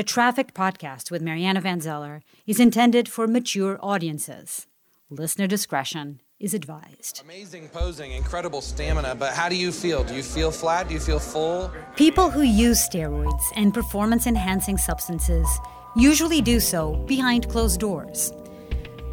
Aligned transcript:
The 0.00 0.04
Trafficked 0.04 0.54
podcast 0.54 1.10
with 1.10 1.20
Mariana 1.20 1.60
Van 1.60 1.78
Zeller 1.78 2.22
is 2.46 2.58
intended 2.58 3.06
for 3.06 3.26
mature 3.26 3.78
audiences. 3.82 4.66
Listener 5.10 5.46
discretion 5.46 6.22
is 6.38 6.54
advised. 6.54 7.20
Amazing 7.22 7.68
posing, 7.68 8.12
incredible 8.12 8.62
stamina, 8.62 9.14
but 9.14 9.34
how 9.34 9.50
do 9.50 9.56
you 9.56 9.70
feel? 9.70 10.02
Do 10.02 10.14
you 10.14 10.22
feel 10.22 10.50
flat? 10.50 10.88
Do 10.88 10.94
you 10.94 11.00
feel 11.00 11.18
full? 11.18 11.70
People 11.96 12.30
who 12.30 12.40
use 12.40 12.88
steroids 12.88 13.42
and 13.56 13.74
performance 13.74 14.26
enhancing 14.26 14.78
substances 14.78 15.46
usually 15.94 16.40
do 16.40 16.60
so 16.60 16.94
behind 17.06 17.50
closed 17.50 17.78
doors. 17.78 18.32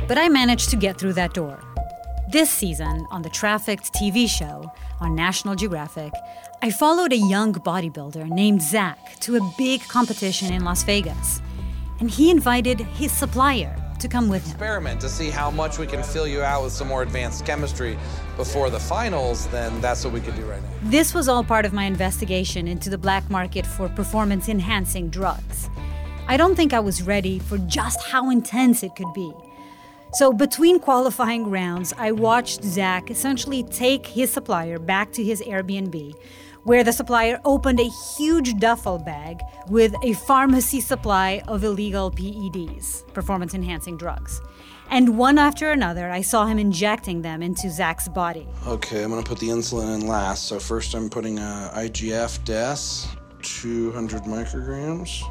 But 0.07 0.17
I 0.17 0.29
managed 0.29 0.69
to 0.69 0.77
get 0.77 0.97
through 0.97 1.15
that 1.15 1.33
door. 1.33 1.66
This 2.29 2.49
season, 2.49 3.07
on 3.09 3.21
the 3.21 3.29
Trafficked 3.29 3.93
TV 3.93 4.27
show 4.27 4.69
on 4.99 5.15
National 5.15 5.55
Geographic, 5.55 6.11
I 6.61 6.71
followed 6.71 7.13
a 7.13 7.17
young 7.17 7.53
bodybuilder 7.53 8.27
named 8.27 8.61
Zach 8.61 9.17
to 9.21 9.37
a 9.37 9.53
big 9.57 9.81
competition 9.87 10.51
in 10.51 10.65
Las 10.65 10.83
Vegas. 10.83 11.41
And 12.01 12.11
he 12.11 12.29
invited 12.29 12.81
his 12.81 13.13
supplier 13.13 13.73
to 14.01 14.09
come 14.09 14.27
with 14.27 14.43
him. 14.43 14.51
Experiment 14.51 14.99
to 14.99 15.07
see 15.07 15.29
how 15.29 15.49
much 15.49 15.77
we 15.79 15.87
can 15.87 16.03
fill 16.03 16.27
you 16.27 16.41
out 16.41 16.65
with 16.65 16.73
some 16.73 16.89
more 16.89 17.01
advanced 17.01 17.45
chemistry 17.45 17.97
before 18.35 18.69
the 18.69 18.79
finals, 18.79 19.47
then 19.47 19.79
that's 19.79 20.03
what 20.03 20.13
we 20.13 20.19
could 20.19 20.35
do 20.35 20.43
right 20.43 20.61
now. 20.61 20.69
This 20.83 21.13
was 21.13 21.29
all 21.29 21.45
part 21.45 21.63
of 21.63 21.71
my 21.71 21.85
investigation 21.85 22.67
into 22.67 22.89
the 22.89 22.97
black 22.97 23.29
market 23.29 23.65
for 23.65 23.87
performance 23.87 24.49
enhancing 24.49 25.09
drugs. 25.09 25.69
I 26.27 26.35
don't 26.35 26.55
think 26.55 26.73
I 26.73 26.81
was 26.81 27.01
ready 27.01 27.39
for 27.39 27.57
just 27.57 28.03
how 28.03 28.29
intense 28.29 28.83
it 28.83 28.97
could 28.97 29.13
be. 29.13 29.31
So, 30.17 30.33
between 30.33 30.79
qualifying 30.79 31.51
rounds, 31.51 31.93
I 31.95 32.11
watched 32.11 32.63
Zach 32.63 33.11
essentially 33.11 33.61
take 33.61 34.07
his 34.07 34.31
supplier 34.31 34.79
back 34.79 35.11
to 35.11 35.23
his 35.23 35.43
Airbnb, 35.43 36.15
where 36.63 36.83
the 36.83 36.91
supplier 36.91 37.39
opened 37.45 37.79
a 37.79 37.91
huge 38.17 38.57
duffel 38.57 38.97
bag 38.97 39.41
with 39.69 39.93
a 40.01 40.13
pharmacy 40.13 40.81
supply 40.81 41.43
of 41.47 41.63
illegal 41.63 42.09
PEDs, 42.09 43.05
performance 43.13 43.53
enhancing 43.53 43.95
drugs. 43.95 44.41
And 44.89 45.19
one 45.19 45.37
after 45.37 45.69
another, 45.69 46.09
I 46.09 46.21
saw 46.21 46.47
him 46.47 46.57
injecting 46.57 47.21
them 47.21 47.43
into 47.43 47.69
Zach's 47.69 48.07
body. 48.07 48.47
Okay, 48.65 49.03
I'm 49.03 49.11
gonna 49.11 49.21
put 49.21 49.37
the 49.37 49.49
insulin 49.49 49.93
in 49.93 50.07
last. 50.07 50.45
So, 50.45 50.59
first, 50.59 50.95
I'm 50.95 51.11
putting 51.11 51.37
uh, 51.37 51.71
IGF 51.75 52.43
DES, 52.43 53.07
200 53.43 54.23
micrograms. 54.23 55.21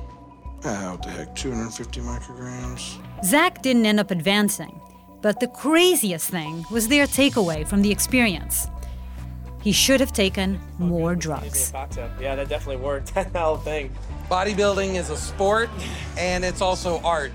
Ah, 0.69 0.91
what 0.91 1.03
the 1.05 1.11
heck, 1.11 1.33
250 1.36 2.00
micrograms. 2.00 2.98
Zach 3.25 3.62
didn't 3.62 3.86
end 3.86 4.00
up 4.00 4.11
advancing, 4.11 4.81
but 5.22 5.39
the 5.39 5.47
craziest 5.47 6.28
thing 6.28 6.64
was 6.72 6.89
their 6.89 7.06
takeaway 7.06 7.64
from 7.64 7.83
the 7.83 7.92
experience. 7.92 8.67
He 9.62 9.70
should 9.70 10.00
have 10.00 10.12
taken 10.12 10.61
more 10.78 11.14
drugs. 11.14 11.72
Yeah, 12.20 12.34
that 12.34 12.48
definitely 12.48 12.84
worked. 12.84 13.14
that 13.14 13.34
whole 13.34 13.59
thing. 13.59 13.94
Bodybuilding 14.28 14.97
is 14.97 15.11
a 15.11 15.17
sport 15.17 15.70
and 16.19 16.44
it's 16.44 16.61
also 16.61 17.00
art. 17.03 17.31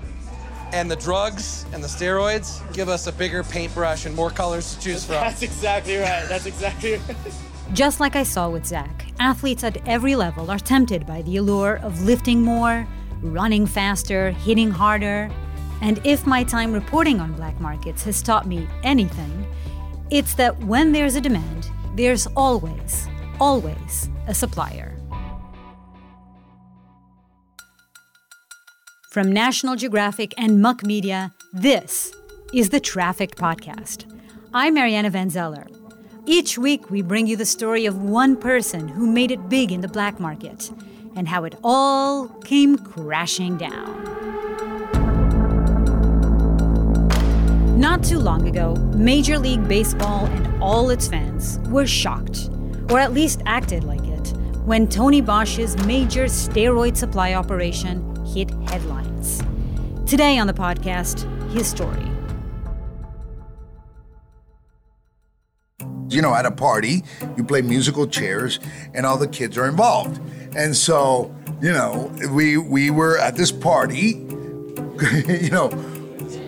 And 0.72 0.90
the 0.90 0.96
drugs 0.96 1.64
and 1.72 1.82
the 1.82 1.88
steroids 1.88 2.60
give 2.74 2.90
us 2.90 3.06
a 3.06 3.12
bigger 3.12 3.42
paintbrush 3.42 4.04
and 4.04 4.14
more 4.14 4.30
colors 4.30 4.74
to 4.74 4.80
choose 4.80 5.06
from. 5.06 5.16
That's 5.16 5.42
exactly 5.42 5.96
right. 5.96 6.26
That's 6.28 6.44
exactly 6.44 6.96
right. 6.96 7.16
Just 7.72 7.98
like 7.98 8.14
I 8.14 8.24
saw 8.24 8.50
with 8.50 8.66
Zach, 8.66 9.06
athletes 9.18 9.64
at 9.64 9.86
every 9.88 10.16
level 10.16 10.50
are 10.50 10.58
tempted 10.58 11.06
by 11.06 11.22
the 11.22 11.38
allure 11.38 11.76
of 11.82 12.02
lifting 12.02 12.42
more, 12.42 12.86
running 13.22 13.66
faster, 13.66 14.32
hitting 14.32 14.70
harder. 14.70 15.30
And 15.80 16.00
if 16.04 16.26
my 16.26 16.44
time 16.44 16.72
reporting 16.72 17.20
on 17.20 17.32
black 17.32 17.60
markets 17.60 18.04
has 18.04 18.22
taught 18.22 18.46
me 18.46 18.68
anything, 18.82 19.46
it's 20.10 20.34
that 20.34 20.58
when 20.64 20.92
there's 20.92 21.16
a 21.16 21.20
demand, 21.20 21.70
there's 21.96 22.26
always, 22.36 23.08
always 23.40 24.10
a 24.26 24.34
supplier. 24.34 24.96
From 29.10 29.32
National 29.32 29.76
Geographic 29.76 30.32
and 30.38 30.62
Muck 30.62 30.84
Media, 30.84 31.32
this 31.52 32.12
is 32.54 32.70
the 32.70 32.80
Trafficked 32.80 33.36
Podcast. 33.38 34.10
I'm 34.54 34.74
Mariana 34.74 35.10
Van 35.10 35.28
Zeller. 35.28 35.66
Each 36.24 36.56
week, 36.56 36.90
we 36.90 37.02
bring 37.02 37.26
you 37.26 37.36
the 37.36 37.44
story 37.44 37.84
of 37.84 38.02
one 38.02 38.36
person 38.36 38.88
who 38.88 39.10
made 39.10 39.30
it 39.30 39.48
big 39.48 39.72
in 39.72 39.80
the 39.80 39.88
black 39.88 40.20
market 40.20 40.70
and 41.16 41.28
how 41.28 41.44
it 41.44 41.54
all 41.62 42.28
came 42.44 42.78
crashing 42.78 43.56
down. 43.56 43.98
Not 47.78 48.04
too 48.04 48.18
long 48.18 48.46
ago, 48.46 48.76
Major 48.94 49.38
League 49.38 49.66
Baseball 49.66 50.26
and 50.26 50.62
all 50.62 50.90
its 50.90 51.08
fans 51.08 51.58
were 51.68 51.86
shocked, 51.86 52.48
or 52.90 52.98
at 52.98 53.12
least 53.12 53.42
acted 53.44 53.82
like 53.84 54.04
it, 54.04 54.28
when 54.64 54.88
Tony 54.88 55.20
Bosch's 55.20 55.76
major 55.84 56.26
steroid 56.26 56.96
supply 56.96 57.34
operation 57.34 58.14
hit 58.24 58.50
headlines. 58.68 59.42
Today 60.06 60.38
on 60.38 60.46
the 60.46 60.52
podcast, 60.52 61.26
his 61.50 61.66
story. 61.66 62.06
You 66.08 66.20
know, 66.20 66.34
at 66.34 66.44
a 66.44 66.50
party, 66.50 67.02
you 67.36 67.42
play 67.42 67.62
musical 67.62 68.06
chairs 68.06 68.60
and 68.94 69.06
all 69.06 69.16
the 69.16 69.26
kids 69.26 69.56
are 69.56 69.66
involved. 69.66 70.20
And 70.56 70.76
so, 70.76 71.34
you 71.60 71.72
know, 71.72 72.12
we 72.30 72.56
we 72.58 72.90
were 72.90 73.18
at 73.18 73.36
this 73.36 73.50
party, 73.50 73.96
you 75.26 75.50
know, 75.50 75.70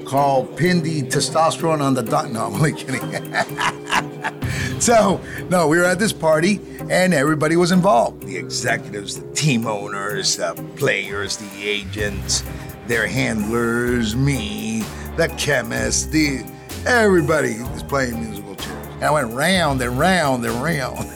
called 0.05 0.57
Pin 0.57 0.83
the 0.83 1.03
Testosterone 1.03 1.81
on 1.81 1.95
the 1.95 2.03
Dot. 2.03 2.31
No, 2.31 2.47
I'm 2.47 2.55
only 2.55 2.73
kidding. 2.73 3.01
so, 4.81 5.21
no, 5.49 5.69
we 5.69 5.79
were 5.79 5.85
at 5.85 5.99
this 5.99 6.13
party 6.13 6.61
and 6.91 7.15
everybody 7.15 7.57
was 7.57 7.73
involved. 7.73 8.27
The 8.27 8.37
executives, 8.37 9.21
the 9.21 9.33
team 9.33 9.67
owners, 9.67 10.37
the 10.37 10.55
players, 10.77 11.39
the 11.39 11.69
agents, 11.69 12.45
their 12.87 13.07
handlers, 13.07 14.15
me, 14.15 14.83
the 15.17 15.29
chemist, 15.39 16.13
the 16.13 16.45
everybody 16.87 17.59
was 17.73 17.83
playing 17.83 18.23
musical 18.23 18.55
chairs. 18.57 18.87
And 18.97 19.05
I 19.05 19.11
went 19.11 19.33
round 19.33 19.81
and 19.81 19.99
round 19.99 20.45
and 20.45 20.63
round. 20.63 21.11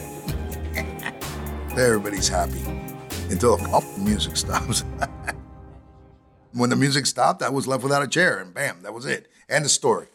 Everybody's 1.77 2.27
happy 2.27 2.68
until 3.29 3.57
the 3.57 3.93
music 3.97 4.35
stops. 4.43 4.83
when 6.53 6.69
the 6.69 6.75
music 6.75 7.05
stopped, 7.05 7.41
I 7.41 7.49
was 7.49 7.67
left 7.67 7.83
without 7.83 8.03
a 8.03 8.07
chair, 8.07 8.39
and 8.39 8.53
bam, 8.53 8.81
that 8.81 8.93
was 8.93 9.05
it. 9.05 9.27
And 9.47 9.63
the 9.65 9.69
story. 9.69 10.07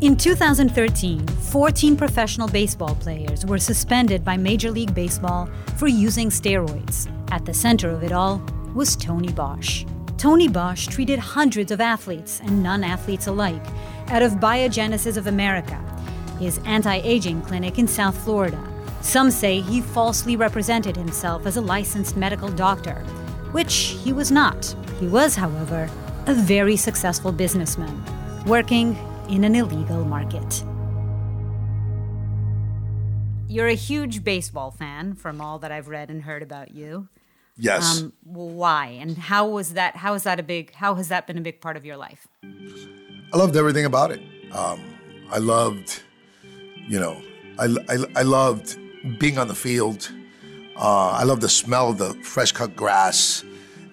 In 0.00 0.16
2013, 0.16 1.26
14 1.26 1.96
professional 1.96 2.46
baseball 2.46 2.94
players 2.94 3.44
were 3.44 3.58
suspended 3.58 4.24
by 4.24 4.36
Major 4.36 4.70
League 4.70 4.94
Baseball 4.94 5.50
for 5.76 5.88
using 5.88 6.30
steroids. 6.30 7.10
At 7.32 7.44
the 7.44 7.52
center 7.52 7.90
of 7.90 8.04
it 8.04 8.12
all 8.12 8.40
was 8.74 8.94
Tony 8.94 9.32
Bosch. 9.32 9.84
Tony 10.16 10.46
Bosch 10.46 10.86
treated 10.86 11.18
hundreds 11.18 11.72
of 11.72 11.80
athletes 11.80 12.40
and 12.40 12.62
non 12.62 12.84
athletes 12.84 13.26
alike 13.26 13.64
out 14.08 14.22
of 14.22 14.34
Biogenesis 14.34 15.16
of 15.16 15.26
America, 15.26 15.78
his 16.38 16.58
anti 16.64 16.96
aging 17.02 17.42
clinic 17.42 17.78
in 17.78 17.88
South 17.88 18.16
Florida. 18.22 18.62
Some 19.08 19.30
say 19.30 19.62
he 19.62 19.80
falsely 19.80 20.36
represented 20.36 20.94
himself 20.94 21.46
as 21.46 21.56
a 21.56 21.62
licensed 21.62 22.14
medical 22.14 22.50
doctor, 22.50 22.96
which 23.52 23.96
he 24.04 24.12
was 24.12 24.30
not. 24.30 24.76
He 25.00 25.06
was, 25.06 25.34
however, 25.34 25.88
a 26.26 26.34
very 26.34 26.76
successful 26.76 27.32
businessman, 27.32 28.04
working 28.44 28.98
in 29.30 29.44
an 29.44 29.54
illegal 29.54 30.04
market. 30.04 30.62
You're 33.48 33.68
a 33.68 33.74
huge 33.74 34.24
baseball 34.24 34.72
fan 34.72 35.14
from 35.14 35.40
all 35.40 35.58
that 35.60 35.72
I've 35.72 35.88
read 35.88 36.10
and 36.10 36.24
heard 36.24 36.42
about 36.42 36.72
you. 36.72 37.08
Yes. 37.56 38.02
Um, 38.02 38.12
why 38.24 38.88
and 38.88 39.16
how 39.16 39.48
was 39.48 39.72
that? 39.72 39.96
How 39.96 40.12
is 40.12 40.24
that 40.24 40.38
a 40.38 40.42
big? 40.42 40.74
How 40.74 40.96
has 40.96 41.08
that 41.08 41.26
been 41.26 41.38
a 41.38 41.40
big 41.40 41.62
part 41.62 41.78
of 41.78 41.86
your 41.86 41.96
life? 41.96 42.28
I 42.44 43.38
loved 43.38 43.56
everything 43.56 43.86
about 43.86 44.10
it. 44.10 44.20
Um, 44.52 44.84
I 45.30 45.38
loved, 45.38 46.02
you 46.86 47.00
know, 47.00 47.22
I, 47.58 47.74
I, 47.88 47.96
I 48.16 48.22
loved 48.22 48.76
being 49.18 49.38
on 49.38 49.48
the 49.48 49.54
field. 49.54 50.10
Uh, 50.76 51.10
I 51.10 51.24
love 51.24 51.40
the 51.40 51.48
smell 51.48 51.90
of 51.90 51.98
the 51.98 52.14
fresh 52.22 52.52
cut 52.52 52.76
grass. 52.76 53.44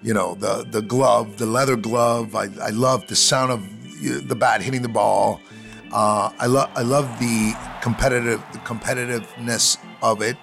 You 0.02 0.14
know, 0.14 0.34
the 0.36 0.66
the 0.70 0.82
glove, 0.82 1.38
the 1.38 1.46
leather 1.46 1.76
glove. 1.76 2.34
I, 2.34 2.48
I 2.62 2.70
love 2.70 3.06
the 3.08 3.16
sound 3.16 3.50
of 3.50 4.28
the 4.28 4.36
bat 4.36 4.62
hitting 4.62 4.82
the 4.82 4.88
ball. 4.88 5.40
Uh, 5.92 6.30
I 6.38 6.46
love 6.46 6.70
I 6.76 6.82
love 6.82 7.06
the 7.18 7.54
competitive 7.82 8.42
the 8.52 8.58
competitiveness 8.58 9.78
of 10.02 10.22
it. 10.22 10.36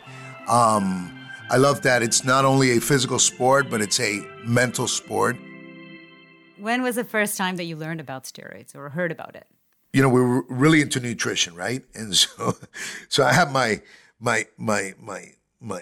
Um, 0.48 1.14
I 1.50 1.58
love 1.58 1.82
that 1.84 2.02
it's 2.02 2.24
not 2.24 2.46
only 2.46 2.78
a 2.78 2.82
physical 2.82 3.20
sport, 3.20 3.70
but 3.70 3.82
it's 3.82 4.00
a 4.00 4.26
mental 4.46 4.88
sport. 4.88 5.38
When 6.58 6.82
was 6.82 6.96
the 6.96 7.04
first 7.04 7.38
time 7.38 7.58
that 7.58 7.66
you 7.66 7.76
learned 7.76 8.00
about 8.00 8.24
steroids 8.24 8.76
or 8.76 8.90
heard 8.90 9.12
about 9.12 9.36
it? 9.36 9.48
You 9.92 10.02
know, 10.02 10.10
we 10.10 10.22
were 10.22 10.42
really 10.50 10.82
into 10.82 11.00
nutrition, 11.00 11.54
right? 11.56 11.84
And 11.94 12.16
so, 12.16 12.58
so 13.10 13.24
I 13.24 13.34
have 13.34 13.52
my 13.52 13.82
my 14.24 14.46
my 14.58 14.94
my 15.00 15.34
my 15.60 15.82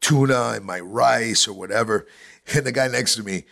tuna 0.00 0.52
and 0.54 0.64
my 0.64 0.80
rice 0.80 1.48
or 1.48 1.54
whatever, 1.54 2.06
and 2.54 2.64
the 2.64 2.72
guy 2.72 2.88
next 2.88 3.16
to 3.16 3.22
me, 3.22 3.44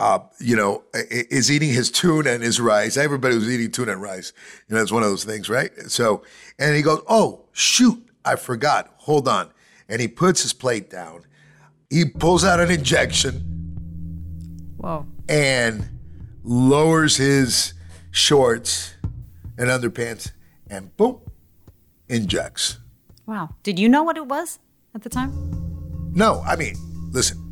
uh, 0.00 0.18
you 0.40 0.56
know, 0.56 0.82
is 0.92 1.50
eating 1.50 1.72
his 1.72 1.90
tuna 1.90 2.30
and 2.30 2.42
his 2.42 2.60
rice. 2.60 2.96
Everybody 2.96 3.36
was 3.36 3.48
eating 3.48 3.70
tuna 3.70 3.92
and 3.92 4.02
rice. 4.02 4.32
You 4.68 4.74
know, 4.74 4.82
it's 4.82 4.90
one 4.90 5.04
of 5.04 5.08
those 5.08 5.24
things, 5.24 5.48
right? 5.48 5.70
So, 5.86 6.22
and 6.58 6.74
he 6.74 6.82
goes, 6.82 7.00
"Oh 7.08 7.44
shoot, 7.52 8.04
I 8.24 8.34
forgot. 8.34 8.92
Hold 8.98 9.28
on." 9.28 9.50
And 9.88 10.00
he 10.00 10.08
puts 10.08 10.42
his 10.42 10.52
plate 10.52 10.90
down. 10.90 11.24
He 11.88 12.04
pulls 12.04 12.44
out 12.44 12.60
an 12.60 12.70
injection, 12.70 14.74
Whoa. 14.76 15.06
and 15.28 15.88
lowers 16.42 17.16
his 17.16 17.72
shorts 18.10 18.94
and 19.56 19.68
underpants 19.68 20.32
and 20.68 20.94
boom, 20.96 21.20
injects. 22.08 22.78
Wow. 23.26 23.54
Did 23.62 23.78
you 23.78 23.88
know 23.88 24.02
what 24.02 24.16
it 24.16 24.26
was 24.26 24.58
at 24.94 25.02
the 25.02 25.08
time? 25.08 25.32
No, 26.14 26.42
I 26.46 26.56
mean, 26.56 26.74
listen. 27.12 27.44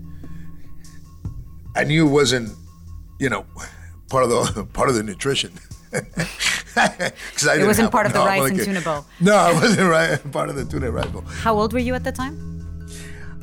I 1.74 1.84
knew 1.84 2.06
it 2.08 2.10
wasn't, 2.10 2.56
you 3.20 3.28
know, 3.28 3.44
part 4.08 4.24
of 4.24 4.30
the 4.30 4.64
part 4.72 4.88
of 4.88 4.94
the 4.94 5.02
nutrition. 5.02 5.52
I 6.76 7.12
didn't 7.38 7.66
wasn't 7.66 7.92
part 7.92 8.06
of 8.06 8.12
the 8.12 8.18
rice 8.32 8.50
and 8.50 8.60
tuna 8.60 8.80
bowl. 8.80 9.04
No, 9.20 9.50
it 9.50 9.54
wasn't 9.54 9.88
right 9.88 10.32
part 10.32 10.48
of 10.48 10.56
the 10.56 10.64
tuna 10.64 10.90
rice 10.90 11.06
bowl. 11.06 11.22
How 11.22 11.58
old 11.58 11.72
were 11.72 11.78
you 11.78 11.94
at 11.94 12.04
the 12.04 12.12
time? 12.12 12.88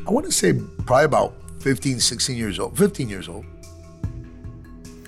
I 0.08 0.12
want 0.12 0.26
to 0.26 0.32
say 0.32 0.54
probably 0.86 1.06
about 1.06 1.34
15, 1.62 2.00
16 2.00 2.36
years 2.36 2.60
old. 2.60 2.78
15 2.78 3.08
years 3.10 3.30
old. 3.30 3.46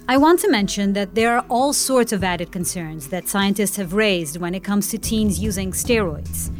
I 0.07 0.17
want 0.17 0.39
to 0.41 0.51
mention 0.51 0.93
that 0.93 1.15
there 1.15 1.35
are 1.35 1.43
all 1.49 1.73
sorts 1.73 2.11
of 2.11 2.23
added 2.23 2.51
concerns 2.51 3.07
that 3.07 3.27
scientists 3.27 3.75
have 3.77 3.93
raised 3.93 4.37
when 4.37 4.53
it 4.53 4.63
comes 4.63 4.87
to 4.89 4.99
teens 4.99 5.39
using 5.39 5.71
steroids. 5.71 6.55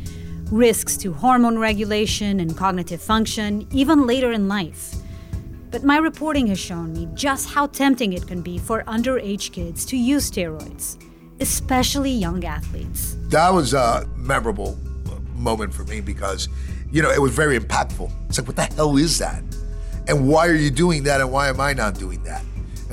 Risks 0.52 0.98
to 0.98 1.14
hormone 1.14 1.60
regulation 1.60 2.40
and 2.40 2.58
cognitive 2.58 3.00
function, 3.00 3.68
even 3.72 4.08
later 4.08 4.32
in 4.32 4.48
life. 4.48 4.96
But 5.70 5.84
my 5.84 5.98
reporting 5.98 6.48
has 6.48 6.58
shown 6.58 6.94
me 6.94 7.08
just 7.14 7.48
how 7.48 7.68
tempting 7.68 8.14
it 8.14 8.26
can 8.26 8.42
be 8.42 8.58
for 8.58 8.82
underage 8.86 9.52
kids 9.52 9.86
to 9.86 9.98
use 9.98 10.32
steroids, 10.32 10.98
especially 11.40 12.10
young 12.10 12.44
athletes. 12.46 13.16
That 13.28 13.54
was 13.54 13.76
a 13.76 14.10
memorable 14.16 14.76
uh, 15.06 15.20
moment 15.36 15.72
for 15.72 15.84
me 15.84 16.02
because, 16.02 16.50
you 16.92 17.04
know, 17.04 17.12
it 17.12 17.22
was 17.22 17.36
very 17.36 17.60
impactful. 17.60 18.12
It's 18.28 18.40
like, 18.40 18.48
what 18.48 18.56
the 18.56 18.64
hell 18.64 18.98
is 18.98 19.20
that? 19.20 19.44
And 20.08 20.28
why 20.28 20.48
are 20.48 20.56
you 20.56 20.72
doing 20.72 21.04
that? 21.04 21.22
And 21.22 21.32
why 21.32 21.50
am 21.50 21.60
I 21.60 21.74
not 21.74 22.00
doing 22.00 22.24
that? 22.24 22.44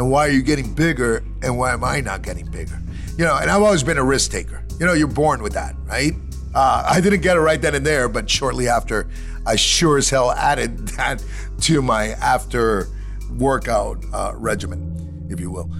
And 0.03 0.11
why 0.11 0.27
are 0.27 0.33
you 0.33 0.43
getting 0.43 0.75
bigger? 0.75 1.23
And 1.43 1.57
why 1.57 1.73
am 1.73 1.85
I 1.85 2.01
not 2.01 2.23
getting 2.23 2.51
bigger? 2.51 2.77
You 3.17 3.25
know, 3.25 3.37
and 3.37 3.49
I've 3.49 3.63
always 3.63 3.85
been 3.85 3.99
a 3.99 4.05
risk 4.05 4.33
taker. 4.33 4.65
You 4.81 4.87
know, 4.87 4.95
you're 4.95 5.07
born 5.07 5.45
with 5.45 5.53
that, 5.53 5.77
right? 5.85 6.11
Uh, 6.57 6.83
I 6.85 7.01
didn't 7.01 7.21
get 7.21 7.37
it 7.37 7.41
right 7.41 7.63
then 7.63 7.77
and 7.77 7.87
there, 7.87 8.09
but 8.09 8.29
shortly 8.29 8.67
after, 8.67 9.09
I 9.47 9.55
sure 9.55 9.99
as 9.99 10.11
hell 10.11 10.33
added 10.33 10.89
that 10.97 11.25
to 11.61 11.83
my 11.83 12.09
after 12.15 12.89
workout 13.31 14.05
uh, 14.13 14.33
regimen, 14.35 15.29
if 15.31 15.39
you 15.39 15.53
will. 15.53 15.71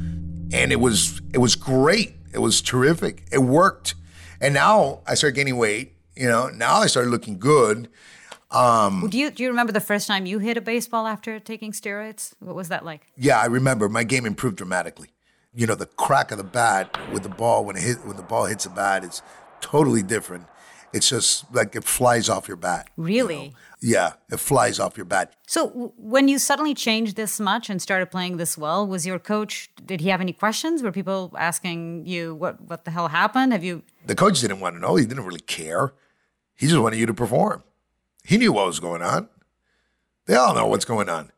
And 0.53 0.71
it 0.71 0.79
was 0.79 1.21
it 1.35 1.39
was 1.39 1.57
great. 1.57 2.15
It 2.33 2.39
was 2.39 2.63
terrific. 2.63 3.25
It 3.33 3.39
worked. 3.39 3.97
And 4.41 4.55
now 4.55 5.01
I 5.05 5.15
started 5.15 5.35
gaining 5.35 5.57
weight. 5.57 5.95
You 6.15 6.29
know, 6.29 6.49
now 6.49 6.77
I 6.77 6.87
started 6.87 7.11
looking 7.11 7.41
good. 7.41 7.89
Um, 8.53 9.09
do 9.09 9.19
you, 9.19 9.31
do 9.31 9.43
you 9.43 9.49
remember 9.49 9.73
the 9.73 9.81
first 9.81 10.07
time 10.07 10.27
you 10.27 10.39
hit 10.39 10.57
a 10.57 10.61
baseball 10.61 11.07
after 11.07 11.41
taking 11.41 11.73
steroids? 11.73 12.35
What 12.41 12.55
was 12.55 12.69
that 12.69 12.85
like? 12.85 13.07
Yeah, 13.17 13.41
I 13.41 13.47
remember 13.47 13.89
my 13.89 14.05
game 14.05 14.27
improved 14.27 14.57
dramatically. 14.57 15.09
You 15.55 15.67
know, 15.67 15.75
the 15.75 15.87
crack 15.87 16.31
of 16.31 16.39
the 16.39 16.45
bat 16.45 16.97
with 17.13 17.23
the 17.23 17.29
ball 17.29 17.65
when 17.65 17.77
it 17.77 17.83
hit 17.83 18.05
when 18.07 18.17
the 18.17 18.23
ball 18.23 18.47
hits 18.47 18.65
the 18.65 18.71
bat 18.71 19.05
is 19.05 19.23
totally 19.61 20.03
different. 20.03 20.47
It's 20.95 21.09
just 21.09 21.47
like 21.55 21.75
it 21.75 21.85
flies 21.85 22.29
off 22.29 22.49
your 22.49 22.59
bat. 22.59 22.91
you 22.99 23.05
Really? 23.05 23.49
know? 23.49 23.55
Yeah, 23.81 24.13
it 24.31 24.39
flies 24.41 24.79
off 24.79 24.97
your 24.97 25.07
bat. 25.07 25.35
So, 25.47 25.69
w- 25.69 25.93
when 25.97 26.29
you 26.29 26.39
suddenly 26.39 26.75
changed 26.75 27.17
this 27.17 27.41
much 27.41 27.71
and 27.71 27.81
started 27.81 28.11
playing 28.11 28.37
this 28.37 28.57
well, 28.59 28.87
was 28.87 29.07
your 29.07 29.19
coach? 29.19 29.71
Did 29.85 30.01
he 30.03 30.09
have 30.11 30.21
any 30.21 30.33
questions? 30.35 30.83
Were 30.83 30.93
people 30.93 31.33
asking 31.39 32.07
you 32.07 32.35
what 32.35 32.61
what 32.61 32.85
the 32.85 32.91
hell 32.91 33.09
happened? 33.09 33.53
Have 33.53 33.65
you? 33.65 33.83
The 34.07 34.15
coach 34.15 34.41
didn't 34.41 34.61
want 34.61 34.77
to 34.77 34.81
know. 34.81 34.97
He 34.97 35.07
didn't 35.07 35.25
really 35.25 35.41
care. 35.41 35.95
He 36.55 36.67
just 36.67 36.79
wanted 36.81 36.99
you 36.99 37.07
to 37.07 37.15
perform. 37.15 37.63
He 38.25 38.39
knew 38.39 38.53
what 38.53 38.67
was 38.67 38.81
going 38.81 39.03
on. 39.03 39.29
They 40.27 40.35
all 40.35 40.55
know 40.55 40.67
what's 40.67 40.85
going 40.85 41.09
on. 41.09 41.33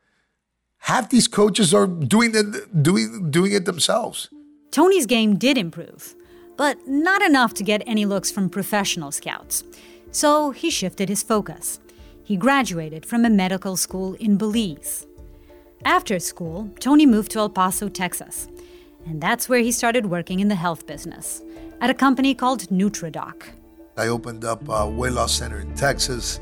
Half 0.79 1.09
these 1.11 1.27
coaches 1.27 1.73
are 1.73 1.87
doing 1.87 2.33
the 2.33 2.69
doing 2.83 3.31
doing 3.31 3.53
it 3.53 3.65
themselves. 3.65 4.29
Tony's 4.71 5.07
game 5.07 5.37
did 5.37 5.57
improve, 5.57 6.15
but 6.57 6.77
not 6.87 7.23
enough 7.23 7.55
to 7.55 7.65
get 7.65 7.83
any 7.87 8.05
looks 8.05 8.31
from 8.31 8.51
professional 8.51 9.11
scouts. 9.11 9.65
So 10.11 10.51
he 10.51 10.71
shifted 10.71 11.09
his 11.09 11.23
focus. 11.23 11.81
He 12.23 12.37
graduated 12.37 13.07
from 13.07 13.25
a 13.25 13.31
medical 13.31 13.77
school 13.77 14.15
in 14.15 14.37
Belize. 14.37 15.07
After 15.85 16.19
school, 16.19 16.71
Tony 16.81 17.07
moved 17.07 17.33
to 17.33 17.39
El 17.39 17.51
Paso, 17.51 17.89
Texas, 17.89 18.49
and 19.07 19.21
that's 19.21 19.49
where 19.49 19.61
he 19.61 19.73
started 19.73 20.07
working 20.07 20.41
in 20.41 20.49
the 20.49 20.55
health 20.55 20.87
business 20.87 21.43
at 21.81 21.91
a 21.91 21.95
company 21.95 22.35
called 22.35 22.69
NutriDoc. 22.69 23.49
I 23.97 24.09
opened 24.09 24.45
up 24.45 24.67
a 24.69 24.89
weight 24.89 25.13
loss 25.13 25.35
center 25.35 25.61
in 25.61 25.75
Texas, 25.75 26.41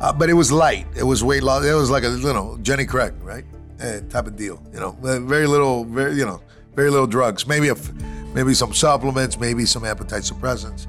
uh, 0.00 0.12
but 0.12 0.28
it 0.30 0.34
was 0.34 0.50
light. 0.52 0.86
It 0.96 1.04
was 1.04 1.22
weight 1.24 1.42
loss. 1.42 1.64
It 1.64 1.74
was 1.74 1.90
like 1.90 2.04
a 2.04 2.10
you 2.10 2.32
know 2.32 2.58
Jenny 2.62 2.84
Craig, 2.86 3.14
right? 3.22 3.44
Eh, 3.80 4.00
type 4.10 4.26
of 4.26 4.36
deal. 4.36 4.62
You 4.72 4.80
know, 4.80 4.92
very 5.00 5.46
little, 5.46 5.84
very 5.84 6.14
you 6.16 6.26
know, 6.26 6.40
very 6.74 6.90
little 6.90 7.06
drugs. 7.06 7.46
Maybe 7.46 7.68
a, 7.68 7.72
f- 7.72 7.92
maybe 8.34 8.54
some 8.54 8.74
supplements, 8.74 9.38
maybe 9.38 9.64
some 9.64 9.84
appetite 9.84 10.22
suppressants, 10.22 10.86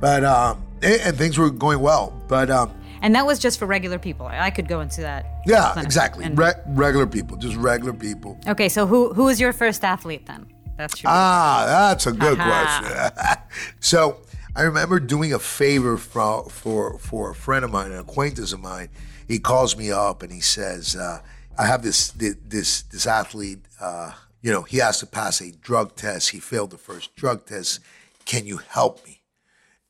but 0.00 0.24
um, 0.24 0.62
eh, 0.82 0.98
and 1.04 1.16
things 1.16 1.36
were 1.38 1.50
going 1.50 1.80
well. 1.80 2.12
But 2.28 2.50
um, 2.50 2.70
And 3.02 3.14
that 3.14 3.26
was 3.26 3.38
just 3.38 3.58
for 3.58 3.66
regular 3.66 3.98
people. 3.98 4.26
I 4.26 4.50
could 4.50 4.68
go 4.68 4.80
into 4.80 5.02
that. 5.02 5.26
yeah, 5.46 5.78
exactly. 5.80 6.24
and- 6.24 6.38
Re- 6.38 6.54
regular 6.68 7.06
people, 7.06 7.36
just 7.36 7.56
regular 7.56 7.92
people. 7.92 8.38
okay, 8.48 8.68
so 8.70 8.86
who 8.86 9.12
who 9.12 9.24
was 9.24 9.38
your 9.40 9.52
first 9.52 9.84
athlete 9.84 10.24
then? 10.26 10.46
That's 10.78 11.02
your 11.02 11.12
Ah, 11.12 11.64
that's 11.66 12.06
a 12.06 12.12
good 12.12 12.38
Aha. 12.40 12.48
question. 12.80 13.36
so 13.80 14.16
I 14.56 14.62
remember 14.62 14.98
doing 14.98 15.32
a 15.32 15.38
favor 15.38 15.96
for, 15.96 16.48
for 16.50 16.98
for 16.98 17.30
a 17.30 17.34
friend 17.34 17.64
of 17.64 17.70
mine, 17.70 17.92
an 17.92 17.98
acquaintance 17.98 18.52
of 18.52 18.60
mine. 18.60 18.88
He 19.28 19.38
calls 19.38 19.76
me 19.76 19.92
up 19.92 20.22
and 20.22 20.32
he 20.32 20.40
says, 20.40 20.96
uh, 20.96 21.20
"I 21.56 21.66
have 21.66 21.82
this 21.82 22.10
this 22.10 22.82
this 22.82 23.06
athlete. 23.06 23.60
Uh, 23.80 24.12
you 24.42 24.50
know, 24.50 24.62
he 24.62 24.78
has 24.78 24.98
to 25.00 25.06
pass 25.06 25.40
a 25.40 25.52
drug 25.52 25.94
test. 25.94 26.30
He 26.30 26.40
failed 26.40 26.70
the 26.70 26.78
first 26.78 27.14
drug 27.14 27.46
test. 27.46 27.80
Can 28.24 28.44
you 28.46 28.58
help 28.58 29.04
me?" 29.06 29.22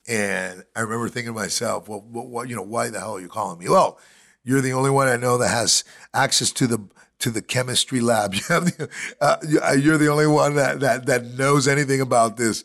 And 0.07 0.65
I 0.77 0.81
remember 0.81 1.09
thinking 1.09 1.33
to 1.33 1.41
myself, 1.41 1.89
"Well, 1.89 2.01
what, 2.01 2.49
you 2.49 2.57
know, 2.57 2.63
why 2.63 2.91
the 2.91 3.01
hell 3.01 3.17
are 3.17 3.21
you 3.21 3.29
calling 3.29 3.59
me?" 3.59 3.69
Well, 3.69 3.99
you're 4.45 4.61
the 4.61 4.75
only 4.75 4.91
one 4.91 5.09
I 5.09 5.17
know 5.17 5.39
that 5.39 5.49
has 5.49 5.85
access 6.13 6.51
to 6.53 6.67
the 6.67 6.87
to 7.21 7.31
the 7.31 7.43
chemistry 7.43 8.01
lab. 8.01 8.35
You 8.41 8.43
have 8.49 8.65
the, 8.67 8.91
uh, 9.21 9.73
you're 9.73 9.99
the 9.99 10.09
only 10.09 10.27
one 10.27 10.55
that 10.57 10.81
that 10.81 11.07
that 11.07 11.25
knows 11.39 11.67
anything 11.67 12.03
about 12.03 12.37
this. 12.37 12.65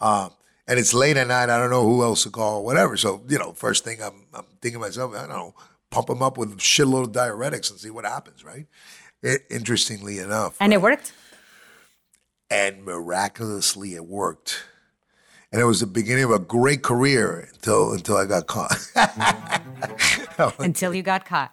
Um, 0.00 0.30
and 0.68 0.78
it's 0.78 0.94
late 0.94 1.16
at 1.16 1.26
night. 1.26 1.50
I 1.50 1.58
don't 1.58 1.70
know 1.70 1.82
who 1.82 2.02
else 2.04 2.22
to 2.22 2.30
call, 2.30 2.58
or 2.58 2.64
whatever. 2.64 2.96
So 2.96 3.22
you 3.28 3.38
know, 3.38 3.52
first 3.52 3.84
thing 3.84 4.00
I'm 4.02 4.26
I'm 4.32 4.44
thinking 4.62 4.80
to 4.80 4.86
myself, 4.86 5.14
I 5.14 5.20
don't 5.20 5.30
know, 5.30 5.54
pump 5.90 6.06
them 6.06 6.22
up 6.22 6.38
with 6.38 6.52
a 6.52 6.56
shitload 6.56 7.04
of 7.04 7.12
diuretics 7.12 7.70
and 7.70 7.80
see 7.80 7.90
what 7.90 8.04
happens, 8.04 8.44
right? 8.44 8.66
It, 9.22 9.42
interestingly 9.50 10.18
enough, 10.20 10.56
And 10.60 10.72
it 10.72 10.80
worked? 10.80 11.12
and 12.50 12.84
miraculously 12.84 13.94
it 13.94 14.06
worked. 14.06 14.62
And 15.50 15.60
it 15.60 15.64
was 15.64 15.80
the 15.80 15.86
beginning 15.86 16.24
of 16.24 16.30
a 16.30 16.38
great 16.38 16.82
career 16.82 17.48
until 17.52 17.92
until 17.92 18.16
I 18.16 18.26
got 18.26 18.46
caught. 18.46 18.76
until 20.58 20.94
you 20.94 21.02
got 21.02 21.24
caught. 21.24 21.52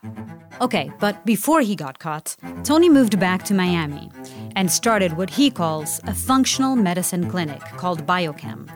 Okay, 0.62 0.89
but 1.00 1.25
before 1.25 1.62
he 1.62 1.75
got 1.75 2.00
caught, 2.00 2.36
Tony 2.63 2.89
moved 2.89 3.20
back 3.20 3.44
to 3.44 3.54
Miami 3.54 4.10
and 4.56 4.72
started 4.72 5.18
what 5.18 5.30
he 5.30 5.51
calls 5.51 6.00
a 6.06 6.13
functional 6.13 6.77
medicine 6.77 7.30
clinic 7.30 7.60
called 7.75 8.06
Biochem. 8.06 8.70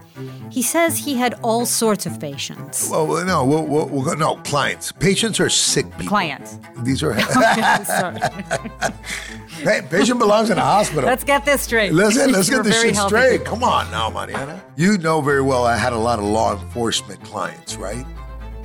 He 0.51 0.61
says 0.61 0.97
he 0.97 1.15
had 1.15 1.35
all 1.41 1.65
sorts 1.65 2.05
of 2.05 2.19
patients. 2.19 2.89
well, 2.91 3.25
no, 3.25 3.45
we'll, 3.45 3.65
we'll, 3.65 3.87
we'll 3.87 4.03
go, 4.03 4.13
no 4.13 4.35
clients. 4.37 4.91
Patients 4.91 5.39
are 5.39 5.49
sick 5.49 5.85
people. 5.91 6.07
Clients. 6.07 6.59
These 6.83 7.01
are 7.01 7.13
hey, 9.63 9.81
patient 9.89 10.19
belongs 10.19 10.49
in 10.49 10.57
a 10.57 10.61
hospital. 10.61 11.05
Let's 11.05 11.23
get 11.23 11.45
this 11.45 11.61
straight. 11.61 11.93
Listen, 11.93 12.33
let's 12.33 12.49
get 12.49 12.65
this 12.65 12.81
shit 12.81 12.95
healthy. 12.95 13.15
straight. 13.15 13.45
Come 13.45 13.63
on 13.63 13.89
now, 13.89 14.09
Mariana. 14.09 14.61
You 14.75 14.97
know 14.97 15.21
very 15.21 15.41
well 15.41 15.63
I 15.63 15.77
had 15.77 15.93
a 15.93 15.97
lot 15.97 16.19
of 16.19 16.25
law 16.25 16.61
enforcement 16.61 17.23
clients, 17.23 17.77
right? 17.77 18.05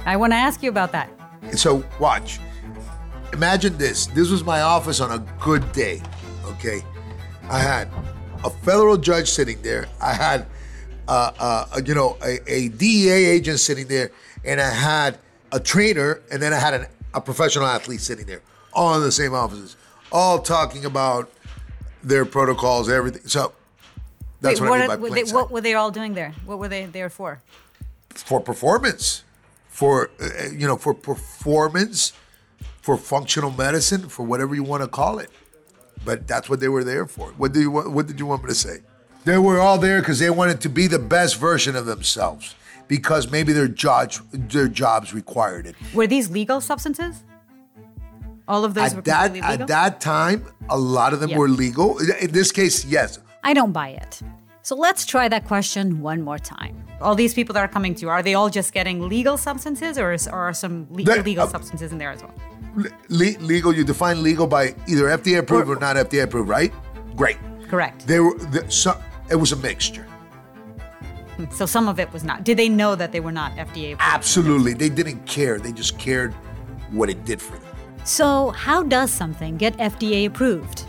I 0.05 0.17
want 0.17 0.33
to 0.33 0.37
ask 0.37 0.63
you 0.63 0.69
about 0.69 0.91
that. 0.93 1.09
And 1.45 1.59
so, 1.59 1.85
watch. 1.99 2.41
Imagine 3.33 3.77
this. 3.79 4.07
This 4.07 4.31
was 4.31 4.45
my 4.45 4.61
office 4.61 5.01
on 5.01 5.11
a 5.11 5.19
good 5.41 5.71
day, 5.73 6.01
okay? 6.47 6.83
I 7.49 7.59
had 7.59 7.89
a 8.45 8.51
federal 8.51 8.97
judge 8.97 9.31
sitting 9.31 9.61
there. 9.63 9.87
I 10.01 10.13
had, 10.13 10.47
uh, 11.09 11.33
uh, 11.39 11.81
you 11.85 11.95
know, 11.95 12.17
a, 12.25 12.39
a 12.51 12.69
DEA 12.69 13.11
agent 13.11 13.61
sitting 13.61 13.87
there, 13.89 14.11
and 14.45 14.61
I 14.61 14.71
had 14.71 15.19
a 15.53 15.61
trainer, 15.61 16.23
and 16.31 16.41
then 16.41 16.53
I 16.53 16.59
had 16.59 16.75
an, 16.75 16.87
a 17.13 17.21
professional 17.21 17.67
athlete 17.67 18.01
sitting 18.01 18.27
there, 18.27 18.43
all 18.73 18.97
in 18.97 19.03
the 19.03 19.13
same 19.13 19.35
offices, 19.35 19.77
all 20.13 20.39
talking 20.39 20.85
about 20.85 21.31
their 22.03 22.25
protocols, 22.25 22.89
everything. 22.89 23.27
So 23.27 23.53
that's 24.41 24.61
Wait, 24.61 24.69
what, 24.69 24.81
I 24.81 24.87
what, 24.89 25.01
mean 25.01 25.09
by 25.09 25.09
were 25.09 25.25
they, 25.25 25.33
what 25.33 25.51
were 25.51 25.61
they 25.61 25.75
all 25.75 25.91
doing 25.91 26.15
there? 26.15 26.33
What 26.45 26.59
were 26.59 26.69
they 26.69 26.87
there 26.87 27.11
for? 27.11 27.41
for 28.15 28.41
performance, 28.41 29.24
for 29.75 30.11
uh, 30.23 30.51
you 30.53 30.69
know, 30.69 30.77
for 30.77 30.95
performance, 30.95 32.13
for 32.81 32.97
functional 32.97 33.51
medicine, 33.51 34.09
for 34.09 34.25
whatever 34.25 34.55
you 34.55 34.63
want 34.63 34.83
to 34.85 34.89
call 34.89 35.19
it. 35.19 35.31
But 36.05 36.29
that's 36.29 36.49
what 36.49 36.61
they 36.61 36.69
were 36.69 36.85
there 36.85 37.07
for. 37.07 37.31
What 37.41 37.53
do 37.53 37.61
you 37.61 37.73
want, 37.73 37.91
What 37.91 38.07
did 38.07 38.21
you 38.21 38.27
want 38.27 38.45
me 38.45 38.51
to 38.51 38.55
say? 38.55 38.77
They 39.25 39.37
were 39.37 39.59
all 39.59 39.79
there 39.79 39.99
because 40.01 40.21
they 40.21 40.31
wanted 40.31 40.61
to 40.61 40.69
be 40.69 40.87
the 40.87 41.01
best 41.01 41.41
version 41.41 41.75
of 41.75 41.87
themselves. 41.87 42.55
Because 42.87 43.31
maybe 43.33 43.53
their 43.53 43.67
jobs 43.67 44.23
their 44.33 44.69
jobs 44.69 45.13
required 45.13 45.67
it. 45.67 45.75
Were 45.93 46.07
these 46.07 46.31
legal 46.31 46.61
substances? 46.61 47.25
All 48.47 48.65
of 48.65 48.75
those 48.75 48.93
at 48.93 48.97
were 48.97 49.03
that 49.03 49.33
legal? 49.33 49.51
at 49.51 49.67
that 49.67 50.01
time, 50.01 50.47
a 50.69 50.79
lot 50.79 51.13
of 51.15 51.19
them 51.21 51.31
Yeah. 51.31 51.39
were 51.39 51.49
legal. 51.49 51.99
In 52.21 52.31
this 52.31 52.53
case, 52.53 52.85
yes. 52.85 53.19
I 53.43 53.55
don't 53.55 53.73
buy 53.73 53.89
it. 53.89 54.21
So 54.63 54.77
let's 54.77 55.05
try 55.05 55.29
that 55.29 55.45
question 55.47 56.01
one 56.01 56.23
more 56.23 56.39
time. 56.39 56.77
All 57.05 57.15
these 57.15 57.35
people 57.35 57.53
that 57.53 57.61
are 57.61 57.69
coming 57.69 57.95
to 57.97 58.01
you, 58.03 58.09
are 58.09 58.23
they 58.23 58.35
all 58.35 58.49
just 58.49 58.73
getting 58.73 59.09
legal 59.09 59.37
substances 59.37 59.99
or, 59.99 60.13
is, 60.15 60.27
or 60.27 60.41
are 60.49 60.55
some 60.55 60.87
le- 60.91 61.05
They- 61.05 61.19
illegal 61.21 61.45
uh, 61.45 61.49
substances 61.49 61.93
in 61.93 61.99
there 61.99 62.11
as 62.11 62.23
well? 62.23 62.35
Le- 63.09 63.39
legal, 63.41 63.73
you 63.73 63.85
define 63.85 64.23
legal 64.23 64.47
by 64.47 64.75
either 64.89 65.05
FDA 65.05 65.39
approved 65.39 65.69
or, 65.69 65.77
not 65.77 65.97
FDA 65.97 66.23
approved, 66.25 66.49
right? 66.49 66.73
Great. 67.15 67.37
Correct. 67.69 68.07
They 68.07 68.21
were 68.21 68.37
the, 68.39 68.69
so, 68.71 68.99
it 69.31 69.37
was 69.37 69.53
a 69.53 69.57
mixture. 69.57 70.07
So 71.51 71.67
some 71.67 71.89
of 71.89 71.99
it 72.01 72.13
was 72.13 72.25
not. 72.25 72.45
Did 72.45 72.57
they 72.59 72.69
know 72.69 72.95
that 72.95 73.13
they 73.13 73.21
were 73.21 73.33
not 73.33 73.53
FDA 73.57 73.93
approved? 73.95 74.01
Absolutely. 74.01 74.73
They 74.73 74.89
didn't 74.89 75.27
care. 75.27 75.59
They 75.59 75.73
just 75.73 75.99
cared 75.99 76.33
what 76.91 77.11
it 77.11 77.25
did 77.25 77.43
for 77.43 77.59
them. 77.59 77.75
So, 78.05 78.51
how 78.51 78.83
does 78.83 79.11
something 79.11 79.57
get 79.57 79.77
FDA 79.79 80.27
approved? 80.27 80.85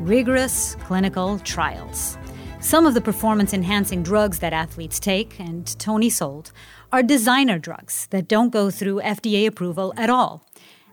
Rigorous 0.00 0.76
clinical 0.84 1.38
trials. 1.40 2.16
Some 2.62 2.86
of 2.86 2.94
the 2.94 3.00
performance 3.00 3.52
enhancing 3.52 4.04
drugs 4.04 4.38
that 4.38 4.52
athletes 4.52 5.00
take, 5.00 5.38
and 5.40 5.66
Tony 5.80 6.08
sold, 6.08 6.52
are 6.92 7.02
designer 7.02 7.58
drugs 7.58 8.06
that 8.10 8.28
don't 8.28 8.50
go 8.50 8.70
through 8.70 9.00
FDA 9.00 9.48
approval 9.48 9.92
at 9.96 10.08
all. 10.08 10.46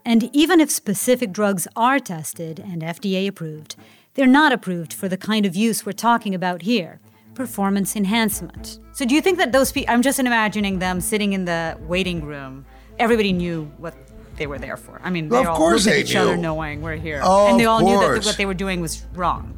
And 0.03 0.35
even 0.35 0.59
if 0.59 0.71
specific 0.71 1.31
drugs 1.31 1.67
are 1.75 1.99
tested 1.99 2.59
and 2.59 2.81
FDA 2.81 3.27
approved, 3.27 3.75
they're 4.15 4.25
not 4.25 4.51
approved 4.51 4.91
for 4.91 5.07
the 5.07 5.15
kind 5.15 5.45
of 5.45 5.55
use 5.55 5.85
we're 5.85 5.91
talking 5.91 6.33
about 6.33 6.63
here 6.63 6.99
performance 7.35 7.95
enhancement. 7.95 8.79
So, 8.91 9.05
do 9.05 9.15
you 9.15 9.21
think 9.21 9.37
that 9.37 9.53
those 9.53 9.71
people, 9.71 9.93
I'm 9.93 10.01
just 10.01 10.19
imagining 10.19 10.79
them 10.79 10.99
sitting 10.99 11.33
in 11.33 11.45
the 11.45 11.77
waiting 11.81 12.25
room, 12.25 12.65
everybody 12.97 13.31
knew 13.31 13.71
what 13.77 13.95
they 14.35 14.47
were 14.47 14.57
there 14.57 14.75
for. 14.75 14.99
I 15.03 15.11
mean, 15.11 15.29
they 15.29 15.37
Of 15.37 15.47
all 15.47 15.55
course 15.55 15.85
looked 15.85 15.95
at 15.95 16.03
they 16.03 16.11
each 16.11 16.15
other 16.15 16.35
knowing 16.35 16.81
we're 16.81 16.95
here. 16.95 17.21
Oh, 17.23 17.47
and 17.47 17.59
they 17.59 17.65
all 17.65 17.81
knew 17.81 17.99
that 17.99 18.25
what 18.25 18.37
they 18.37 18.45
were 18.47 18.53
doing 18.55 18.81
was 18.81 19.05
wrong. 19.13 19.55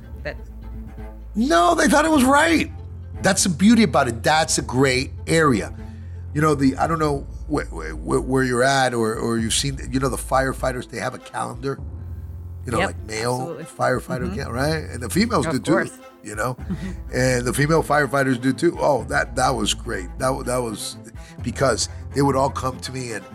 No, 1.35 1.75
they 1.75 1.87
thought 1.87 2.05
it 2.05 2.11
was 2.11 2.23
right. 2.23 2.71
That's 3.21 3.43
the 3.43 3.49
beauty 3.49 3.83
about 3.83 4.07
it. 4.07 4.23
That's 4.23 4.57
a 4.57 4.61
gray 4.61 5.11
area. 5.27 5.73
You 6.33 6.41
know, 6.41 6.55
the 6.55 6.75
I 6.77 6.87
don't 6.87 6.99
know 6.99 7.27
where, 7.47 7.65
where, 7.65 8.21
where 8.21 8.43
you're 8.43 8.63
at 8.63 8.93
or, 8.93 9.15
or 9.15 9.37
you've 9.37 9.53
seen, 9.53 9.77
you 9.91 9.99
know, 9.99 10.09
the 10.09 10.17
firefighters, 10.17 10.89
they 10.89 10.99
have 10.99 11.13
a 11.13 11.19
calendar, 11.19 11.79
you 12.65 12.71
know, 12.71 12.79
Yep, 12.79 12.87
like 12.87 12.99
male 13.05 13.33
absolutely. 13.41 13.63
firefighter, 13.65 14.27
mm-hmm. 14.27 14.35
cal- 14.35 14.51
right? 14.51 14.83
And 14.89 15.03
the 15.03 15.09
females 15.09 15.45
Of 15.45 15.63
do 15.63 15.71
course. 15.71 15.89
too, 15.89 16.03
you 16.23 16.35
know, 16.35 16.55
mm-hmm. 16.55 16.91
and 17.13 17.45
the 17.45 17.53
female 17.53 17.83
firefighters 17.83 18.39
do 18.39 18.53
too. 18.53 18.77
Oh, 18.79 19.03
that 19.05 19.35
that 19.35 19.49
was 19.49 19.73
great. 19.73 20.07
That 20.19 20.45
that 20.45 20.57
was 20.57 20.95
because 21.43 21.89
they 22.15 22.21
would 22.21 22.35
all 22.35 22.49
come 22.49 22.79
to 22.79 22.91
me 22.91 23.11
and 23.13 23.25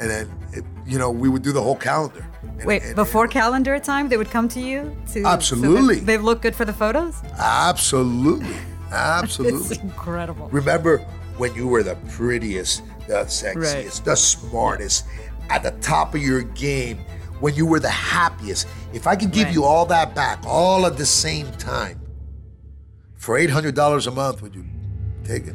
and 0.00 0.10
then 0.10 0.30
it, 0.52 0.64
you 0.86 0.98
know 0.98 1.10
we 1.10 1.28
would 1.28 1.42
do 1.42 1.52
the 1.52 1.62
whole 1.62 1.76
calendar. 1.76 2.24
And- 2.42 2.64
wait, 2.64 2.82
and- 2.82 2.94
before 2.96 3.26
calendar 3.28 3.78
time, 3.78 4.08
they 4.08 4.16
would 4.16 4.30
come 4.30 4.48
to 4.50 4.60
you 4.60 4.96
to 5.12 5.24
Absolutely. 5.24 5.96
that 5.96 6.06
they 6.06 6.18
look 6.18 6.42
good 6.42 6.54
for 6.54 6.64
the 6.64 6.72
photos. 6.72 7.14
absolutely, 7.38 8.56
absolutely. 8.92 9.60
It's 9.76 9.82
incredible. 9.82 10.48
Remember 10.48 10.98
when 11.38 11.54
you 11.54 11.66
were 11.68 11.82
the 11.82 11.96
prettiest, 12.16 12.82
the 13.08 13.24
sexiest, 13.26 14.04
the 14.04 14.16
smartest, 14.16 15.04
at 15.50 15.62
the 15.62 15.72
top 15.82 16.14
of 16.14 16.22
your 16.22 16.42
game, 16.42 16.98
when 17.40 17.54
you 17.54 17.66
were 17.66 17.80
the 17.80 17.88
happiest. 17.90 18.66
If 18.94 19.06
I 19.06 19.14
could 19.16 19.30
give 19.32 19.44
Right. 19.46 19.54
you 19.54 19.64
all 19.64 19.84
that 19.86 20.14
back, 20.14 20.38
all 20.46 20.86
at 20.86 20.96
the 20.96 21.04
same 21.06 21.50
time, 21.58 22.00
for 23.16 23.36
$800 23.38 24.06
a 24.06 24.10
month, 24.10 24.40
would 24.42 24.54
you 24.54 24.64
take 25.24 25.46
it? 25.46 25.54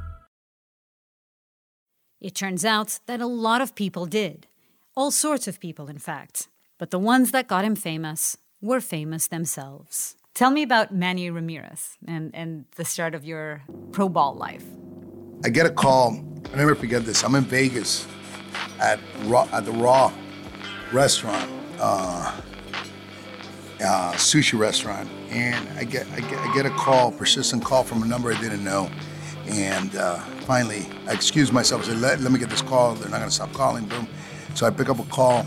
It 2.21 2.35
turns 2.35 2.63
out 2.63 2.99
that 3.07 3.19
a 3.19 3.25
lot 3.25 3.61
of 3.61 3.73
people 3.73 4.05
did. 4.05 4.45
All 4.95 5.09
sorts 5.09 5.47
of 5.47 5.59
people, 5.59 5.87
in 5.87 5.97
fact. 5.97 6.49
But 6.77 6.91
the 6.91 6.99
ones 6.99 7.31
that 7.31 7.47
got 7.47 7.65
him 7.65 7.75
famous 7.75 8.37
were 8.61 8.79
famous 8.79 9.25
themselves. 9.25 10.15
Tell 10.35 10.51
me 10.51 10.61
about 10.61 10.93
Manny 10.93 11.31
Ramirez 11.31 11.97
and, 12.07 12.29
and 12.35 12.65
the 12.75 12.85
start 12.85 13.15
of 13.15 13.25
your 13.25 13.63
pro 13.91 14.07
ball 14.07 14.35
life. 14.35 14.63
I 15.43 15.49
get 15.49 15.65
a 15.65 15.71
call. 15.71 16.23
I 16.53 16.57
never 16.57 16.75
forget 16.75 17.05
this. 17.05 17.23
I'm 17.23 17.33
in 17.33 17.43
Vegas 17.43 18.07
at 18.79 18.99
Raw, 19.23 19.47
at 19.51 19.65
the 19.65 19.71
Raw 19.71 20.13
restaurant, 20.93 21.49
uh, 21.79 22.39
uh, 23.83 24.11
sushi 24.13 24.59
restaurant, 24.59 25.09
and 25.29 25.67
I 25.77 25.85
get, 25.85 26.05
I 26.13 26.19
get 26.19 26.37
I 26.39 26.53
get 26.53 26.65
a 26.67 26.69
call, 26.71 27.11
persistent 27.11 27.65
call 27.65 27.83
from 27.83 28.03
a 28.03 28.05
number 28.05 28.31
I 28.31 28.39
didn't 28.39 28.63
know, 28.63 28.91
and 29.47 29.95
uh, 29.95 30.23
finally 30.45 30.87
I 31.07 31.13
excuse 31.13 31.51
myself. 31.51 31.83
I 31.83 31.85
said, 31.85 31.97
let, 31.97 32.19
let 32.21 32.31
me 32.31 32.39
get 32.39 32.49
this 32.49 32.61
call. 32.61 32.95
They're 32.95 33.09
not 33.09 33.19
gonna 33.19 33.31
stop 33.31 33.53
calling. 33.53 33.85
Boom. 33.85 34.07
So 34.55 34.65
I 34.65 34.69
pick 34.69 34.89
up 34.89 34.99
a 34.99 35.03
call, 35.03 35.45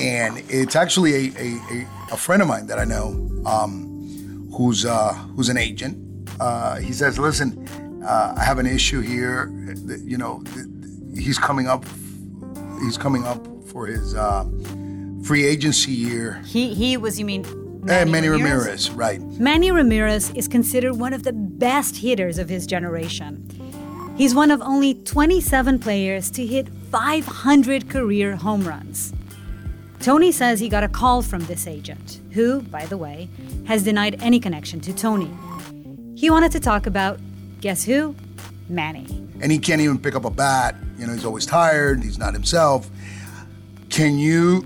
and 0.00 0.42
it's 0.48 0.76
actually 0.76 1.14
a 1.14 1.32
a, 1.38 1.48
a, 1.70 1.88
a 2.12 2.16
friend 2.16 2.42
of 2.42 2.48
mine 2.48 2.66
that 2.66 2.78
I 2.78 2.84
know, 2.84 3.30
um, 3.46 4.50
who's 4.56 4.84
uh, 4.84 5.12
who's 5.36 5.48
an 5.48 5.56
agent. 5.56 5.96
Uh, 6.40 6.76
he 6.76 6.92
says, 6.92 7.18
listen, 7.18 7.68
uh, 8.04 8.34
I 8.36 8.44
have 8.44 8.58
an 8.58 8.66
issue 8.66 9.00
here. 9.00 9.52
You 10.04 10.16
know, 10.16 10.42
he's 11.14 11.38
coming 11.38 11.68
up. 11.68 11.84
He's 12.80 12.96
coming 12.96 13.24
up 13.24 13.46
for 13.66 13.86
his 13.86 14.14
uh, 14.14 14.44
free 15.22 15.44
agency 15.44 15.92
year. 15.92 16.42
He, 16.46 16.72
he 16.72 16.96
was, 16.96 17.18
you 17.18 17.26
mean, 17.26 17.42
Manny, 17.84 18.10
Manny 18.10 18.28
Ramirez, 18.28 18.90
right? 18.90 19.20
Manny 19.38 19.70
Ramirez 19.70 20.30
is 20.30 20.48
considered 20.48 20.94
one 20.94 21.12
of 21.12 21.22
the 21.24 21.32
best 21.34 21.96
hitters 21.98 22.38
of 22.38 22.48
his 22.48 22.66
generation. 22.66 23.46
He's 24.20 24.34
one 24.34 24.50
of 24.50 24.60
only 24.60 24.92
27 24.92 25.78
players 25.78 26.30
to 26.32 26.44
hit 26.44 26.68
500 26.68 27.88
career 27.88 28.36
home 28.36 28.68
runs. 28.68 29.14
Tony 29.98 30.30
says 30.30 30.60
he 30.60 30.68
got 30.68 30.84
a 30.84 30.88
call 30.88 31.22
from 31.22 31.46
this 31.46 31.66
agent, 31.66 32.20
who, 32.32 32.60
by 32.60 32.84
the 32.84 32.98
way, 32.98 33.30
has 33.66 33.82
denied 33.82 34.22
any 34.22 34.38
connection 34.38 34.78
to 34.80 34.92
Tony. 34.92 35.30
He 36.16 36.28
wanted 36.28 36.52
to 36.52 36.60
talk 36.60 36.84
about, 36.84 37.18
guess 37.62 37.82
who? 37.82 38.14
Manny. 38.68 39.06
and 39.40 39.50
he 39.50 39.58
can't 39.58 39.80
even 39.80 39.98
pick 39.98 40.14
up 40.14 40.26
a 40.26 40.30
bat. 40.30 40.76
You 40.98 41.06
know, 41.06 41.14
he's 41.14 41.24
always 41.24 41.46
tired. 41.46 42.04
He's 42.04 42.18
not 42.18 42.34
himself. 42.34 42.90
Can 43.88 44.18
you 44.18 44.62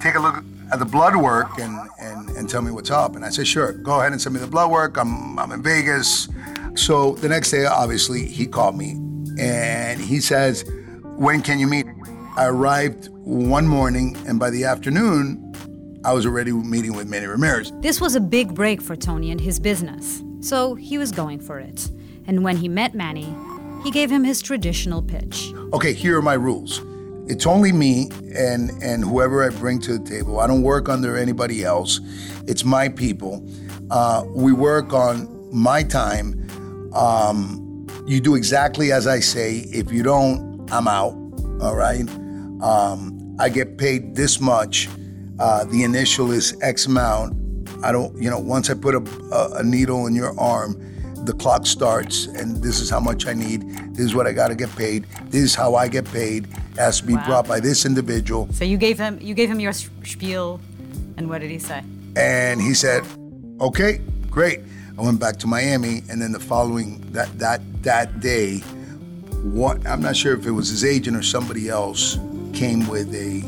take 0.00 0.14
a 0.14 0.20
look 0.20 0.44
at 0.72 0.78
the 0.78 0.84
blood 0.84 1.16
work 1.16 1.58
and, 1.58 1.88
and, 1.98 2.30
and 2.36 2.48
tell 2.48 2.62
me 2.62 2.70
what's 2.70 2.92
up? 2.92 3.16
And 3.16 3.24
I 3.24 3.30
said, 3.30 3.48
sure. 3.48 3.72
Go 3.72 3.98
ahead 3.98 4.12
and 4.12 4.22
send 4.22 4.36
me 4.36 4.40
the 4.40 4.46
blood 4.46 4.70
work. 4.70 4.96
I'm, 4.96 5.40
I'm 5.40 5.50
in 5.50 5.60
Vegas. 5.60 6.28
So 6.74 7.14
the 7.16 7.28
next 7.28 7.50
day, 7.50 7.66
obviously, 7.66 8.26
he 8.26 8.46
called 8.46 8.76
me 8.76 8.92
and 9.38 10.00
he 10.00 10.20
says, 10.20 10.64
when 11.02 11.42
can 11.42 11.58
you 11.58 11.66
meet? 11.66 11.86
I 12.36 12.46
arrived 12.46 13.08
one 13.10 13.66
morning, 13.68 14.16
and 14.26 14.40
by 14.40 14.50
the 14.50 14.64
afternoon, 14.64 15.54
I 16.04 16.12
was 16.12 16.24
already 16.26 16.52
meeting 16.52 16.94
with 16.94 17.06
Manny 17.06 17.26
Ramirez. 17.26 17.72
This 17.80 18.00
was 18.00 18.16
a 18.16 18.20
big 18.20 18.54
break 18.54 18.80
for 18.80 18.96
Tony 18.96 19.30
and 19.30 19.40
his 19.40 19.60
business, 19.60 20.22
so 20.40 20.74
he 20.74 20.98
was 20.98 21.12
going 21.12 21.38
for 21.38 21.60
it. 21.60 21.90
And 22.26 22.42
when 22.42 22.56
he 22.56 22.68
met 22.68 22.94
Manny, 22.94 23.34
he 23.84 23.90
gave 23.90 24.10
him 24.10 24.24
his 24.24 24.40
traditional 24.40 25.02
pitch. 25.02 25.52
okay, 25.72 25.92
here 25.92 26.16
are 26.18 26.22
my 26.22 26.34
rules. 26.34 26.80
It's 27.28 27.46
only 27.46 27.70
me 27.70 28.10
and 28.34 28.70
and 28.82 29.04
whoever 29.04 29.44
I 29.44 29.50
bring 29.50 29.80
to 29.82 29.98
the 29.98 30.04
table. 30.04 30.40
I 30.40 30.46
don't 30.46 30.62
work 30.62 30.88
under 30.88 31.16
anybody 31.16 31.64
else. 31.64 32.00
It's 32.48 32.64
my 32.64 32.88
people. 32.88 33.46
Uh, 33.90 34.24
we 34.34 34.52
work 34.52 34.92
on 34.92 35.28
my 35.52 35.82
time. 35.82 36.41
Um, 36.94 37.86
you 38.06 38.20
do 38.20 38.34
exactly 38.34 38.92
as 38.92 39.06
I 39.06 39.20
say. 39.20 39.58
If 39.72 39.92
you 39.92 40.02
don't, 40.02 40.68
I'm 40.72 40.88
out. 40.88 41.12
All 41.60 41.76
right. 41.76 42.08
Um, 42.62 43.36
I 43.38 43.48
get 43.48 43.78
paid 43.78 44.14
this 44.14 44.40
much. 44.40 44.88
Uh, 45.38 45.64
the 45.64 45.82
initial 45.84 46.30
is 46.30 46.56
X 46.62 46.86
amount. 46.86 47.36
I 47.82 47.90
don't, 47.92 48.16
you 48.20 48.30
know, 48.30 48.38
once 48.38 48.70
I 48.70 48.74
put 48.74 48.94
a, 48.94 49.34
a, 49.34 49.58
a 49.60 49.62
needle 49.64 50.06
in 50.06 50.14
your 50.14 50.38
arm, 50.38 50.76
the 51.24 51.32
clock 51.32 51.66
starts, 51.66 52.26
and 52.26 52.62
this 52.62 52.80
is 52.80 52.90
how 52.90 53.00
much 53.00 53.26
I 53.26 53.32
need. 53.32 53.62
This 53.94 54.06
is 54.06 54.14
what 54.14 54.26
I 54.26 54.32
got 54.32 54.48
to 54.48 54.54
get 54.54 54.74
paid. 54.76 55.06
This 55.30 55.42
is 55.42 55.54
how 55.54 55.74
I 55.74 55.88
get 55.88 56.04
paid. 56.06 56.44
It 56.72 56.78
has 56.78 57.00
to 57.00 57.06
be 57.06 57.14
Wow. 57.14 57.26
brought 57.26 57.48
by 57.48 57.60
this 57.60 57.84
individual. 57.86 58.48
So 58.52 58.64
you 58.64 58.76
gave 58.76 58.98
him 58.98 59.18
you 59.20 59.34
gave 59.34 59.48
him 59.50 59.60
your 59.60 59.72
spiel, 59.72 60.60
and 61.16 61.28
what 61.28 61.40
did 61.40 61.50
he 61.50 61.58
say? 61.58 61.82
And 62.16 62.60
he 62.60 62.74
said, 62.74 63.04
"Okay, 63.60 64.00
great." 64.30 64.60
I 64.98 65.02
went 65.02 65.20
back 65.20 65.38
to 65.38 65.46
Miami, 65.46 66.02
and 66.10 66.20
then 66.20 66.32
the 66.32 66.40
following 66.40 67.00
that 67.12 67.38
that 67.38 67.60
that 67.82 68.20
day, 68.20 68.58
What 69.42 69.84
I'm 69.86 70.00
not 70.00 70.14
sure 70.14 70.34
if 70.38 70.46
it 70.46 70.52
was 70.52 70.68
his 70.68 70.84
agent 70.84 71.16
or 71.16 71.22
somebody 71.22 71.68
else 71.68 72.18
came 72.52 72.86
with 72.86 73.12
a 73.14 73.42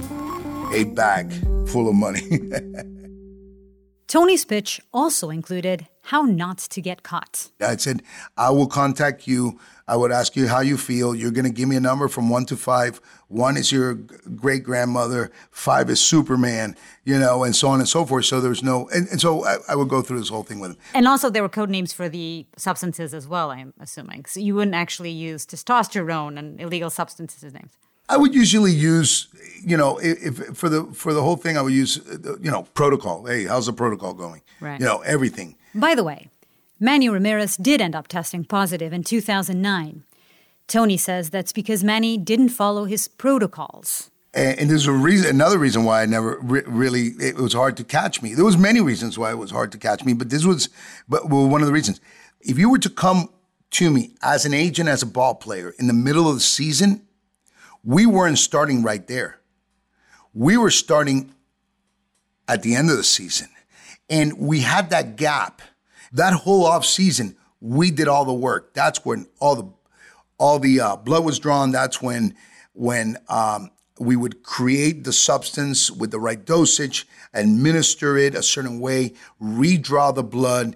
a 0.74 0.84
bag 0.84 1.32
full 1.68 1.88
of 1.88 1.94
money. 1.94 2.40
Tony's 4.08 4.44
pitch 4.44 4.80
also 4.92 5.30
included 5.30 5.86
how 6.02 6.22
not 6.22 6.58
to 6.58 6.80
get 6.80 7.02
caught. 7.02 7.50
I 7.60 7.76
said, 7.76 8.02
I 8.36 8.50
will 8.50 8.66
contact 8.66 9.26
you. 9.26 9.58
I 9.86 9.96
would 9.96 10.12
ask 10.12 10.34
you 10.34 10.48
how 10.48 10.60
you 10.60 10.76
feel. 10.78 11.14
You're 11.14 11.30
going 11.30 11.44
to 11.44 11.50
give 11.50 11.68
me 11.68 11.76
a 11.76 11.80
number 11.80 12.08
from 12.08 12.30
one 12.30 12.46
to 12.46 12.56
five. 12.56 13.00
One 13.28 13.56
is 13.56 13.70
your 13.70 13.94
great 13.94 14.64
grandmother, 14.64 15.30
five 15.50 15.90
is 15.90 16.00
Superman, 16.00 16.76
you 17.04 17.18
know, 17.18 17.44
and 17.44 17.54
so 17.54 17.68
on 17.68 17.80
and 17.80 17.88
so 17.88 18.06
forth. 18.06 18.24
So 18.24 18.40
there's 18.40 18.62
no, 18.62 18.88
and, 18.88 19.08
and 19.08 19.20
so 19.20 19.44
I, 19.44 19.56
I, 19.68 19.74
would 19.76 19.88
go 19.88 20.02
through 20.02 20.20
this 20.20 20.28
whole 20.28 20.42
thing 20.42 20.60
with 20.60 20.72
him. 20.72 20.76
And 20.94 21.06
also, 21.06 21.30
there 21.30 21.42
were 21.42 21.48
code 21.48 21.70
names 21.70 21.92
for 21.92 22.08
the 22.08 22.46
substances 22.56 23.12
as 23.12 23.28
well, 23.28 23.50
I'm 23.50 23.74
assuming. 23.80 24.24
So 24.26 24.40
you 24.40 24.54
wouldn't 24.54 24.74
actually 24.74 25.10
use 25.10 25.44
testosterone 25.46 26.38
and 26.38 26.60
illegal 26.60 26.90
substances 26.90 27.42
as 27.44 27.52
names. 27.52 27.72
I 28.08 28.16
would 28.18 28.34
usually 28.34 28.72
use, 28.72 29.28
you 29.64 29.76
know, 29.76 29.98
if, 29.98 30.40
if, 30.40 30.56
for 30.56 30.68
the 30.68 30.84
for 30.92 31.14
the 31.14 31.22
whole 31.22 31.36
thing, 31.36 31.56
I 31.56 31.62
would 31.62 31.72
use, 31.72 31.98
you 32.40 32.50
know, 32.50 32.64
protocol. 32.74 33.24
Hey, 33.24 33.44
how's 33.44 33.66
the 33.66 33.72
protocol 33.72 34.12
going? 34.12 34.42
Right. 34.60 34.78
You 34.78 34.84
know, 34.84 34.98
everything. 35.00 35.56
By 35.74 35.94
the 35.94 36.04
way, 36.04 36.30
Manny 36.80 37.08
Ramirez 37.08 37.56
did 37.56 37.80
end 37.80 37.94
up 37.94 38.08
testing 38.08 38.44
positive 38.44 38.92
in 38.92 39.02
2009. 39.04 40.04
Tony 40.66 40.96
says 40.96 41.30
that's 41.30 41.52
because 41.52 41.84
Manny 41.84 42.16
didn't 42.16 42.48
follow 42.48 42.84
his 42.84 43.08
protocols. 43.08 44.10
And, 44.32 44.58
and 44.58 44.70
there's 44.70 44.86
a 44.86 44.92
reason, 44.92 45.30
another 45.30 45.58
reason 45.58 45.84
why 45.84 46.02
I 46.02 46.06
never 46.06 46.38
re- 46.42 46.62
really 46.66 47.08
it 47.20 47.36
was 47.36 47.52
hard 47.52 47.76
to 47.76 47.84
catch 47.84 48.22
me. 48.22 48.34
There 48.34 48.44
was 48.44 48.56
many 48.56 48.80
reasons 48.80 49.18
why 49.18 49.30
it 49.30 49.38
was 49.38 49.50
hard 49.50 49.72
to 49.72 49.78
catch 49.78 50.04
me, 50.04 50.14
but 50.14 50.30
this 50.30 50.44
was, 50.44 50.68
but 51.08 51.28
well, 51.28 51.48
one 51.48 51.60
of 51.60 51.66
the 51.66 51.72
reasons. 51.72 52.00
If 52.40 52.58
you 52.58 52.70
were 52.70 52.78
to 52.78 52.90
come 52.90 53.28
to 53.72 53.90
me 53.90 54.14
as 54.22 54.44
an 54.44 54.54
agent, 54.54 54.88
as 54.88 55.02
a 55.02 55.06
ball 55.06 55.34
player 55.34 55.74
in 55.78 55.86
the 55.86 55.92
middle 55.92 56.28
of 56.28 56.34
the 56.34 56.40
season 56.40 57.04
we 57.84 58.06
weren't 58.06 58.38
starting 58.38 58.82
right 58.82 59.06
there. 59.06 59.40
We 60.32 60.56
were 60.56 60.70
starting 60.70 61.34
at 62.48 62.62
the 62.62 62.74
end 62.74 62.90
of 62.90 62.96
the 62.96 63.04
season. 63.04 63.48
And 64.08 64.38
we 64.38 64.60
had 64.60 64.90
that 64.90 65.16
gap. 65.16 65.62
That 66.14 66.32
whole 66.32 66.64
off 66.64 66.84
season, 66.84 67.36
we 67.60 67.90
did 67.90 68.08
all 68.08 68.24
the 68.24 68.32
work. 68.32 68.72
That's 68.72 69.04
when 69.04 69.26
all 69.40 69.56
the 69.56 69.68
all 70.38 70.58
the 70.58 70.80
uh, 70.80 70.96
blood 70.96 71.24
was 71.24 71.38
drawn. 71.38 71.70
That's 71.70 72.00
when 72.00 72.34
when 72.72 73.18
um, 73.28 73.70
we 73.98 74.16
would 74.16 74.42
create 74.42 75.04
the 75.04 75.12
substance 75.12 75.90
with 75.90 76.10
the 76.10 76.18
right 76.18 76.44
dosage, 76.44 77.06
administer 77.32 78.16
it 78.16 78.34
a 78.34 78.42
certain 78.42 78.80
way, 78.80 79.14
redraw 79.40 80.12
the 80.12 80.22
blood, 80.22 80.74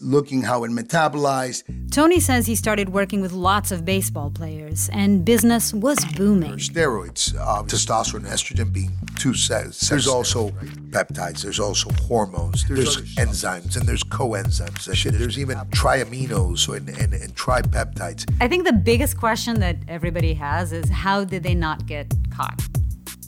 looking 0.00 0.42
how 0.42 0.64
it 0.64 0.70
metabolized. 0.70 1.92
Tony 1.92 2.20
says 2.20 2.46
he 2.46 2.54
started 2.54 2.88
working 2.88 3.20
with 3.20 3.32
lots 3.32 3.70
of 3.70 3.84
baseball 3.84 4.30
players, 4.30 4.88
and 4.92 5.24
business 5.24 5.74
was 5.74 6.02
booming. 6.16 6.54
Steroids, 6.54 7.34
uh, 7.38 7.62
testosterone, 7.64 8.26
estrogen 8.26 8.72
being 8.72 8.92
two 9.18 9.34
sets. 9.34 9.88
There's 9.88 10.06
also 10.08 10.50
peptides. 10.90 11.42
There's 11.42 11.60
also 11.60 11.90
hormones. 12.02 12.66
There's, 12.66 12.96
there's 12.96 13.14
enzymes, 13.16 13.76
and 13.76 13.86
there's 13.86 14.04
coenzymes. 14.04 14.88
And 15.06 15.16
there's 15.16 15.38
even 15.38 15.58
triaminos 15.70 16.74
and, 16.74 16.88
and, 16.88 17.12
and 17.12 17.34
tripeptides. 17.34 18.30
I 18.40 18.48
think 18.48 18.64
the 18.64 18.72
biggest 18.72 19.18
question 19.18 19.60
that 19.60 19.76
everybody 19.86 20.32
has 20.34 20.72
is 20.72 20.88
how 20.88 21.24
did 21.24 21.42
they 21.42 21.54
not 21.54 21.86
get 21.86 22.12
caught? 22.34 22.60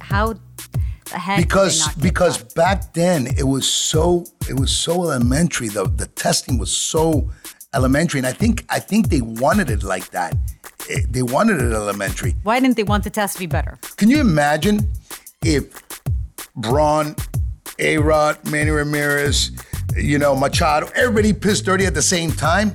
How 0.00 0.34
the 1.04 1.18
heck 1.18 1.38
because 1.38 1.94
because 1.94 2.38
caught? 2.38 2.54
back 2.54 2.92
then 2.94 3.26
it 3.38 3.44
was 3.44 3.68
so 3.68 4.24
it 4.48 4.58
was 4.58 4.70
so 4.70 5.04
elementary. 5.04 5.68
The 5.68 5.84
the 5.84 6.06
testing 6.06 6.58
was 6.58 6.72
so 6.72 7.30
elementary, 7.74 8.18
and 8.18 8.26
I 8.26 8.32
think 8.32 8.64
I 8.68 8.80
think 8.80 9.08
they 9.08 9.20
wanted 9.20 9.70
it 9.70 9.82
like 9.82 10.10
that. 10.10 10.34
It, 10.88 11.04
eh, 11.04 11.06
they 11.10 11.22
wanted 11.22 11.60
it 11.60 11.72
elementary. 11.72 12.34
Why 12.42 12.60
didn't 12.60 12.76
they 12.76 12.84
want 12.84 13.04
the 13.04 13.10
test 13.10 13.34
to 13.34 13.38
be 13.40 13.46
better? 13.46 13.78
Can 13.96 14.10
you 14.10 14.20
imagine 14.20 14.90
if 15.44 15.82
Braun, 16.54 17.14
A 17.78 17.98
Rod, 17.98 18.38
Manny 18.50 18.70
Ramirez, 18.70 19.50
you 19.96 20.18
know, 20.18 20.34
Machado, 20.34 20.88
everybody 20.94 21.32
pissed 21.32 21.64
dirty 21.64 21.86
at 21.86 21.94
the 21.94 22.02
same 22.02 22.32
time? 22.32 22.72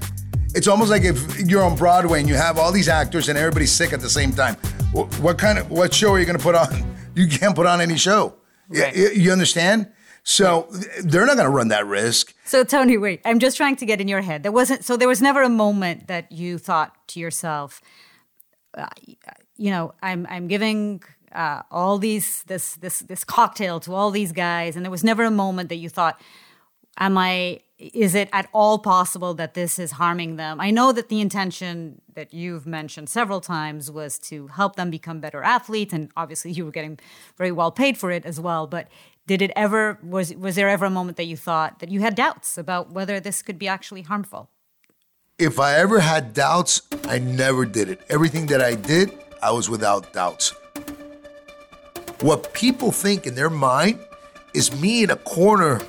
It's 0.53 0.67
almost 0.67 0.91
like 0.91 1.03
if 1.03 1.39
you're 1.39 1.63
on 1.63 1.77
Broadway 1.77 2.19
and 2.19 2.27
you 2.27 2.35
have 2.35 2.57
all 2.57 2.73
these 2.73 2.89
actors 2.89 3.29
and 3.29 3.37
everybody's 3.37 3.71
sick 3.71 3.93
at 3.93 4.01
the 4.01 4.09
same 4.09 4.33
time. 4.33 4.57
What, 4.91 5.13
what 5.19 5.37
kind 5.37 5.57
of 5.57 5.71
what 5.71 5.93
show 5.93 6.11
are 6.11 6.19
you 6.19 6.25
going 6.25 6.37
to 6.37 6.43
put 6.43 6.55
on? 6.55 6.67
You 7.13 7.27
can't 7.27 7.53
put 7.53 7.65
on 7.65 7.81
any 7.81 7.97
show. 7.97 8.35
Right. 8.69 8.95
You, 8.95 9.09
you 9.09 9.31
understand? 9.33 9.91
So 10.23 10.67
they're 11.03 11.25
not 11.25 11.35
going 11.35 11.45
to 11.45 11.51
run 11.51 11.67
that 11.67 11.85
risk. 11.85 12.33
So 12.45 12.63
Tony, 12.63 12.97
wait. 12.97 13.19
I'm 13.25 13.39
just 13.39 13.57
trying 13.57 13.75
to 13.75 13.85
get 13.85 13.99
in 13.99 14.07
your 14.07 14.21
head. 14.21 14.43
There 14.43 14.51
wasn't. 14.53 14.85
So 14.85 14.95
there 14.95 15.09
was 15.09 15.21
never 15.21 15.41
a 15.41 15.49
moment 15.49 16.07
that 16.07 16.31
you 16.31 16.57
thought 16.57 16.95
to 17.09 17.19
yourself, 17.19 17.81
uh, 18.77 18.87
you 19.57 19.71
know, 19.71 19.93
I'm 20.01 20.25
I'm 20.29 20.47
giving 20.47 21.03
uh, 21.33 21.63
all 21.69 21.97
these 21.97 22.43
this 22.43 22.75
this 22.75 22.99
this 22.99 23.25
cocktail 23.25 23.81
to 23.81 23.93
all 23.93 24.09
these 24.09 24.31
guys, 24.31 24.77
and 24.77 24.85
there 24.85 24.91
was 24.91 25.03
never 25.03 25.23
a 25.25 25.31
moment 25.31 25.67
that 25.67 25.77
you 25.77 25.89
thought, 25.89 26.21
am 26.97 27.17
I 27.17 27.59
is 27.81 28.13
it 28.13 28.29
at 28.31 28.47
all 28.53 28.77
possible 28.77 29.33
that 29.33 29.55
this 29.55 29.79
is 29.79 29.93
harming 29.93 30.35
them? 30.35 30.61
I 30.61 30.69
know 30.69 30.91
that 30.91 31.09
the 31.09 31.19
intention 31.19 32.01
that 32.13 32.31
you've 32.31 32.67
mentioned 32.67 33.09
several 33.09 33.41
times 33.41 33.89
was 33.89 34.19
to 34.19 34.47
help 34.47 34.75
them 34.75 34.91
become 34.91 35.19
better 35.19 35.41
athletes, 35.41 35.91
and 35.91 36.11
obviously 36.15 36.51
you 36.51 36.63
were 36.63 36.71
getting 36.71 36.99
very 37.37 37.51
well 37.51 37.71
paid 37.71 37.97
for 37.97 38.11
it 38.11 38.25
as 38.25 38.39
well. 38.39 38.67
But 38.67 38.87
did 39.25 39.41
it 39.41 39.51
ever 39.55 39.97
was 40.03 40.33
was 40.35 40.55
there 40.55 40.69
ever 40.69 40.85
a 40.85 40.89
moment 40.91 41.17
that 41.17 41.25
you 41.25 41.35
thought 41.35 41.79
that 41.79 41.89
you 41.89 42.01
had 42.01 42.13
doubts 42.15 42.57
about 42.57 42.91
whether 42.91 43.19
this 43.19 43.41
could 43.41 43.57
be 43.57 43.67
actually 43.67 44.03
harmful? 44.03 44.49
If 45.39 45.59
I 45.59 45.75
ever 45.75 46.01
had 46.01 46.35
doubts, 46.35 46.83
I 47.05 47.17
never 47.17 47.65
did 47.65 47.89
it. 47.89 48.01
Everything 48.09 48.45
that 48.47 48.61
I 48.61 48.75
did, 48.75 49.11
I 49.41 49.51
was 49.51 49.69
without 49.69 50.13
doubts. 50.13 50.53
What 52.19 52.53
people 52.53 52.91
think 52.91 53.25
in 53.25 53.33
their 53.33 53.49
mind 53.49 53.99
is 54.53 54.79
me 54.79 55.01
in 55.01 55.09
a 55.09 55.15
corner 55.15 55.81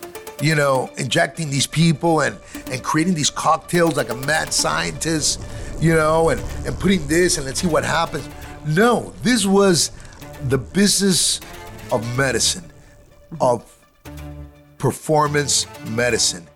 you 0.42 0.56
know, 0.56 0.90
injecting 0.98 1.50
these 1.50 1.66
people 1.66 2.20
and, 2.20 2.36
and 2.66 2.82
creating 2.82 3.14
these 3.14 3.30
cocktails 3.30 3.96
like 3.96 4.10
a 4.10 4.14
mad 4.14 4.52
scientist, 4.52 5.40
you 5.80 5.94
know, 5.94 6.30
and, 6.30 6.40
and 6.66 6.78
putting 6.78 7.06
this 7.06 7.38
and 7.38 7.46
let's 7.46 7.60
see 7.60 7.68
what 7.68 7.84
happens. 7.84 8.28
No, 8.66 9.14
this 9.22 9.46
was 9.46 9.92
the 10.48 10.58
business 10.58 11.40
of 11.92 12.04
medicine, 12.18 12.70
of 13.40 13.64
performance 14.78 15.66
medicine. 15.90 16.46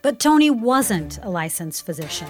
But 0.00 0.20
Tony 0.20 0.50
wasn't 0.50 1.18
a 1.22 1.30
licensed 1.30 1.84
physician, 1.84 2.28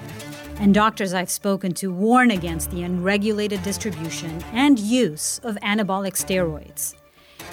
and 0.59 0.73
doctors 0.73 1.13
I've 1.13 1.31
spoken 1.31 1.75
to 1.75 1.93
warn 1.93 2.31
against 2.31 2.71
the 2.71 2.83
unregulated 2.83 3.63
distribution 3.63 4.43
and 4.53 4.79
use 4.79 5.41
of 5.43 5.57
anabolic 5.57 6.13
steroids. 6.13 6.95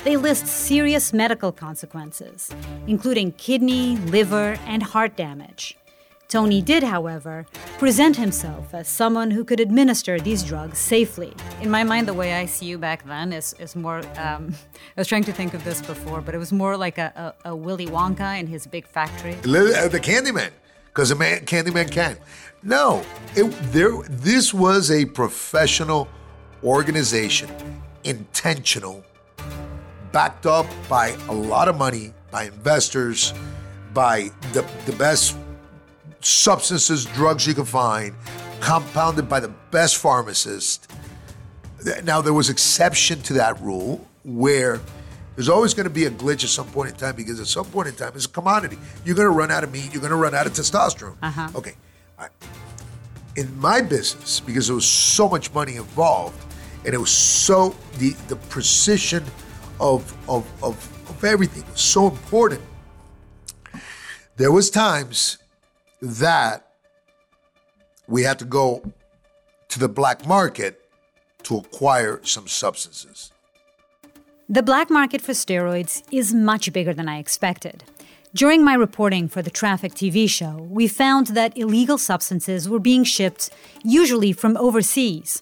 They 0.03 0.17
list 0.17 0.47
serious 0.47 1.13
medical 1.13 1.51
consequences, 1.51 2.49
including 2.87 3.33
kidney, 3.33 3.97
liver, 3.97 4.57
and 4.65 4.81
heart 4.81 5.15
damage. 5.15 5.77
Tony 6.27 6.59
did, 6.59 6.81
however, 6.81 7.45
present 7.77 8.15
himself 8.15 8.73
as 8.73 8.87
someone 8.87 9.29
who 9.29 9.43
could 9.43 9.59
administer 9.59 10.19
these 10.19 10.41
drugs 10.43 10.79
safely. 10.79 11.33
In 11.61 11.69
my 11.69 11.83
mind, 11.83 12.07
the 12.07 12.15
way 12.15 12.33
I 12.33 12.47
see 12.47 12.65
you 12.65 12.79
back 12.79 13.05
then 13.05 13.31
is, 13.31 13.53
is 13.59 13.75
more. 13.75 14.01
Um, 14.17 14.55
I 14.97 15.01
was 15.01 15.07
trying 15.07 15.25
to 15.25 15.33
think 15.33 15.53
of 15.53 15.63
this 15.63 15.83
before, 15.83 16.21
but 16.21 16.33
it 16.33 16.39
was 16.39 16.51
more 16.51 16.75
like 16.77 16.97
a, 16.97 17.35
a, 17.45 17.51
a 17.51 17.55
Willy 17.55 17.85
Wonka 17.85 18.39
in 18.39 18.47
his 18.47 18.65
big 18.65 18.87
factory. 18.87 19.35
Uh, 19.35 19.87
the 19.87 19.99
Candyman, 20.01 20.49
because 20.85 21.11
a 21.11 21.15
man, 21.15 21.41
Candyman 21.41 21.91
can. 21.91 22.17
No, 22.63 23.03
it, 23.35 23.43
there. 23.71 24.01
This 24.09 24.51
was 24.51 24.89
a 24.89 25.05
professional 25.05 26.07
organization, 26.63 27.49
intentional 28.03 29.03
backed 30.11 30.45
up 30.45 30.65
by 30.89 31.09
a 31.29 31.33
lot 31.33 31.67
of 31.67 31.77
money, 31.77 32.13
by 32.31 32.43
investors, 32.43 33.33
by 33.93 34.29
the, 34.53 34.65
the 34.85 34.93
best 34.93 35.37
substances, 36.21 37.05
drugs 37.05 37.47
you 37.47 37.53
can 37.53 37.65
find, 37.65 38.15
compounded 38.59 39.27
by 39.27 39.39
the 39.39 39.49
best 39.71 39.97
pharmacist. 39.97 40.91
Now, 42.03 42.21
there 42.21 42.33
was 42.33 42.49
exception 42.49 43.21
to 43.23 43.33
that 43.33 43.59
rule 43.61 44.05
where 44.23 44.79
there's 45.35 45.49
always 45.49 45.73
going 45.73 45.85
to 45.85 45.89
be 45.89 46.05
a 46.05 46.11
glitch 46.11 46.43
at 46.43 46.49
some 46.49 46.67
point 46.67 46.89
in 46.89 46.95
time 46.95 47.15
because 47.15 47.39
at 47.39 47.47
some 47.47 47.65
point 47.65 47.87
in 47.87 47.95
time 47.95 48.11
it's 48.13 48.25
a 48.25 48.29
commodity. 48.29 48.77
You're 49.03 49.15
going 49.15 49.27
to 49.27 49.31
run 49.31 49.49
out 49.49 49.63
of 49.63 49.71
meat. 49.71 49.91
You're 49.91 50.01
going 50.01 50.11
to 50.11 50.17
run 50.17 50.35
out 50.35 50.45
of 50.45 50.53
testosterone. 50.53 51.15
Uh-huh. 51.21 51.49
Okay. 51.55 51.73
In 53.35 53.57
my 53.59 53.81
business, 53.81 54.41
because 54.41 54.67
there 54.67 54.75
was 54.75 54.85
so 54.85 55.27
much 55.27 55.51
money 55.53 55.77
involved, 55.77 56.39
and 56.85 56.93
it 56.93 56.97
was 56.97 57.09
so 57.09 57.75
the 57.97 58.11
the 58.27 58.35
precision 58.35 59.23
of, 59.81 60.15
of, 60.29 60.45
of, 60.63 60.75
of 61.09 61.23
everything 61.23 61.63
was 61.69 61.81
so 61.81 62.07
important. 62.07 62.61
There 64.37 64.51
was 64.51 64.69
times 64.69 65.39
that 66.01 66.67
we 68.07 68.23
had 68.23 68.39
to 68.39 68.45
go 68.45 68.83
to 69.69 69.79
the 69.79 69.89
black 69.89 70.25
market 70.25 70.81
to 71.43 71.57
acquire 71.57 72.21
some 72.23 72.47
substances. 72.47 73.31
The 74.47 74.63
black 74.63 74.89
market 74.89 75.21
for 75.21 75.31
steroids 75.31 76.03
is 76.11 76.33
much 76.33 76.71
bigger 76.71 76.93
than 76.93 77.09
I 77.09 77.17
expected. 77.19 77.83
During 78.33 78.63
my 78.63 78.75
reporting 78.75 79.27
for 79.27 79.41
the 79.41 79.49
Traffic 79.49 79.93
TV 79.93 80.29
show, 80.29 80.67
we 80.69 80.87
found 80.87 81.27
that 81.27 81.57
illegal 81.57 81.97
substances 81.97 82.69
were 82.69 82.79
being 82.79 83.03
shipped 83.03 83.49
usually 83.83 84.31
from 84.31 84.55
overseas 84.57 85.41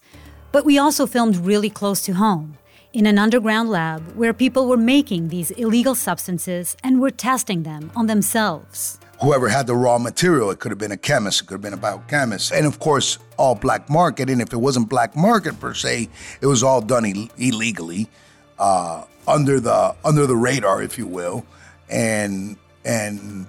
But 0.51 0.65
we 0.65 0.79
also 0.79 1.05
filmed 1.05 1.37
really 1.37 1.69
close 1.69 2.01
to 2.01 2.13
home, 2.13 2.57
in 2.93 3.05
an 3.05 3.19
underground 3.19 3.69
lab 3.69 4.01
where 4.15 4.33
people 4.33 4.67
were 4.67 4.77
making 4.77 5.27
these 5.29 5.51
illegal 5.51 5.93
substances 5.95 6.75
and 6.83 6.99
were 6.99 7.11
testing 7.11 7.63
them 7.63 7.91
on 7.95 8.07
themselves. 8.07 8.99
Whoever 9.21 9.49
had 9.49 9.67
the 9.67 9.75
raw 9.75 9.97
material, 9.99 10.49
it 10.49 10.59
could 10.59 10.71
have 10.71 10.79
been 10.79 10.91
a 10.93 10.97
chemist, 10.97 11.41
it 11.41 11.47
could 11.47 11.55
have 11.55 11.61
been 11.61 11.73
a 11.73 11.77
biochemist, 11.77 12.51
and 12.53 12.65
of 12.65 12.79
course, 12.79 13.17
all 13.37 13.53
black 13.53 13.89
market. 13.89 14.29
And 14.29 14.41
if 14.41 14.53
it 14.53 14.57
wasn't 14.57 14.89
black 14.89 15.15
market 15.15 15.59
per 15.59 15.73
se, 15.73 16.09
it 16.41 16.45
was 16.47 16.63
all 16.63 16.81
done 16.81 17.05
Ill- 17.05 17.27
illegally, 17.37 18.09
uh, 18.57 19.03
under 19.27 19.59
the 19.59 19.93
under 20.05 20.25
the 20.25 20.35
radar, 20.37 20.81
if 20.81 20.97
you 20.97 21.05
will, 21.05 21.45
and 21.89 22.55
and 22.85 23.45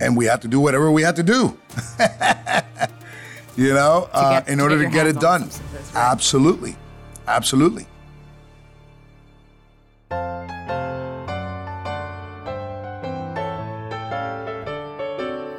and 0.00 0.16
we 0.16 0.26
had 0.26 0.42
to 0.42 0.48
do 0.48 0.60
whatever 0.60 0.92
we 0.92 1.02
had 1.02 1.16
to 1.16 1.22
do. 1.22 1.58
you 3.56 3.72
know, 3.74 4.08
uh, 4.12 4.40
get- 4.40 4.48
in 4.48 4.58
to 4.58 4.64
order 4.64 4.76
get 4.78 4.84
to 4.84 4.90
get 4.94 5.06
it 5.06 5.18
done. 5.18 5.42
right. 5.44 5.94
Absolutely, 5.94 6.76
absolutely. 7.28 7.86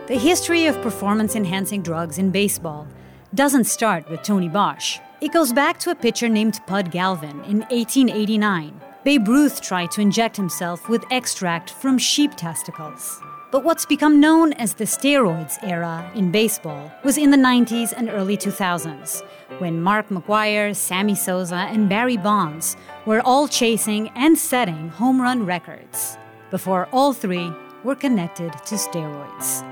The 0.10 0.18
history 0.18 0.66
of 0.66 0.82
performance 0.82 1.36
enhancing 1.36 1.84
drugs 1.84 2.18
in 2.18 2.32
baseball 2.32 2.88
doesn't 3.36 3.66
start 3.66 4.10
with 4.10 4.24
Tony 4.24 4.50
Bosch. 4.50 4.98
It 5.22 5.32
goes 5.32 5.54
back 5.54 5.80
to 5.82 5.92
a 5.92 5.96
pitcher 5.96 6.28
named 6.28 6.60
Pud 6.66 6.90
Galvin 6.90 7.44
in 7.44 7.60
1889. 7.70 8.82
Babe 9.04 9.28
Ruth 9.28 9.62
tried 9.62 9.92
to 9.92 10.02
inject 10.02 10.36
himself 10.36 10.90
with 10.90 11.06
extract 11.12 11.70
from 11.70 12.00
sheep 12.00 12.36
testicles. 12.36 13.22
But 13.52 13.64
what's 13.64 13.86
become 13.86 14.20
known 14.20 14.54
as 14.54 14.76
the 14.76 14.84
steroids 14.84 15.58
era 15.64 16.12
in 16.14 16.32
baseball 16.32 16.92
was 17.04 17.18
in 17.18 17.32
the 17.32 17.38
90s 17.38 17.94
and 17.98 18.08
early 18.08 18.38
2000s, 18.38 19.24
when 19.58 19.82
Mark 19.82 20.10
McGwire, 20.10 20.76
Sammy 20.76 21.16
Sosa, 21.16 21.56
and 21.56 21.90
Barry 21.90 22.18
Bonds 22.18 22.78
were 23.08 23.22
all 23.22 23.48
chasing 23.48 24.10
and 24.10 24.38
setting 24.38 24.90
home 24.90 25.20
run 25.20 25.48
records, 25.48 26.16
before 26.52 26.88
all 26.92 27.12
three 27.12 27.52
were 27.84 27.96
connected 27.96 28.54
to 28.54 28.76
steroids. 28.76 29.66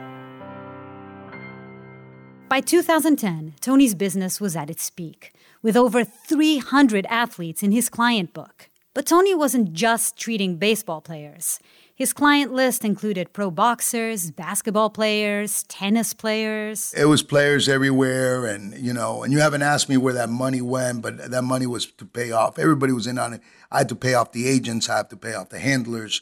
By 2.50 2.62
2010, 2.62 3.56
Tony's 3.62 3.94
business 3.94 4.42
was 4.42 4.56
at 4.56 4.72
its 4.72 4.90
peak, 4.90 5.34
with 5.62 5.78
over 5.78 6.04
300 6.04 7.06
athletes 7.12 7.62
in 7.62 7.72
his 7.72 7.90
client 7.90 8.34
book. 8.34 8.70
But 8.96 9.06
Tony 9.06 9.36
wasn't 9.36 9.74
just 9.74 10.18
treating 10.18 10.56
baseball 10.56 11.02
players. 11.02 11.60
His 11.98 12.14
client 12.14 12.54
list 12.54 12.86
included 12.86 13.34
pro 13.34 13.50
boxers, 13.50 14.30
basketball 14.30 14.92
players, 14.92 15.64
tennis 15.64 16.14
players. 16.14 16.94
it 16.94 17.06
was 17.06 17.24
players 17.24 17.68
everywhere 17.68 18.46
and 18.46 18.78
you 18.78 18.94
know 18.94 19.24
and 19.24 19.34
you 19.34 19.40
haven't 19.40 19.64
asked 19.64 19.90
me 19.90 19.98
where 19.98 20.14
that 20.14 20.30
money 20.30 20.62
went 20.62 21.02
but 21.02 21.32
that 21.32 21.42
money 21.42 21.66
was 21.66 21.88
to 21.88 22.06
pay 22.06 22.30
off. 22.30 22.60
Everybody 22.60 22.94
was 22.94 23.08
in 23.08 23.18
on 23.18 23.34
it. 23.34 23.42
I 23.72 23.80
had 23.80 23.90
to 23.90 23.96
pay 23.96 24.14
off 24.14 24.32
the 24.32 24.48
agents. 24.48 24.88
I 24.88 24.98
had 24.98 25.10
to 25.10 25.18
pay 25.18 25.34
off 25.34 25.50
the 25.50 25.58
handlers. 25.58 26.22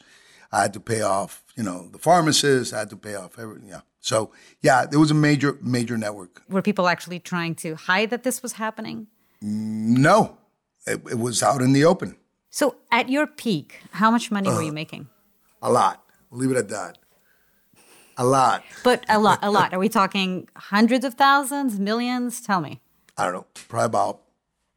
I 0.50 0.62
had 0.62 0.72
to 0.76 0.80
pay 0.80 1.02
off 1.02 1.44
you 1.58 1.64
know 1.64 1.90
the 1.92 2.00
pharmacists. 2.00 2.74
I 2.74 2.80
had 2.80 2.90
to 2.92 2.98
pay 2.98 3.16
off 3.16 3.38
everything 3.38 3.68
yeah. 3.68 3.82
So 4.00 4.32
yeah 4.62 4.86
there 4.86 5.02
was 5.02 5.12
a 5.12 5.20
major 5.28 5.58
major 5.62 5.98
network. 5.98 6.42
Were 6.48 6.62
people 6.62 6.88
actually 6.88 7.20
trying 7.20 7.54
to 7.56 7.76
hide 7.76 8.12
that 8.12 8.24
this 8.24 8.42
was 8.42 8.54
happening? 8.54 9.08
no. 9.42 10.38
It, 10.88 11.02
it 11.10 11.20
was 11.20 11.42
out 11.42 11.62
in 11.62 11.74
the 11.74 11.84
open. 11.84 12.16
So, 12.52 12.76
at 12.92 13.10
your 13.10 13.26
peak, 13.26 13.82
how 13.92 14.12
much 14.12 14.30
money 14.32 14.50
were 14.50 14.62
you 14.62 14.72
making? 14.72 15.10
A 15.66 15.72
lot. 15.72 16.04
We'll 16.30 16.42
leave 16.42 16.52
it 16.52 16.58
at 16.58 16.70
that. 16.70 17.00
A 18.18 18.26
lot. 18.26 18.64
But 18.84 19.04
a 19.10 19.20
lot, 19.20 19.40
a 19.42 19.52
lot. 19.52 19.74
Are 19.74 19.80
we 19.80 19.90
talking 19.90 20.48
hundreds 20.56 21.04
of 21.04 21.16
thousands, 21.16 21.80
millions? 21.80 22.40
Tell 22.40 22.62
me. 22.62 22.80
i 23.18 23.26
don't 23.26 23.34
know. 23.34 23.46
Probably 23.68 23.86
about 23.86 24.22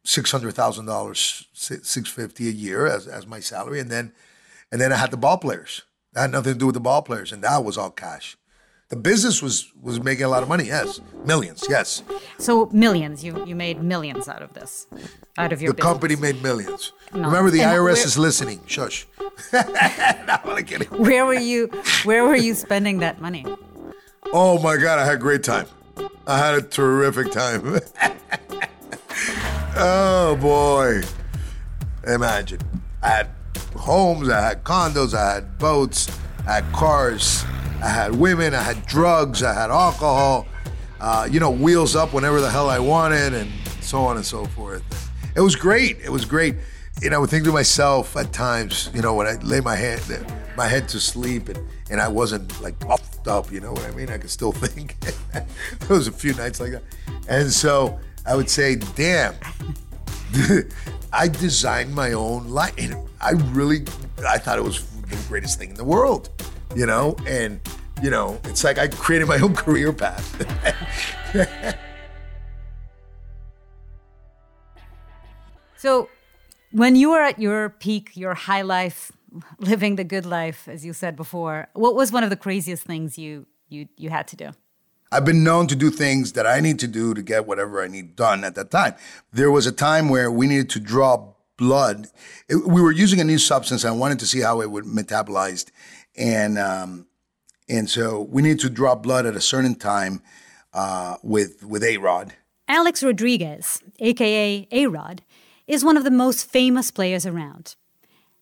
$600000 0.05 1.45
650 1.53 2.47
a 2.47 2.51
year 2.51 2.87
as, 2.87 3.07
as 3.07 3.27
my 3.27 3.39
salary. 3.39 3.79
And 3.79 3.89
then 3.89 4.11
and 4.71 4.81
then 4.81 4.91
i 4.91 4.97
had 4.97 5.11
the 5.11 5.17
ball 5.17 5.37
players. 5.37 5.83
That 6.13 6.21
had 6.21 6.31
nothing 6.31 6.53
to 6.53 6.59
do 6.59 6.65
with 6.65 6.75
the 6.75 6.81
ball 6.81 7.01
players. 7.01 7.31
And 7.31 7.43
that 7.43 7.63
was 7.63 7.77
all 7.77 7.91
cash 7.91 8.35
the 8.89 8.95
business 8.95 9.41
was 9.41 9.71
was 9.81 10.01
making 10.03 10.25
a 10.25 10.27
lot 10.29 10.41
of 10.43 10.49
money 10.49 10.65
yes 10.65 10.99
millions 11.25 11.63
yes 11.69 12.01
So 12.39 12.69
millions, 12.73 13.23
you 13.23 13.45
you 13.45 13.55
made 13.55 13.81
millions 13.83 14.27
out 14.27 14.41
of 14.41 14.53
this, 14.53 14.87
out 15.37 15.53
of 15.53 15.61
your 15.61 15.71
the 15.71 15.75
business. 15.77 15.91
company 15.93 16.15
made 16.15 16.41
millions 16.41 16.93
No. 17.13 17.21
remember 17.29 17.51
the 17.51 17.61
And 17.61 17.71
irs 17.77 17.83
where- 17.83 18.05
is 18.09 18.17
listening 18.17 18.59
shush 18.65 19.07
no, 19.53 20.55
kidding. 20.65 20.87
Where 20.89 21.25
were 21.25 21.33
you? 21.51 21.67
Where 22.03 22.23
were 22.25 22.35
you 22.35 22.53
spending 22.55 22.99
that 22.99 23.21
money? 23.21 23.45
oh 24.33 24.59
my 24.59 24.75
god 24.77 24.99
i 24.99 25.05
had 25.05 25.15
a 25.15 25.17
great 25.27 25.43
time 25.43 25.65
i 26.27 26.37
had 26.37 26.53
a 26.55 26.61
terrific 26.61 27.31
time 27.31 27.61
oh 29.77 30.35
boy 30.41 31.01
imagine 32.05 32.59
i 33.01 33.09
had 33.09 33.27
homes 33.75 34.29
i 34.29 34.39
had 34.49 34.63
condos 34.63 35.13
i 35.15 35.33
had 35.35 35.57
boats 35.57 36.09
i 36.47 36.53
had 36.55 36.65
cars 36.73 37.43
i 37.81 37.87
had 37.87 38.15
women 38.15 38.53
i 38.53 38.61
had 38.61 38.85
drugs 38.85 39.43
i 39.43 39.53
had 39.53 39.69
alcohol 39.69 40.45
uh, 41.01 41.27
you 41.31 41.39
know 41.39 41.49
wheels 41.49 41.95
up 41.95 42.13
whenever 42.13 42.41
the 42.41 42.49
hell 42.49 42.69
i 42.69 42.79
wanted 42.79 43.33
and 43.33 43.49
so 43.81 43.99
on 43.99 44.17
and 44.17 44.25
so 44.25 44.45
forth. 44.45 44.83
It 45.35 45.41
was 45.41 45.55
great 45.55 45.97
it 46.03 46.09
was 46.09 46.25
great. 46.25 46.55
And 47.03 47.13
i 47.13 47.17
would 47.17 47.29
think 47.29 47.45
to 47.45 47.51
myself 47.51 48.17
at 48.17 48.33
times 48.33 48.89
you 48.93 49.01
know 49.01 49.13
when 49.13 49.25
i 49.25 49.35
lay 49.41 49.61
my 49.61 49.75
head 49.75 50.01
my 50.57 50.67
head 50.67 50.89
to 50.89 50.99
sleep 50.99 51.47
and, 51.47 51.59
and 51.89 52.01
i 52.01 52.07
wasn't 52.07 52.61
like 52.61 52.77
puffed 52.79 53.27
up 53.27 53.49
you 53.51 53.61
know 53.61 53.71
what 53.71 53.85
i 53.85 53.91
mean? 53.91 54.09
I 54.09 54.17
could 54.17 54.29
still 54.29 54.51
think. 54.67 54.99
There 55.31 55.95
was 55.97 56.07
a 56.07 56.11
few 56.11 56.33
nights 56.33 56.59
like 56.59 56.71
that. 56.71 56.83
And 57.29 57.51
so 57.51 57.99
i 58.25 58.35
would 58.35 58.49
say 58.49 58.75
damn 58.75 59.35
I 61.11 61.27
designed 61.27 61.93
my 61.93 62.13
own 62.13 62.49
life, 62.49 62.73
and 62.77 62.95
I 63.19 63.31
really, 63.31 63.83
I 64.27 64.37
thought 64.37 64.59
it 64.59 64.63
was 64.63 64.85
the 65.01 65.17
greatest 65.27 65.57
thing 65.57 65.71
in 65.71 65.75
the 65.75 65.83
world, 65.83 66.29
you 66.75 66.85
know. 66.85 67.15
And 67.27 67.59
you 68.01 68.09
know, 68.09 68.39
it's 68.45 68.63
like 68.63 68.77
I 68.77 68.87
created 68.87 69.27
my 69.27 69.37
own 69.39 69.55
career 69.63 69.91
path. 69.93 70.25
So, 75.77 76.09
when 76.71 76.95
you 76.95 77.11
were 77.11 77.21
at 77.21 77.39
your 77.39 77.69
peak, 77.69 78.11
your 78.15 78.33
high 78.33 78.61
life, 78.61 79.11
living 79.59 79.95
the 79.95 80.03
good 80.03 80.25
life, 80.25 80.67
as 80.67 80.85
you 80.85 80.93
said 80.93 81.15
before, 81.15 81.67
what 81.73 81.95
was 81.95 82.11
one 82.11 82.23
of 82.23 82.29
the 82.29 82.35
craziest 82.35 82.83
things 82.83 83.17
you 83.17 83.45
you 83.69 83.87
you 83.97 84.09
had 84.09 84.27
to 84.29 84.35
do? 84.35 84.49
I've 85.11 85.25
been 85.25 85.43
known 85.43 85.65
to 85.67 85.75
do 85.75 85.89
things 85.89 86.33
that 86.33 86.45
I 86.45 86.59
need 86.59 86.77
to 86.79 86.87
do 86.87 87.13
to 87.15 87.21
get 87.23 87.47
whatever 87.47 87.81
I 87.81 87.87
need 87.87 88.15
done 88.15 88.43
at 88.43 88.53
that 88.55 88.69
time. 88.69 88.93
There 89.33 89.49
was 89.49 89.65
a 89.65 89.71
time 89.71 90.07
where 90.09 90.29
we 90.29 90.45
needed 90.45 90.69
to 90.71 90.79
draw 90.79 91.33
blood. 91.57 92.09
It- 92.47 92.67
we 92.67 92.79
were 92.81 92.91
using 92.91 93.19
a 93.19 93.23
new 93.23 93.39
substance. 93.39 93.83
I 93.83 93.91
wanted 93.91 94.19
to 94.19 94.27
see 94.27 94.41
how 94.41 94.61
it 94.61 94.69
would 94.69 94.85
metabolize, 94.85 95.65
and 96.19 96.59
um, 96.59 97.07
and 97.67 97.89
so 97.89 98.21
we 98.21 98.41
need 98.41 98.59
to 98.59 98.69
draw 98.69 98.93
blood 98.95 99.25
at 99.25 99.35
a 99.35 99.41
certain 99.41 99.75
time 99.75 100.21
uh, 100.73 101.15
with 101.23 101.63
with 101.63 101.83
A 101.83 101.97
Rod. 101.97 102.33
Alex 102.67 103.01
Rodriguez, 103.01 103.81
aka 103.99 104.67
A 104.71 104.87
Rod, 104.87 105.23
is 105.65 105.83
one 105.83 105.97
of 105.97 106.03
the 106.03 106.11
most 106.11 106.47
famous 106.49 106.91
players 106.91 107.25
around. 107.25 107.75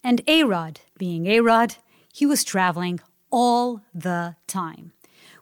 And 0.03 0.21
A 0.27 0.43
Rod, 0.43 0.81
being 0.97 1.27
A 1.27 1.39
Rod, 1.41 1.75
he 2.13 2.25
was 2.25 2.43
traveling 2.43 2.99
all 3.31 3.81
the 3.93 4.35
time, 4.47 4.93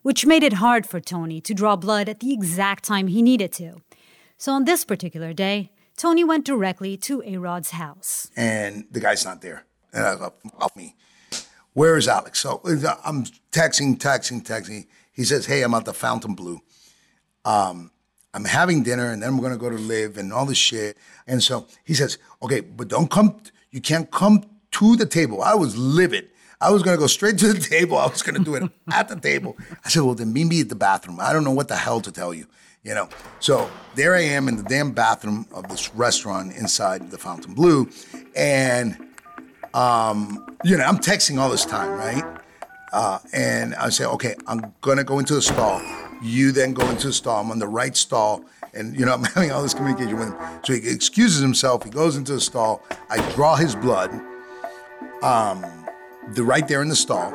which 0.02 0.26
made 0.26 0.44
it 0.44 0.54
hard 0.54 0.86
for 0.88 1.00
Tony 1.00 1.40
to 1.42 1.54
draw 1.54 1.76
blood 1.76 2.10
at 2.10 2.20
the 2.20 2.34
exact 2.34 2.84
time 2.84 3.08
he 3.08 3.22
needed 3.22 3.52
to. 3.54 3.82
So 4.38 4.52
on 4.52 4.66
this 4.66 4.84
particular 4.86 5.34
day, 5.34 5.72
Tony 5.98 6.24
went 6.24 6.46
directly 6.46 6.98
to 6.98 7.24
A 7.26 7.38
Rod's 7.38 7.72
house. 7.72 8.30
and 8.36 8.86
the 8.92 9.00
guy's 9.00 9.24
not 9.24 9.42
there. 9.42 9.66
And 9.94 10.06
I 10.06 10.12
was 10.12 10.22
like, 10.22 10.34
off 10.60 10.76
me. 10.76 10.96
Where 11.76 11.98
is 11.98 12.08
Alex? 12.08 12.40
So 12.40 12.62
uh, 12.64 12.96
I'm 13.04 13.26
texting, 13.52 13.98
texting, 13.98 14.42
texting. 14.42 14.88
He 15.12 15.26
says, 15.26 15.46
Hey, 15.46 15.62
I'm 15.62 15.74
at 15.74 15.84
the 15.84 15.94
Fontainebleau. 15.94 16.62
Um, 17.44 17.92
I'm 18.34 18.46
having 18.46 18.82
dinner 18.82 19.12
and 19.12 19.22
then 19.22 19.30
I'm 19.30 19.42
gonna 19.42 19.58
go 19.58 19.70
to 19.70 19.76
LIV 19.76 20.18
and 20.18 20.32
all 20.32 20.46
this 20.46 20.58
shit. 20.58 20.98
And 21.28 21.44
so 21.44 21.68
he 21.84 21.94
says, 21.94 22.18
Okay, 22.42 22.62
but 22.62 22.88
don't 22.88 23.12
come, 23.12 23.42
you 23.72 23.82
can't 23.82 24.10
come 24.10 24.46
to 24.72 24.96
the 24.96 25.06
table. 25.06 25.42
I 25.44 25.54
was 25.54 25.78
livid. 25.78 26.30
I 26.62 26.72
was 26.72 26.82
gonna 26.82 26.98
go 26.98 27.08
straight 27.08 27.38
to 27.40 27.52
the 27.52 27.60
table. 27.70 27.98
I 27.98 28.08
was 28.08 28.24
gonna 28.24 28.40
do 28.40 28.56
it 28.56 28.64
at 28.94 29.10
the 29.10 29.18
table. 29.18 29.58
I 29.84 29.90
said, 29.90 30.04
Well, 30.04 30.16
then 30.16 30.32
meet 30.32 30.46
me 30.46 30.62
at 30.62 30.70
the 30.70 30.76
bathroom. 30.76 31.20
I 31.20 31.34
don't 31.34 31.44
know 31.44 31.52
what 31.52 31.68
the 31.68 31.76
hell 31.76 32.00
to 32.00 32.12
tell 32.12 32.34
you. 32.34 32.48
You 32.84 32.94
know, 32.94 33.10
so 33.42 33.70
there 33.96 34.16
I 34.16 34.22
am 34.22 34.48
in 34.48 34.56
the 34.56 34.64
damn 34.64 34.92
bathroom 34.92 35.46
of 35.52 35.68
this 35.68 35.94
restaurant 35.94 36.56
inside 36.56 37.12
the 37.12 37.18
Fontainebleau, 37.18 37.88
and 38.34 39.05
um, 39.76 40.58
you 40.64 40.78
know, 40.78 40.84
I'm 40.86 40.98
texting 40.98 41.38
all 41.38 41.50
this 41.50 41.66
time, 41.66 41.92
right? 41.92 42.24
Uh, 42.94 43.20
and 43.34 43.76
I 43.76 43.90
say, 43.90 44.06
okay, 44.06 44.36
I'm 44.48 44.74
gonna 44.82 45.04
go 45.04 45.20
into 45.20 45.36
the 45.36 45.42
stall. 45.42 45.82
You 46.24 46.54
then 46.54 46.74
go 46.74 46.90
into 46.90 47.08
the 47.08 47.14
stall. 47.14 47.44
I'm 47.44 47.52
on 47.52 47.60
the 47.60 47.68
right 47.68 47.96
stall, 47.96 48.46
and 48.74 48.98
you 48.98 49.06
know, 49.06 49.14
I'm 49.14 49.24
having 49.36 49.52
all 49.52 49.62
this 49.62 49.74
communication 49.74 50.18
with 50.18 50.30
him. 50.30 50.38
So 50.64 50.74
he 50.74 50.90
excuses 50.90 51.42
himself. 51.42 51.84
He 51.84 51.90
goes 51.90 52.16
into 52.16 52.34
the 52.34 52.42
stall. 52.42 52.84
I 53.10 53.18
draw 53.34 53.58
his 53.58 53.76
blood, 53.76 54.12
um, 55.22 55.66
the 56.34 56.44
right 56.44 56.66
there 56.68 56.82
in 56.82 56.88
the 56.88 56.96
stall, 56.96 57.34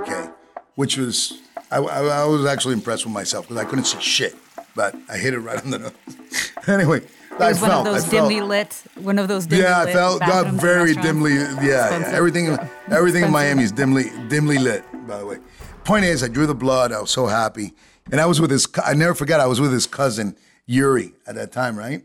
okay, 0.00 0.30
which 0.76 0.96
was 0.96 1.42
I, 1.70 1.76
I, 1.76 2.22
I 2.22 2.24
was 2.24 2.46
actually 2.46 2.74
impressed 2.74 3.04
with 3.04 3.14
myself 3.14 3.48
because 3.48 3.62
I 3.62 3.68
couldn't 3.68 3.84
see 3.84 4.00
shit, 4.00 4.34
but 4.74 4.94
I 5.10 5.18
hit 5.18 5.34
it 5.34 5.40
right 5.40 5.62
on 5.62 5.70
the 5.70 5.78
nose. 5.78 5.92
anyway, 6.66 7.02
It 7.34 7.40
I 7.40 7.48
was 7.48 7.60
one 7.60 7.70
felt, 7.70 7.86
of 7.86 7.92
those 7.94 8.04
I 8.04 8.08
felt, 8.08 8.28
dimly 8.28 8.40
lit, 8.46 8.82
one 8.96 9.18
of 9.18 9.26
those 9.26 9.46
dimly 9.46 9.64
yeah, 9.64 9.80
I 9.80 9.92
felt 9.92 10.20
got 10.20 10.52
very 10.52 10.94
dimly. 10.94 11.34
Yeah, 11.34 11.62
yeah, 11.62 12.10
everything, 12.12 12.58
everything 12.90 13.24
in. 13.24 13.30
Miami 13.30 13.62
is 13.62 13.72
dimly, 13.72 14.10
dimly 14.28 14.58
lit. 14.58 14.84
By 15.06 15.18
the 15.18 15.26
way, 15.26 15.38
point 15.84 16.04
is, 16.04 16.22
I 16.22 16.28
drew 16.28 16.46
the 16.46 16.54
blood. 16.54 16.92
I 16.92 17.00
was 17.00 17.10
so 17.10 17.26
happy, 17.26 17.72
and 18.10 18.20
I 18.20 18.26
was 18.26 18.38
with 18.38 18.50
his. 18.50 18.68
I 18.84 18.92
never 18.92 19.14
forget. 19.14 19.40
I 19.40 19.46
was 19.46 19.60
with 19.62 19.72
his 19.72 19.86
cousin 19.86 20.36
Yuri 20.66 21.14
at 21.26 21.34
that 21.36 21.52
time, 21.52 21.78
right? 21.78 22.04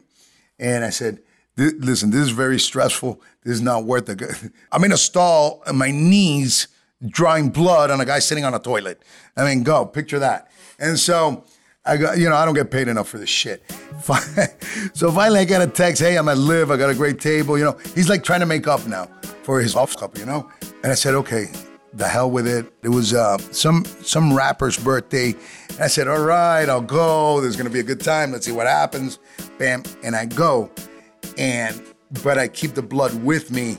And 0.59 0.85
I 0.85 0.91
said, 0.91 1.19
"Listen, 1.57 2.09
this 2.09 2.21
is 2.21 2.31
very 2.31 2.57
stressful. 2.59 3.21
This 3.43 3.55
is 3.55 3.61
not 3.61 3.83
worth 3.83 4.07
it. 4.09 4.21
I'm 4.71 4.83
in 4.85 4.93
a 4.93 4.97
stall 4.97 5.61
on 5.67 5.77
my 5.77 5.91
knees, 5.91 6.69
drawing 7.05 7.49
blood 7.49 7.91
on 7.91 7.99
a 7.99 8.05
guy 8.05 8.19
sitting 8.19 8.45
on 8.45 8.53
a 8.53 8.59
toilet. 8.59 9.01
I 9.35 9.43
mean, 9.43 9.63
go 9.63 9.85
picture 9.85 10.19
that." 10.19 10.49
And 10.79 10.97
so. 10.97 11.43
I 11.87 11.97
got, 11.97 12.17
you 12.17 12.29
know, 12.29 12.35
I 12.35 12.45
don't 12.45 12.53
get 12.53 12.69
paid 12.69 12.87
enough 12.87 13.07
for 13.07 13.17
this 13.17 13.29
shit. 13.29 13.63
So 14.93 15.11
finally, 15.11 15.39
I 15.39 15.45
got 15.45 15.61
a 15.61 15.67
text. 15.67 16.01
Hey, 16.01 16.17
I'm 16.17 16.27
at 16.29 16.37
LIV. 16.37 16.71
I 16.71 16.77
got 16.77 16.89
a 16.89 16.95
great 16.95 17.19
table. 17.19 17.57
You 17.57 17.65
know, 17.65 17.77
he's 17.93 18.09
like 18.09 18.23
trying 18.23 18.39
to 18.39 18.45
make 18.45 18.67
up 18.67 18.85
now 18.87 19.05
for 19.43 19.59
his 19.59 19.75
off 19.75 19.95
cup. 19.95 20.17
You 20.17 20.25
know, 20.25 20.49
and 20.83 20.91
I 20.91 20.95
said, 20.95 21.13
okay, 21.15 21.51
the 21.93 22.07
hell 22.07 22.29
with 22.31 22.47
it. 22.47 22.71
It 22.83 22.89
was 22.89 23.13
uh, 23.13 23.37
some 23.51 23.85
some 24.01 24.33
rapper's 24.33 24.77
birthday. 24.77 25.35
And 25.69 25.81
I 25.81 25.87
said, 25.87 26.07
all 26.07 26.23
right, 26.23 26.67
I'll 26.67 26.81
go. 26.81 27.41
There's 27.41 27.55
gonna 27.55 27.69
be 27.69 27.79
a 27.79 27.83
good 27.83 28.01
time. 28.01 28.31
Let's 28.31 28.45
see 28.45 28.51
what 28.51 28.67
happens. 28.67 29.19
Bam, 29.57 29.83
and 30.03 30.15
I 30.15 30.25
go, 30.25 30.71
and 31.37 31.81
but 32.23 32.37
I 32.37 32.47
keep 32.47 32.73
the 32.73 32.81
blood 32.81 33.13
with 33.23 33.51
me, 33.51 33.77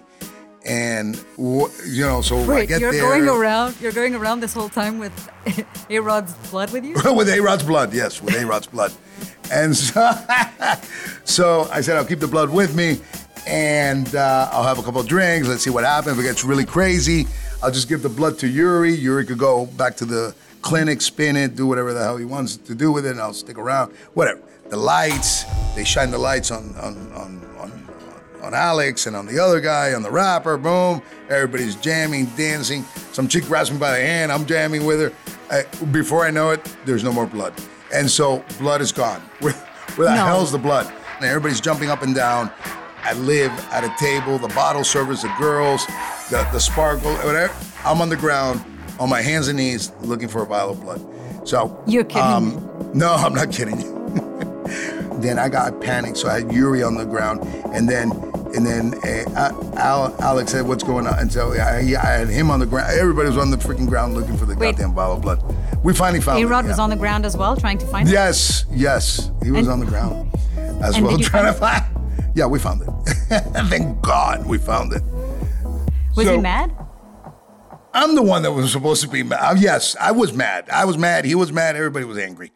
and 0.68 1.16
you 1.38 2.04
know, 2.04 2.20
so 2.20 2.38
I 2.38 2.46
Wait, 2.46 2.68
get 2.68 2.80
you're 2.80 2.92
there. 2.92 3.02
going 3.02 3.28
around. 3.28 3.80
You're 3.80 3.92
going 3.92 4.14
around 4.14 4.40
this 4.40 4.52
whole 4.54 4.68
time 4.68 4.98
with 4.98 5.30
A 5.90 5.98
Rod's 5.98 6.34
blood 6.50 6.70
with 6.72 6.84
you. 6.84 6.94
with 7.14 7.28
A 7.28 7.40
Rod's 7.40 7.62
blood, 7.62 7.94
yes, 7.94 8.22
with 8.22 8.34
A 8.34 8.46
Rod's 8.46 8.66
blood. 8.66 8.92
And 9.50 9.74
so, 9.76 10.12
so 11.24 11.68
I 11.72 11.80
said, 11.80 11.96
I'll 11.96 12.04
keep 12.04 12.20
the 12.20 12.28
blood 12.28 12.50
with 12.50 12.76
me 12.76 13.00
and 13.46 14.14
uh, 14.14 14.50
I'll 14.52 14.64
have 14.64 14.78
a 14.78 14.82
couple 14.82 15.00
of 15.00 15.08
drinks. 15.08 15.48
Let's 15.48 15.62
see 15.62 15.70
what 15.70 15.84
happens. 15.84 16.18
If 16.18 16.24
it 16.24 16.28
gets 16.28 16.44
really 16.44 16.66
crazy, 16.66 17.26
I'll 17.62 17.70
just 17.70 17.88
give 17.88 18.02
the 18.02 18.10
blood 18.10 18.38
to 18.40 18.48
Yuri. 18.48 18.94
Yuri 18.94 19.24
could 19.24 19.38
go 19.38 19.66
back 19.66 19.96
to 19.96 20.04
the 20.04 20.34
clinic, 20.60 21.00
spin 21.00 21.36
it, 21.36 21.56
do 21.56 21.66
whatever 21.66 21.94
the 21.94 22.02
hell 22.02 22.18
he 22.18 22.26
wants 22.26 22.56
to 22.56 22.74
do 22.74 22.92
with 22.92 23.06
it, 23.06 23.12
and 23.12 23.20
I'll 23.20 23.32
stick 23.32 23.58
around. 23.58 23.92
Whatever. 24.14 24.42
The 24.68 24.76
lights, 24.76 25.44
they 25.74 25.84
shine 25.84 26.10
the 26.10 26.18
lights 26.18 26.50
on, 26.50 26.74
on, 26.76 27.10
on, 27.12 27.42
on, 27.58 27.77
on 28.42 28.54
Alex 28.54 29.06
and 29.06 29.14
on 29.16 29.26
the 29.26 29.38
other 29.38 29.60
guy, 29.60 29.94
on 29.94 30.02
the 30.02 30.10
rapper, 30.10 30.56
boom. 30.56 31.02
Everybody's 31.28 31.74
jamming, 31.76 32.26
dancing. 32.36 32.82
Some 33.12 33.28
chick 33.28 33.44
grabs 33.44 33.70
me 33.70 33.78
by 33.78 33.92
the 33.98 34.04
hand, 34.04 34.30
I'm 34.32 34.46
jamming 34.46 34.84
with 34.84 35.00
her. 35.00 35.12
I, 35.50 35.64
before 35.86 36.24
I 36.24 36.30
know 36.30 36.50
it, 36.50 36.64
there's 36.84 37.02
no 37.04 37.12
more 37.12 37.26
blood. 37.26 37.54
And 37.92 38.10
so 38.10 38.44
blood 38.58 38.80
is 38.80 38.92
gone. 38.92 39.20
Where, 39.40 39.52
where 39.96 40.08
the 40.08 40.14
No. 40.16 40.26
hell's 40.26 40.52
the 40.52 40.58
blood? 40.58 40.92
And 41.16 41.24
everybody's 41.24 41.60
jumping 41.60 41.90
up 41.90 42.02
and 42.02 42.14
down. 42.14 42.50
I 43.02 43.14
live 43.14 43.50
at 43.72 43.84
a 43.84 43.92
table, 43.98 44.38
the 44.38 44.48
bottle 44.54 44.84
servers, 44.84 45.22
the 45.22 45.34
girls, 45.38 45.86
the, 46.30 46.46
the 46.52 46.58
sparkle, 46.60 47.12
whatever. 47.16 47.52
I'm 47.84 48.00
on 48.02 48.08
the 48.08 48.16
ground, 48.16 48.60
on 49.00 49.08
my 49.08 49.22
hands 49.22 49.48
and 49.48 49.56
knees, 49.56 49.90
looking 50.02 50.28
for 50.28 50.42
a 50.42 50.46
vial 50.46 50.70
of 50.70 50.80
blood. 50.82 51.00
So 51.48 51.82
You're 51.86 52.04
kidding 52.04 52.22
um, 52.22 52.90
No, 52.94 53.14
I'm 53.14 53.32
not 53.34 53.50
kidding 53.50 53.80
you. 53.80 53.96
then 55.22 55.38
I 55.38 55.48
got 55.48 55.80
panicked, 55.80 56.16
so 56.18 56.28
I 56.28 56.40
had 56.40 56.52
Yuri 56.52 56.82
on 56.82 56.94
the 56.94 57.04
ground, 57.04 57.42
and 57.74 57.88
then 57.88 58.10
and 58.54 58.66
then 58.66 58.94
uh, 59.36 59.52
Al, 59.76 60.14
Alex 60.22 60.52
said, 60.52 60.66
"What's 60.66 60.82
going 60.82 61.06
on?" 61.06 61.18
And 61.18 61.32
so 61.32 61.52
I, 61.52 61.76
I 61.78 61.82
had 62.18 62.28
him 62.28 62.50
on 62.50 62.60
the 62.60 62.66
ground. 62.66 62.90
Everybody 62.98 63.28
was 63.28 63.36
on 63.38 63.50
the 63.50 63.56
freaking 63.58 63.86
ground 63.88 64.14
looking 64.14 64.36
for 64.36 64.46
the 64.46 64.54
Wait. 64.56 64.72
goddamn 64.72 64.94
bottle 64.94 65.16
of 65.16 65.22
blood. 65.22 65.42
We 65.84 65.92
finally 65.94 66.20
found 66.20 66.38
A 66.38 66.42
it. 66.42 66.46
Rod 66.46 66.66
was 66.66 66.78
on 66.78 66.90
the 66.90 66.96
ground 66.96 67.26
as 67.26 67.36
well, 67.36 67.56
trying 67.56 67.78
to 67.78 67.86
find 67.86 68.08
it. 68.08 68.12
Yes, 68.12 68.64
yes, 68.70 69.30
he 69.42 69.50
was 69.50 69.66
And- 69.66 69.72
on 69.74 69.80
the 69.80 69.86
ground 69.86 70.30
as 70.82 71.00
well, 71.00 71.18
trying 71.18 71.52
to 71.52 71.58
find. 71.58 71.84
Yeah, 72.34 72.46
we 72.46 72.60
found 72.60 72.82
it. 72.82 72.86
Thank 73.68 74.00
God 74.00 74.46
we 74.46 74.58
found 74.58 74.92
it. 74.92 75.02
Was 76.14 76.26
So- 76.26 76.36
he 76.36 76.38
mad? 76.38 76.72
I'm 77.92 78.14
the 78.14 78.22
one 78.22 78.42
that 78.42 78.52
was 78.52 78.70
supposed 78.70 79.02
to 79.02 79.08
be 79.08 79.22
mad. 79.24 79.40
Uh, 79.40 79.56
Yes, 79.58 79.96
I 80.00 80.12
was 80.12 80.32
mad. 80.32 80.68
I 80.70 80.84
was 80.84 80.96
mad. 80.96 81.24
He 81.24 81.34
was 81.34 81.50
mad. 81.52 81.74
Everybody 81.74 82.04
was 82.04 82.16
angry. 82.18 82.52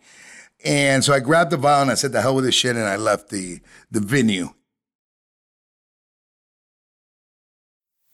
And 0.65 1.03
so 1.03 1.13
I 1.13 1.21
grabbed 1.21 1.51
the 1.51 1.57
vial 1.57 1.83
and 1.83 1.91
I 1.91 1.95
said, 1.95 2.13
"The 2.13 2.23
hell 2.23 2.35
with 2.37 2.45
this 2.45 2.55
shit," 2.55 2.77
and 2.77 2.87
I 2.87 2.97
left 2.97 3.31
the 3.31 3.61
the 3.91 4.01
venue. 4.01 4.51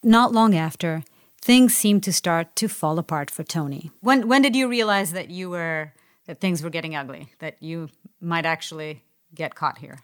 Not 0.02 0.32
long 0.32 0.54
after, 0.54 1.04
things 1.42 1.76
seemed 1.76 2.02
to 2.04 2.12
start 2.12 2.56
to 2.56 2.68
fall 2.68 2.98
apart 2.98 3.30
for 3.30 3.44
Tony. 3.44 3.90
When 4.00 4.28
when 4.28 4.42
did 4.42 4.56
you 4.56 4.68
realize 4.68 5.12
that 5.12 5.28
you 5.28 5.50
were 5.50 5.92
that 6.26 6.40
things 6.40 6.62
were 6.62 6.70
getting 6.70 6.94
ugly? 6.96 7.28
That 7.40 7.62
you 7.62 7.90
might 8.20 8.46
actually 8.46 9.02
get 9.34 9.54
caught 9.54 9.78
here? 9.78 9.98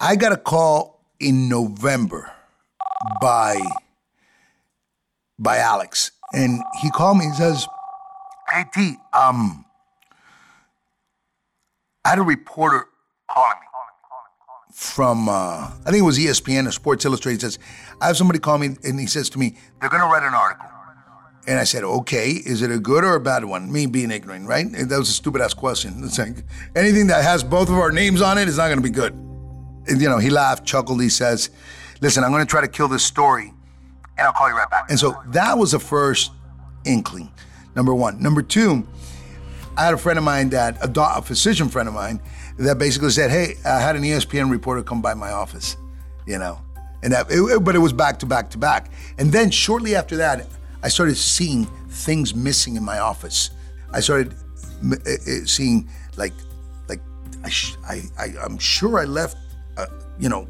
I 0.00 0.16
got 0.16 0.32
a 0.32 0.36
call 0.36 1.06
in 1.18 1.48
November 1.48 2.32
by 3.20 3.62
by 5.38 5.58
Alex, 5.58 6.10
and 6.32 6.62
he 6.82 6.90
called 6.90 7.18
me. 7.18 7.26
He 7.26 7.34
says, 7.34 7.66
"Hey 8.50 8.64
T, 8.74 8.96
um, 9.12 9.64
I 12.04 12.10
had 12.10 12.18
a 12.18 12.22
reporter 12.22 12.86
calling 13.30 13.56
me 13.60 13.66
from 14.72 15.28
uh, 15.28 15.32
I 15.32 15.84
think 15.86 15.98
it 15.98 16.02
was 16.02 16.18
ESPN 16.18 16.66
or 16.66 16.72
Sports 16.72 17.04
Illustrated. 17.04 17.40
Says, 17.40 17.58
I 18.00 18.08
have 18.08 18.16
somebody 18.16 18.38
call 18.40 18.58
me, 18.58 18.76
and 18.84 18.98
he 18.98 19.06
says 19.06 19.30
to 19.30 19.38
me, 19.38 19.56
they're 19.80 19.88
going 19.88 20.02
to 20.02 20.08
write 20.08 20.22
an 20.24 20.34
article." 20.34 20.68
And 21.46 21.58
I 21.58 21.64
said, 21.64 21.84
okay, 21.84 22.30
is 22.30 22.62
it 22.62 22.70
a 22.70 22.78
good 22.78 23.04
or 23.04 23.16
a 23.16 23.20
bad 23.20 23.44
one? 23.44 23.70
Me 23.70 23.84
being 23.84 24.10
ignorant, 24.10 24.48
right? 24.48 24.66
That 24.72 24.98
was 24.98 25.10
a 25.10 25.12
stupid 25.12 25.42
ass 25.42 25.52
question. 25.52 26.00
It's 26.02 26.18
like 26.18 26.36
anything 26.74 27.08
that 27.08 27.22
has 27.22 27.44
both 27.44 27.68
of 27.68 27.74
our 27.74 27.92
names 27.92 28.22
on 28.22 28.38
it 28.38 28.48
is 28.48 28.56
not 28.56 28.68
going 28.68 28.78
to 28.78 28.82
be 28.82 28.88
good. 28.88 29.12
And, 29.12 30.00
you 30.00 30.08
know, 30.08 30.16
he 30.16 30.30
laughed, 30.30 30.64
chuckled. 30.64 31.02
He 31.02 31.10
says, 31.10 31.50
listen, 32.00 32.24
I'm 32.24 32.30
going 32.30 32.40
to 32.40 32.50
try 32.50 32.62
to 32.62 32.68
kill 32.68 32.88
this 32.88 33.04
story 33.04 33.52
and 34.16 34.26
I'll 34.26 34.32
call 34.32 34.48
you 34.48 34.56
right 34.56 34.70
back. 34.70 34.88
And 34.88 34.98
so 34.98 35.20
that 35.28 35.58
was 35.58 35.72
the 35.72 35.78
first 35.78 36.32
inkling, 36.86 37.30
number 37.76 37.94
one. 37.94 38.22
Number 38.22 38.40
two, 38.40 38.88
I 39.76 39.84
had 39.84 39.94
a 39.94 39.98
friend 39.98 40.18
of 40.18 40.24
mine 40.24 40.50
that, 40.50 40.76
a, 40.82 41.16
a 41.16 41.22
physician 41.22 41.68
friend 41.68 41.88
of 41.88 41.94
mine, 41.94 42.20
that 42.58 42.78
basically 42.78 43.10
said, 43.10 43.30
hey, 43.30 43.56
I 43.64 43.80
had 43.80 43.96
an 43.96 44.02
ESPN 44.02 44.50
reporter 44.50 44.82
come 44.82 45.02
by 45.02 45.14
my 45.14 45.32
office, 45.32 45.76
you 46.26 46.38
know. 46.38 46.60
And 47.02 47.12
that, 47.12 47.26
it, 47.28 47.64
but 47.64 47.74
it 47.74 47.80
was 47.80 47.92
back 47.92 48.18
to 48.20 48.26
back 48.26 48.50
to 48.50 48.58
back. 48.58 48.90
And 49.18 49.30
then 49.30 49.50
shortly 49.50 49.94
after 49.94 50.16
that, 50.18 50.46
I 50.82 50.88
started 50.88 51.16
seeing 51.16 51.66
things 51.88 52.34
missing 52.34 52.76
in 52.76 52.84
my 52.84 52.98
office. 52.98 53.50
I 53.92 54.00
started 54.00 54.34
seeing 55.46 55.88
like, 56.16 56.32
like 56.88 57.00
I, 57.42 57.48
sh- 57.48 57.76
I, 57.86 58.02
I, 58.18 58.34
I'm 58.42 58.58
sure 58.58 58.98
I 58.98 59.04
left, 59.04 59.36
uh, 59.76 59.86
you 60.18 60.28
know, 60.28 60.48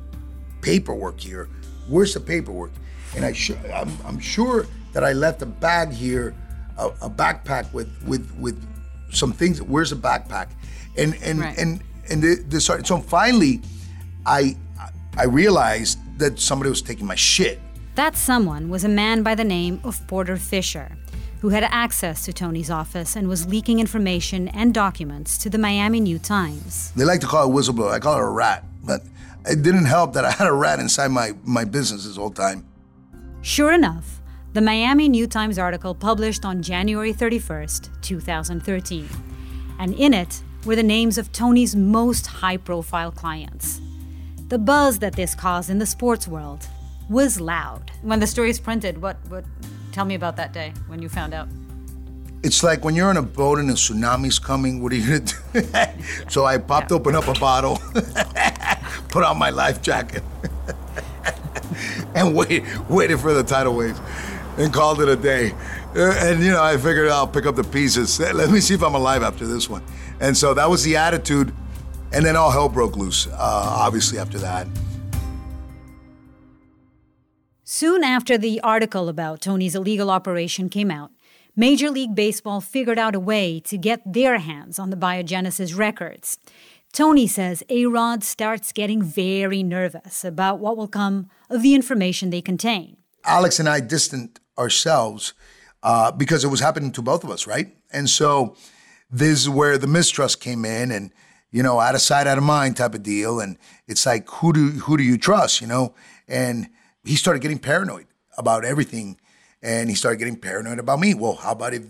paperwork 0.60 1.18
here. 1.18 1.48
Where's 1.88 2.14
the 2.14 2.20
paperwork? 2.20 2.72
And 3.16 3.24
I 3.24 3.32
sh- 3.32 3.52
I'm, 3.72 3.96
I'm 4.04 4.18
sure 4.18 4.66
that 4.92 5.02
I 5.02 5.12
left 5.12 5.42
a 5.42 5.46
bag 5.46 5.92
here, 5.92 6.34
a, 6.78 6.87
a 7.02 7.10
backpack 7.10 7.72
with 7.72 7.90
with 8.06 8.30
with 8.38 8.60
some 9.14 9.33
things. 9.33 9.61
Where's 9.62 9.90
the 9.90 9.96
backpack? 9.96 10.48
And 10.96 11.14
and 11.22 11.40
Right. 11.40 11.59
and 11.59 11.81
and 12.11 12.22
the, 12.22 12.35
the 12.48 12.61
start. 12.61 12.87
So 12.87 12.98
finally, 12.98 13.61
I 14.27 14.57
I 15.16 15.24
realized 15.24 15.98
that 16.18 16.38
somebody 16.38 16.70
was 16.70 16.83
taking 16.83 17.07
my 17.07 17.14
shit. 17.16 17.61
That 17.94 18.16
someone 18.16 18.68
was 18.68 18.85
a 18.85 18.88
man 18.88 19.22
by 19.22 19.35
the 19.35 19.44
name 19.44 19.81
of 19.85 20.05
Porter 20.09 20.37
Fisher, 20.37 20.96
who 21.40 21.50
had 21.50 21.64
access 21.70 22.24
to 22.24 22.33
Tony's 22.33 22.70
office 22.70 23.14
and 23.16 23.29
was 23.29 23.46
leaking 23.46 23.79
information 23.81 24.48
and 24.48 24.74
documents 24.74 25.38
to 25.38 25.50
the 25.50 25.59
Miami 25.59 26.00
New 26.00 26.18
Times. 26.18 26.92
They 26.96 27.05
like 27.05 27.20
to 27.20 27.27
call 27.27 27.44
it 27.48 27.53
a 27.53 27.57
whistleblower. 27.57 27.92
I 27.92 28.00
call 28.00 28.16
it 28.16 28.22
a 28.22 28.29
rat, 28.29 28.64
but 28.83 29.03
it 29.46 29.62
didn't 29.62 29.85
help 29.87 30.14
that 30.14 30.24
I 30.24 30.31
had 30.33 30.48
a 30.48 30.53
rat 30.53 30.81
inside 30.81 31.09
my 31.12 31.33
my 31.44 31.64
business 31.64 32.05
this 32.05 32.16
whole 32.16 32.31
time. 32.33 32.64
Sure 33.42 33.72
enough, 33.72 34.13
the 34.54 34.60
Miami 34.60 35.08
New 35.08 35.26
Times 35.26 35.58
article 35.58 35.96
published 35.96 36.44
on 36.44 36.62
January 36.62 37.12
31st, 37.12 37.88
2013. 38.02 39.08
And 39.80 39.94
in 39.94 40.14
it 40.14 40.44
were 40.64 40.76
the 40.76 40.82
names 40.84 41.18
of 41.18 41.32
Tony's 41.32 41.74
most 41.74 42.28
high 42.28 42.56
profile 42.56 43.10
clients. 43.10 43.80
The 44.46 44.58
buzz 44.58 45.00
that 45.00 45.14
this 45.14 45.34
caused 45.34 45.70
in 45.70 45.80
the 45.80 45.86
sports 45.86 46.28
world 46.28 46.68
was 47.10 47.40
loud. 47.40 47.90
When 48.02 48.20
the 48.20 48.28
story 48.28 48.48
is 48.48 48.60
printed, 48.60 49.02
what, 49.02 49.16
what, 49.28 49.44
tell 49.90 50.04
me 50.04 50.14
about 50.14 50.36
that 50.36 50.52
day 50.52 50.72
when 50.86 51.02
you 51.02 51.08
found 51.08 51.34
out. 51.34 51.48
It's 52.44 52.62
like 52.62 52.84
when 52.84 52.94
you're 52.94 53.08
on 53.08 53.16
a 53.16 53.22
boat 53.22 53.58
and 53.58 53.68
a 53.70 53.74
tsunami's 53.74 54.38
coming, 54.38 54.80
what 54.80 54.92
are 54.92 54.94
you 54.94 55.18
gonna 55.18 55.32
do? 55.52 56.28
so 56.28 56.44
I 56.44 56.58
popped 56.58 56.92
open 56.92 57.16
up 57.16 57.26
a 57.26 57.34
bottle, 57.40 57.82
put 59.08 59.24
on 59.24 59.36
my 59.36 59.50
life 59.50 59.82
jacket, 59.82 60.22
and 62.14 62.36
wait, 62.36 62.62
waited 62.88 63.18
for 63.18 63.34
the 63.34 63.42
tidal 63.42 63.74
waves, 63.74 63.98
and 64.56 64.72
called 64.72 65.00
it 65.00 65.08
a 65.08 65.16
day. 65.16 65.52
Uh, 65.96 66.14
And 66.18 66.42
you 66.42 66.50
know, 66.50 66.62
I 66.62 66.76
figured 66.76 67.08
I'll 67.08 67.26
pick 67.28 67.46
up 67.46 67.56
the 67.56 67.64
pieces. 67.64 68.18
Let 68.20 68.50
me 68.50 68.60
see 68.60 68.74
if 68.74 68.82
I'm 68.82 68.94
alive 68.94 69.22
after 69.22 69.46
this 69.46 69.68
one. 69.68 69.82
And 70.20 70.36
so 70.36 70.54
that 70.54 70.68
was 70.70 70.82
the 70.84 70.96
attitude, 70.96 71.52
and 72.12 72.24
then 72.24 72.36
all 72.36 72.50
hell 72.50 72.68
broke 72.68 72.96
loose. 72.96 73.26
Uh, 73.26 73.32
obviously, 73.38 74.18
after 74.18 74.38
that. 74.38 74.66
Soon 77.64 78.04
after 78.04 78.38
the 78.38 78.60
article 78.60 79.08
about 79.08 79.40
Tony's 79.40 79.74
illegal 79.74 80.10
operation 80.10 80.68
came 80.68 80.90
out, 80.90 81.10
Major 81.56 81.90
League 81.90 82.14
Baseball 82.14 82.60
figured 82.60 82.98
out 82.98 83.14
a 83.14 83.20
way 83.20 83.58
to 83.60 83.78
get 83.78 84.00
their 84.04 84.38
hands 84.38 84.78
on 84.78 84.90
the 84.90 84.96
biogenesis 84.96 85.76
records. 85.76 86.38
Tony 86.92 87.26
says 87.26 87.62
A 87.68 87.86
Rod 87.86 88.22
starts 88.22 88.70
getting 88.72 89.02
very 89.02 89.62
nervous 89.62 90.24
about 90.24 90.60
what 90.60 90.76
will 90.76 90.86
come 90.88 91.28
of 91.50 91.62
the 91.62 91.74
information 91.74 92.30
they 92.30 92.40
contain. 92.42 92.96
Alex 93.24 93.58
and 93.58 93.68
I 93.68 93.80
distanced 93.80 94.40
ourselves 94.58 95.34
uh, 95.82 96.10
because 96.12 96.44
it 96.44 96.48
was 96.48 96.60
happening 96.60 96.90
to 96.92 97.02
both 97.02 97.24
of 97.24 97.30
us, 97.30 97.46
right? 97.46 97.76
And 97.92 98.08
so 98.08 98.56
this 99.10 99.40
is 99.40 99.48
where 99.48 99.78
the 99.78 99.86
mistrust 99.86 100.40
came 100.40 100.64
in, 100.64 100.90
and 100.90 101.12
you 101.50 101.62
know, 101.62 101.78
out 101.78 101.94
of 101.94 102.00
sight, 102.00 102.26
out 102.26 102.38
of 102.38 102.44
mind 102.44 102.76
type 102.76 102.94
of 102.94 103.02
deal. 103.02 103.38
And 103.38 103.58
it's 103.86 104.06
like, 104.06 104.28
who 104.28 104.52
do 104.52 104.70
who 104.70 104.96
do 104.96 105.04
you 105.04 105.16
trust? 105.16 105.60
You 105.60 105.66
know? 105.66 105.94
And 106.26 106.68
he 107.04 107.16
started 107.16 107.40
getting 107.40 107.58
paranoid 107.58 108.06
about 108.36 108.64
everything, 108.64 109.18
and 109.62 109.88
he 109.88 109.94
started 109.94 110.18
getting 110.18 110.36
paranoid 110.36 110.78
about 110.78 110.98
me. 110.98 111.14
Well, 111.14 111.34
how 111.34 111.52
about 111.52 111.74
if, 111.74 111.84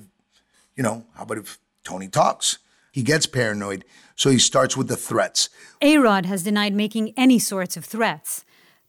you 0.76 0.82
know, 0.82 1.06
how 1.14 1.22
about 1.22 1.38
if 1.38 1.58
Tony 1.82 2.08
talks? 2.08 2.58
He 2.92 3.02
gets 3.02 3.26
paranoid, 3.26 3.84
so 4.14 4.30
he 4.30 4.38
starts 4.38 4.76
with 4.76 4.88
the 4.88 4.96
threats. 4.96 5.48
A 5.82 5.98
Rod 5.98 6.26
has 6.26 6.42
denied 6.44 6.74
making 6.74 7.12
any 7.16 7.38
sorts 7.38 7.76
of 7.76 7.84
threats. 7.84 8.44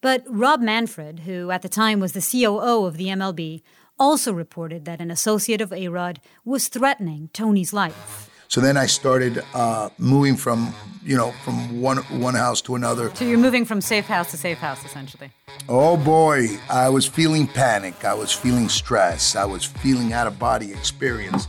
But 0.05 0.23
Rob 0.27 0.61
Manfred, 0.61 1.21
who 1.21 1.49
at 1.49 1.63
the 1.63 1.67
time 1.67 1.99
was 1.99 2.11
the 2.11 2.21
COO 2.21 2.85
of 2.85 2.97
the 2.97 3.07
MLB, 3.07 3.63
also 3.97 4.31
reported 4.31 4.85
that 4.85 5.01
an 5.01 5.09
associate 5.09 5.61
of 5.61 5.73
A 5.73 5.87
Rod 5.87 6.21
was 6.43 6.67
threatening 6.67 7.31
Tony's 7.33 7.73
life. 7.73 8.29
So 8.47 8.61
then 8.61 8.77
I 8.77 8.85
started 8.85 9.43
uh, 9.55 9.89
moving 9.97 10.35
from, 10.35 10.75
you 11.03 11.17
know, 11.17 11.31
from 11.43 11.81
one 11.81 11.97
one 12.21 12.35
house 12.35 12.61
to 12.67 12.75
another. 12.75 13.09
So 13.15 13.25
you're 13.25 13.39
moving 13.39 13.65
from 13.65 13.81
safe 13.81 14.05
house 14.05 14.29
to 14.29 14.37
safe 14.37 14.59
house, 14.59 14.85
essentially. 14.85 15.31
Oh 15.67 15.97
boy, 15.97 16.49
I 16.69 16.87
was 16.89 17.07
feeling 17.07 17.47
panic. 17.47 18.05
I 18.05 18.13
was 18.13 18.31
feeling 18.31 18.69
stress. 18.69 19.35
I 19.35 19.45
was 19.45 19.65
feeling 19.65 20.13
out 20.13 20.27
of 20.27 20.37
body 20.37 20.71
experience. 20.71 21.47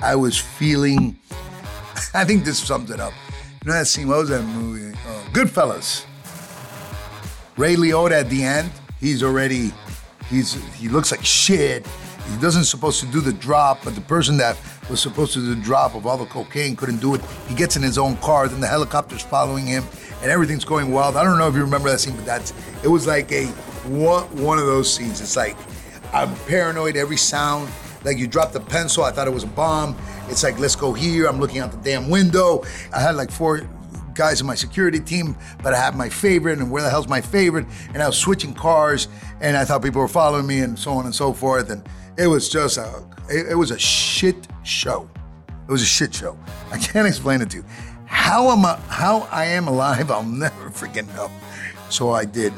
I 0.00 0.14
was 0.14 0.38
feeling. 0.38 1.18
I 2.14 2.24
think 2.24 2.44
this 2.44 2.60
sums 2.60 2.92
it 2.92 3.00
up. 3.00 3.12
You 3.64 3.72
know 3.72 3.76
that 3.76 3.88
scene? 3.88 4.06
What 4.06 4.18
was 4.18 4.28
that 4.28 4.44
movie? 4.44 4.96
Uh, 5.04 5.24
Goodfellas. 5.32 6.04
Ray 7.58 7.74
Liotta 7.74 8.12
at 8.12 8.30
the 8.30 8.44
end. 8.44 8.70
He's 9.00 9.24
already. 9.24 9.72
He's 10.30 10.54
he 10.74 10.88
looks 10.88 11.10
like 11.10 11.24
shit. 11.24 11.84
He 12.30 12.40
doesn't 12.40 12.64
supposed 12.64 13.00
to 13.00 13.06
do 13.06 13.20
the 13.20 13.32
drop, 13.32 13.82
but 13.82 13.96
the 13.96 14.00
person 14.00 14.36
that 14.36 14.56
was 14.88 15.00
supposed 15.00 15.32
to 15.32 15.40
do 15.40 15.54
the 15.56 15.60
drop 15.60 15.96
of 15.96 16.06
all 16.06 16.16
the 16.16 16.26
cocaine 16.26 16.76
couldn't 16.76 16.98
do 16.98 17.16
it. 17.16 17.20
He 17.48 17.56
gets 17.56 17.74
in 17.74 17.82
his 17.82 17.98
own 17.98 18.16
car, 18.18 18.46
then 18.46 18.60
the 18.60 18.66
helicopter's 18.68 19.22
following 19.22 19.66
him, 19.66 19.82
and 20.22 20.30
everything's 20.30 20.64
going 20.64 20.92
wild. 20.92 21.16
I 21.16 21.24
don't 21.24 21.36
know 21.36 21.48
if 21.48 21.54
you 21.54 21.62
remember 21.62 21.90
that 21.90 21.98
scene, 21.98 22.14
but 22.14 22.24
that's 22.24 22.52
it 22.84 22.88
was 22.88 23.08
like 23.08 23.32
a 23.32 23.46
one 23.88 24.22
one 24.40 24.58
of 24.58 24.66
those 24.66 24.94
scenes. 24.94 25.20
It's 25.20 25.36
like 25.36 25.56
I'm 26.12 26.32
paranoid 26.46 26.96
every 26.96 27.16
sound. 27.16 27.68
Like 28.04 28.18
you 28.18 28.28
dropped 28.28 28.52
the 28.52 28.60
pencil, 28.60 29.02
I 29.02 29.10
thought 29.10 29.26
it 29.26 29.34
was 29.34 29.42
a 29.42 29.48
bomb. 29.48 29.96
It's 30.28 30.44
like 30.44 30.60
let's 30.60 30.76
go 30.76 30.92
here. 30.92 31.26
I'm 31.26 31.40
looking 31.40 31.58
out 31.58 31.72
the 31.72 31.78
damn 31.78 32.08
window. 32.08 32.62
I 32.94 33.00
had 33.00 33.16
like 33.16 33.32
four 33.32 33.68
guys 34.18 34.40
in 34.40 34.46
my 34.46 34.56
security 34.56 34.98
team, 34.98 35.36
but 35.62 35.72
I 35.72 35.78
had 35.78 35.94
my 35.94 36.08
favorite, 36.08 36.58
and 36.58 36.70
where 36.70 36.82
the 36.82 36.90
hell's 36.90 37.08
my 37.08 37.20
favorite? 37.20 37.66
And 37.94 38.02
I 38.02 38.06
was 38.06 38.18
switching 38.18 38.52
cars, 38.52 39.06
and 39.40 39.56
I 39.56 39.64
thought 39.64 39.80
people 39.80 40.00
were 40.00 40.08
following 40.08 40.46
me, 40.46 40.58
and 40.58 40.76
so 40.76 40.90
on 40.90 41.06
and 41.06 41.14
so 41.14 41.32
forth. 41.32 41.70
And 41.70 41.88
it 42.18 42.26
was 42.26 42.48
just 42.48 42.78
a, 42.78 43.06
it, 43.30 43.52
it 43.52 43.54
was 43.54 43.70
a 43.70 43.78
shit 43.78 44.48
show. 44.64 45.08
It 45.48 45.70
was 45.70 45.82
a 45.82 45.86
shit 45.86 46.12
show. 46.12 46.36
I 46.72 46.78
can't 46.78 47.06
explain 47.06 47.40
it 47.40 47.50
to 47.50 47.58
you. 47.58 47.64
How 48.06 48.50
am 48.50 48.64
I, 48.64 48.76
how 48.88 49.28
I 49.30 49.44
am 49.44 49.68
alive, 49.68 50.10
I'll 50.10 50.24
never 50.24 50.70
freaking 50.70 51.14
know. 51.14 51.30
So 51.88 52.10
I 52.10 52.24
did, 52.24 52.52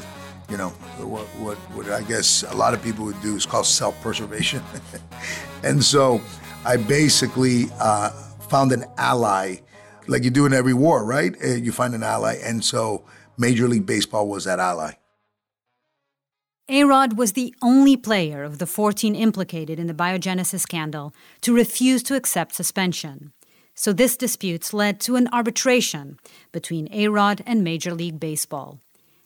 you 0.49 0.57
know, 0.57 0.69
what, 0.97 1.27
what, 1.37 1.57
what 1.75 1.89
I 1.89 2.01
guess 2.01 2.43
a 2.43 2.55
lot 2.55 2.73
of 2.73 2.81
people 2.81 3.05
would 3.05 3.21
do 3.21 3.35
is 3.35 3.45
call 3.45 3.63
self-preservation. 3.63 4.63
and 5.63 5.83
so 5.83 6.21
I 6.65 6.77
basically 6.77 7.65
uh, 7.79 8.09
found 8.49 8.71
an 8.71 8.85
ally, 8.97 9.57
like 10.07 10.23
you 10.23 10.29
do 10.31 10.45
in 10.45 10.53
every 10.53 10.73
war, 10.73 11.05
right? 11.05 11.35
Uh, 11.43 11.55
You 11.55 11.71
find 11.71 11.93
an 11.93 12.03
ally. 12.03 12.37
And 12.43 12.63
so 12.63 13.03
Major 13.37 13.67
League 13.67 13.85
Baseball 13.85 14.27
was 14.27 14.45
that 14.45 14.59
ally. 14.59 14.93
A 16.69 16.83
Rod 16.85 17.17
was 17.17 17.33
the 17.33 17.53
only 17.61 17.97
player 17.97 18.43
of 18.43 18.59
the 18.59 18.65
14 18.65 19.13
implicated 19.13 19.77
in 19.77 19.87
the 19.87 19.93
biogenesis 19.93 20.61
scandal 20.61 21.13
to 21.41 21.53
refuse 21.53 22.01
to 22.03 22.15
accept 22.15 22.55
suspension. 22.55 23.33
So 23.73 23.91
this 23.91 24.15
disputes 24.15 24.73
led 24.73 24.99
to 25.01 25.15
an 25.15 25.27
arbitration 25.33 26.17
between 26.51 26.87
A 26.93 27.09
Rod 27.09 27.41
and 27.45 27.63
Major 27.63 27.93
League 27.93 28.19
Baseball. 28.19 28.79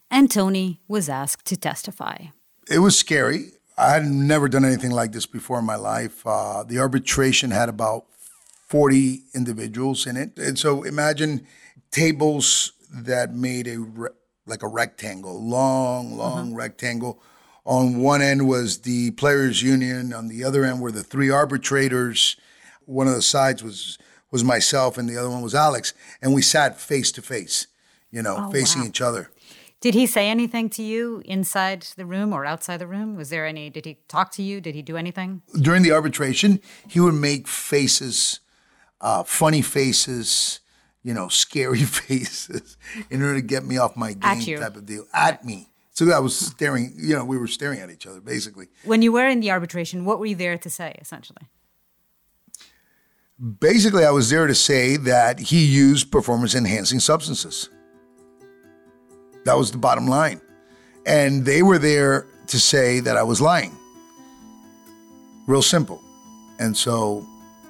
And 0.10 0.32
Tony 0.32 0.80
was 0.88 1.10
asked 1.10 1.46
to 1.46 1.58
testify. 1.58 2.28
It 2.70 2.80
was 2.80 2.98
scary. 2.98 3.52
I 3.78 3.92
had 3.92 4.06
never 4.06 4.48
done 4.48 4.64
anything 4.64 4.92
like 4.92 5.12
this 5.12 5.26
before 5.26 5.60
in 5.60 5.66
my 5.66 5.76
life. 5.76 6.26
Uh, 6.26 6.64
the 6.64 6.80
arbitration 6.80 7.52
had 7.52 7.70
about 7.70 8.06
40 8.76 9.24
individuals 9.34 10.06
in 10.06 10.18
it. 10.18 10.38
And 10.38 10.60
so 10.60 10.84
imagine 10.84 11.48
tables 11.92 12.74
that 12.92 13.34
made 13.34 13.70
a 13.70 13.80
re- 13.80 14.10
like 14.46 14.64
a 14.64 14.68
rectangle, 14.68 15.42
long, 15.42 16.08
uh-huh. 16.08 16.18
long 16.18 16.54
rectangle. 16.54 17.22
On 17.64 18.00
one 18.00 18.22
end 18.22 18.50
was 18.50 18.80
the 18.80 19.12
players 19.12 19.64
union, 19.64 20.12
on 20.12 20.28
the 20.28 20.44
other 20.44 20.66
end 20.66 20.82
were 20.82 20.92
the 20.92 21.04
three 21.04 21.30
arbitrators. 21.30 22.36
One 22.84 23.08
of 23.08 23.16
the 23.16 23.22
sides 23.22 23.64
was 23.64 23.98
was 24.30 24.44
myself 24.44 24.98
and 24.98 25.08
the 25.08 25.16
other 25.18 25.30
one 25.30 25.42
was 25.42 25.56
Alex, 25.56 25.94
and 26.22 26.34
we 26.34 26.42
sat 26.42 26.78
face 26.78 27.14
to 27.14 27.22
face, 27.22 27.68
you 28.12 28.22
know, 28.22 28.36
Oh, 28.38 28.52
facing 28.52 28.82
wow. 28.82 28.88
each 28.90 29.00
other. 29.00 29.32
Did 29.80 29.94
he 29.94 30.06
say 30.06 30.28
anything 30.30 30.70
to 30.72 30.84
you 30.84 31.22
inside 31.24 31.88
the 31.96 32.06
room 32.06 32.34
or 32.34 32.46
outside 32.46 32.78
the 32.78 32.88
room? 32.88 33.16
Was 33.16 33.30
there 33.30 33.46
any, 33.46 33.70
did 33.70 33.86
he 33.86 34.00
talk 34.10 34.32
to 34.32 34.44
you? 34.44 34.60
Did 34.60 34.76
he 34.76 34.82
do 34.82 34.98
anything? 34.98 35.44
during 35.62 35.84
the 35.84 35.94
arbitration, 35.94 36.60
he 36.90 37.00
would 37.00 37.14
make 37.14 37.48
faces, 37.48 38.42
uh, 39.06 39.22
funny 39.24 39.62
faces, 39.62 40.62
you 41.04 41.14
know, 41.14 41.28
scary 41.28 41.84
faces, 42.02 42.76
in 43.12 43.22
order 43.22 43.36
to 43.36 43.42
get 43.42 43.64
me 43.64 43.78
off 43.78 43.96
my 43.96 44.14
game 44.14 44.58
type 44.58 44.76
of 44.76 44.88
deal. 44.88 45.06
At 45.14 45.46
me. 45.46 45.70
So 45.92 46.12
I 46.12 46.20
was 46.20 46.36
staring, 46.36 46.92
you 46.98 47.16
know, 47.16 47.24
we 47.24 47.38
were 47.38 47.48
staring 47.48 47.80
at 47.80 47.92
each 47.92 48.08
other, 48.08 48.20
basically. 48.20 48.68
When 48.84 49.04
you 49.04 49.12
were 49.12 49.28
in 49.30 49.42
the 49.42 49.52
arbitration, 49.52 50.06
what 50.06 50.20
were 50.20 50.26
you 50.26 50.36
there 50.36 50.58
to 50.58 50.70
say, 50.70 50.96
essentially? 51.00 51.44
Basically, 53.60 54.04
I 54.04 54.12
was 54.12 54.30
there 54.32 54.48
to 54.48 54.56
say 54.56 54.98
that 54.98 55.40
he 55.40 55.64
used 55.64 56.12
performance 56.12 56.56
enhancing 56.56 57.00
substances. 57.00 57.70
That 59.46 59.56
was 59.56 59.72
the 59.72 59.78
bottom 59.78 60.08
line. 60.08 60.42
And 61.06 61.46
they 61.46 61.62
were 61.62 61.78
there 61.78 62.26
to 62.48 62.60
say 62.60 63.02
that 63.02 63.18
I 63.18 63.24
was 63.24 63.40
lying. 63.40 63.78
Real 65.48 65.62
simple. 65.62 66.02
And 66.58 66.76
so 66.76 67.26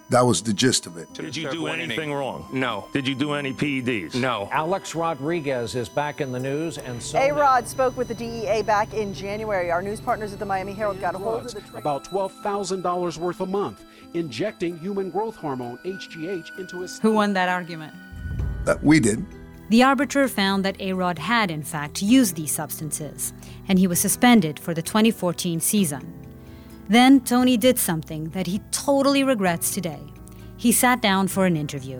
that 0.09 0.21
was 0.21 0.43
the 0.43 0.53
gist 0.53 0.85
of 0.85 0.97
it. 0.97 1.11
Did 1.13 1.35
you 1.35 1.49
do 1.49 1.67
anything 1.67 2.13
wrong? 2.13 2.47
No. 2.51 2.87
Did 2.93 3.07
you 3.07 3.15
do 3.15 3.33
any 3.33 3.53
PEDs? 3.53 4.15
No. 4.15 4.49
Alex 4.51 4.93
Rodriguez 4.93 5.73
is 5.75 5.89
back 5.89 6.21
in 6.21 6.31
the 6.31 6.39
news, 6.39 6.77
and 6.77 7.01
so 7.01 7.17
A 7.17 7.31
Rod 7.31 7.67
spoke 7.67 7.97
with 7.97 8.07
the 8.07 8.13
DEA 8.13 8.61
back 8.61 8.93
in 8.93 9.13
January. 9.13 9.71
Our 9.71 9.81
news 9.81 9.99
partners 9.99 10.31
at 10.31 10.39
the 10.39 10.45
Miami 10.45 10.73
Herald 10.73 11.01
got 11.01 11.15
a 11.15 11.17
hold 11.17 11.45
of 11.45 11.53
the 11.53 11.61
tra- 11.61 11.79
about 11.79 12.03
$12,000 12.05 13.17
worth 13.17 13.41
a 13.41 13.45
month, 13.45 13.83
injecting 14.13 14.77
human 14.77 15.09
growth 15.09 15.35
hormone, 15.35 15.79
HGH, 15.83 16.59
into 16.59 16.81
his. 16.81 16.99
Who 16.99 17.13
won 17.13 17.33
that 17.33 17.49
argument? 17.49 17.93
That 18.65 18.83
we 18.83 18.99
did. 18.99 19.25
The 19.69 19.81
arbiter 19.81 20.27
found 20.27 20.63
that 20.63 20.79
A-Rod 20.79 21.17
had, 21.17 21.49
in 21.49 21.63
fact, 21.63 22.03
used 22.03 22.35
these 22.35 22.51
substances, 22.51 23.33
and 23.67 23.79
he 23.79 23.87
was 23.87 23.99
suspended 23.99 24.59
for 24.59 24.75
the 24.75 24.81
2014 24.83 25.59
season. 25.59 26.24
Then 26.87 27.19
Tony 27.21 27.57
did 27.57 27.79
something 27.79 28.25
that 28.29 28.47
he 28.47 28.59
totally 28.71 29.23
regrets 29.23 29.73
today. 29.73 29.99
He 30.57 30.71
sat 30.71 31.01
down 31.01 31.27
for 31.27 31.45
an 31.45 31.57
interview. 31.57 31.99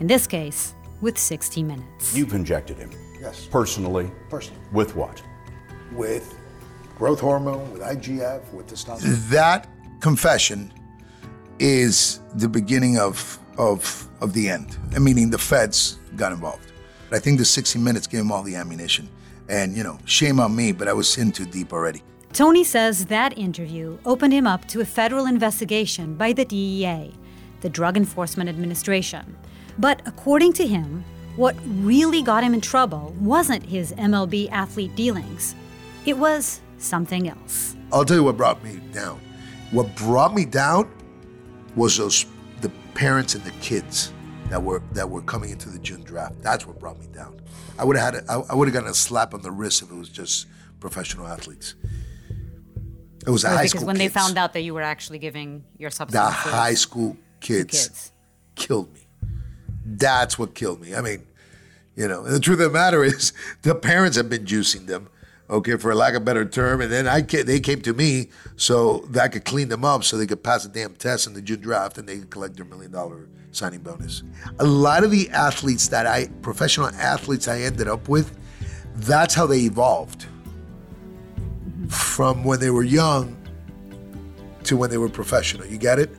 In 0.00 0.06
this 0.06 0.26
case, 0.26 0.74
with 1.00 1.18
60 1.18 1.62
Minutes. 1.62 2.16
You've 2.16 2.32
injected 2.34 2.78
him 2.78 2.90
Yes. 3.20 3.46
personally. 3.50 4.10
Personally. 4.30 4.60
With 4.72 4.96
what? 4.96 5.22
with 5.92 6.34
growth 6.98 7.20
hormone, 7.20 7.70
with 7.72 7.82
IGF, 7.82 8.40
with 8.52 8.66
testosterone. 8.66 9.28
That 9.28 9.68
confession 10.00 10.72
is 11.58 12.20
the 12.34 12.48
beginning 12.48 12.98
of 12.98 13.38
of 13.58 14.08
of 14.20 14.32
the 14.32 14.48
end. 14.48 14.76
I 14.94 14.98
meaning 14.98 15.30
the 15.30 15.38
feds 15.38 15.98
got 16.16 16.32
involved. 16.32 16.72
I 17.12 17.18
think 17.20 17.38
the 17.38 17.44
60 17.44 17.78
minutes 17.78 18.06
gave 18.08 18.20
him 18.20 18.32
all 18.32 18.42
the 18.42 18.56
ammunition. 18.56 19.08
And 19.48 19.76
you 19.76 19.84
know, 19.84 19.98
shame 20.04 20.40
on 20.40 20.56
me, 20.56 20.72
but 20.72 20.88
I 20.88 20.92
was 20.94 21.16
in 21.18 21.30
too 21.30 21.44
deep 21.46 21.72
already. 21.72 22.02
Tony 22.34 22.64
says 22.64 23.06
that 23.06 23.38
interview 23.38 23.96
opened 24.04 24.32
him 24.32 24.44
up 24.44 24.66
to 24.66 24.80
a 24.80 24.84
federal 24.84 25.26
investigation 25.26 26.16
by 26.16 26.32
the 26.32 26.44
DEA, 26.44 27.12
the 27.60 27.68
Drug 27.68 27.96
Enforcement 27.96 28.50
Administration. 28.50 29.36
But 29.78 30.02
according 30.04 30.54
to 30.54 30.66
him, 30.66 31.04
what 31.36 31.54
really 31.64 32.22
got 32.22 32.42
him 32.42 32.52
in 32.52 32.60
trouble 32.60 33.14
wasn't 33.20 33.64
his 33.64 33.92
MLB 33.92 34.50
athlete 34.50 34.96
dealings, 34.96 35.54
it 36.06 36.18
was 36.18 36.60
something 36.78 37.28
else. 37.28 37.76
I'll 37.92 38.04
tell 38.04 38.16
you 38.16 38.24
what 38.24 38.36
brought 38.36 38.64
me 38.64 38.80
down. 38.92 39.20
What 39.70 39.94
brought 39.94 40.34
me 40.34 40.44
down 40.44 40.92
was 41.76 41.96
those 41.98 42.26
the 42.62 42.70
parents 42.94 43.36
and 43.36 43.44
the 43.44 43.52
kids 43.60 44.12
that 44.48 44.60
were 44.60 44.82
that 44.90 45.08
were 45.08 45.22
coming 45.22 45.50
into 45.50 45.68
the 45.68 45.78
June 45.78 46.02
draft. 46.02 46.42
That's 46.42 46.66
what 46.66 46.80
brought 46.80 46.98
me 46.98 47.06
down. 47.06 47.40
I 47.78 47.84
would 47.84 47.96
have 47.96 48.14
had 48.14 48.24
a, 48.24 48.32
I, 48.32 48.40
I 48.50 48.54
would 48.56 48.66
have 48.66 48.74
gotten 48.74 48.90
a 48.90 48.94
slap 48.94 49.34
on 49.34 49.42
the 49.42 49.52
wrist 49.52 49.82
if 49.82 49.92
it 49.92 49.94
was 49.94 50.08
just 50.08 50.48
professional 50.80 51.28
athletes. 51.28 51.76
It 53.26 53.30
was 53.30 53.42
the 53.42 53.48
high 53.48 53.62
because 53.62 53.70
school 53.70 53.86
when 53.86 53.98
they 53.98 54.08
found 54.08 54.36
out 54.36 54.52
that 54.52 54.62
you 54.62 54.74
were 54.74 54.82
actually 54.82 55.18
giving 55.18 55.64
your 55.78 55.90
substance. 55.90 56.24
the 56.24 56.30
high 56.30 56.74
school 56.74 57.16
kids, 57.40 57.88
kids. 57.88 58.12
killed 58.54 58.92
me. 58.92 59.00
That's 59.86 60.38
what 60.38 60.54
killed 60.54 60.80
me. 60.80 60.94
I 60.94 61.00
mean, 61.00 61.26
You 61.96 62.08
know, 62.08 62.24
and 62.24 62.34
the 62.34 62.40
truth 62.40 62.60
of 62.60 62.72
the 62.72 62.78
matter 62.78 63.04
is, 63.04 63.32
the 63.62 63.74
parents 63.74 64.16
have 64.16 64.28
been 64.28 64.44
juicing 64.44 64.86
them, 64.86 65.08
okay, 65.48 65.76
for 65.76 65.94
lack 65.94 66.14
of 66.14 66.22
a 66.22 66.24
better 66.24 66.44
term. 66.44 66.80
And 66.80 66.90
then 66.90 67.06
I 67.06 67.20
they 67.20 67.60
came 67.60 67.80
to 67.82 67.94
me 67.94 68.30
so 68.56 69.06
that 69.10 69.22
I 69.24 69.28
could 69.28 69.44
clean 69.44 69.68
them 69.68 69.84
up 69.84 70.04
so 70.04 70.16
they 70.16 70.26
could 70.26 70.42
pass 70.42 70.64
the 70.64 70.68
damn 70.68 70.94
test 70.94 71.26
in 71.26 71.34
the 71.34 71.42
June 71.42 71.60
draft 71.60 71.96
and 71.98 72.08
they 72.08 72.18
could 72.18 72.30
collect 72.30 72.56
their 72.56 72.64
million 72.64 72.90
dollar 72.90 73.28
signing 73.52 73.80
bonus. 73.80 74.22
A 74.58 74.64
lot 74.64 75.04
of 75.04 75.10
the 75.10 75.30
athletes 75.30 75.88
that 75.88 76.06
I, 76.06 76.26
professional 76.42 76.88
athletes 76.88 77.46
I 77.46 77.60
ended 77.60 77.86
up 77.88 78.08
with, 78.08 78.36
that's 78.96 79.34
how 79.34 79.46
they 79.46 79.60
evolved 79.60 80.26
from 81.88 82.44
when 82.44 82.60
they 82.60 82.70
were 82.70 82.82
young 82.82 83.36
to 84.64 84.76
when 84.76 84.90
they 84.90 84.98
were 84.98 85.08
professional. 85.08 85.66
You 85.66 85.78
get 85.78 85.98
it? 85.98 86.10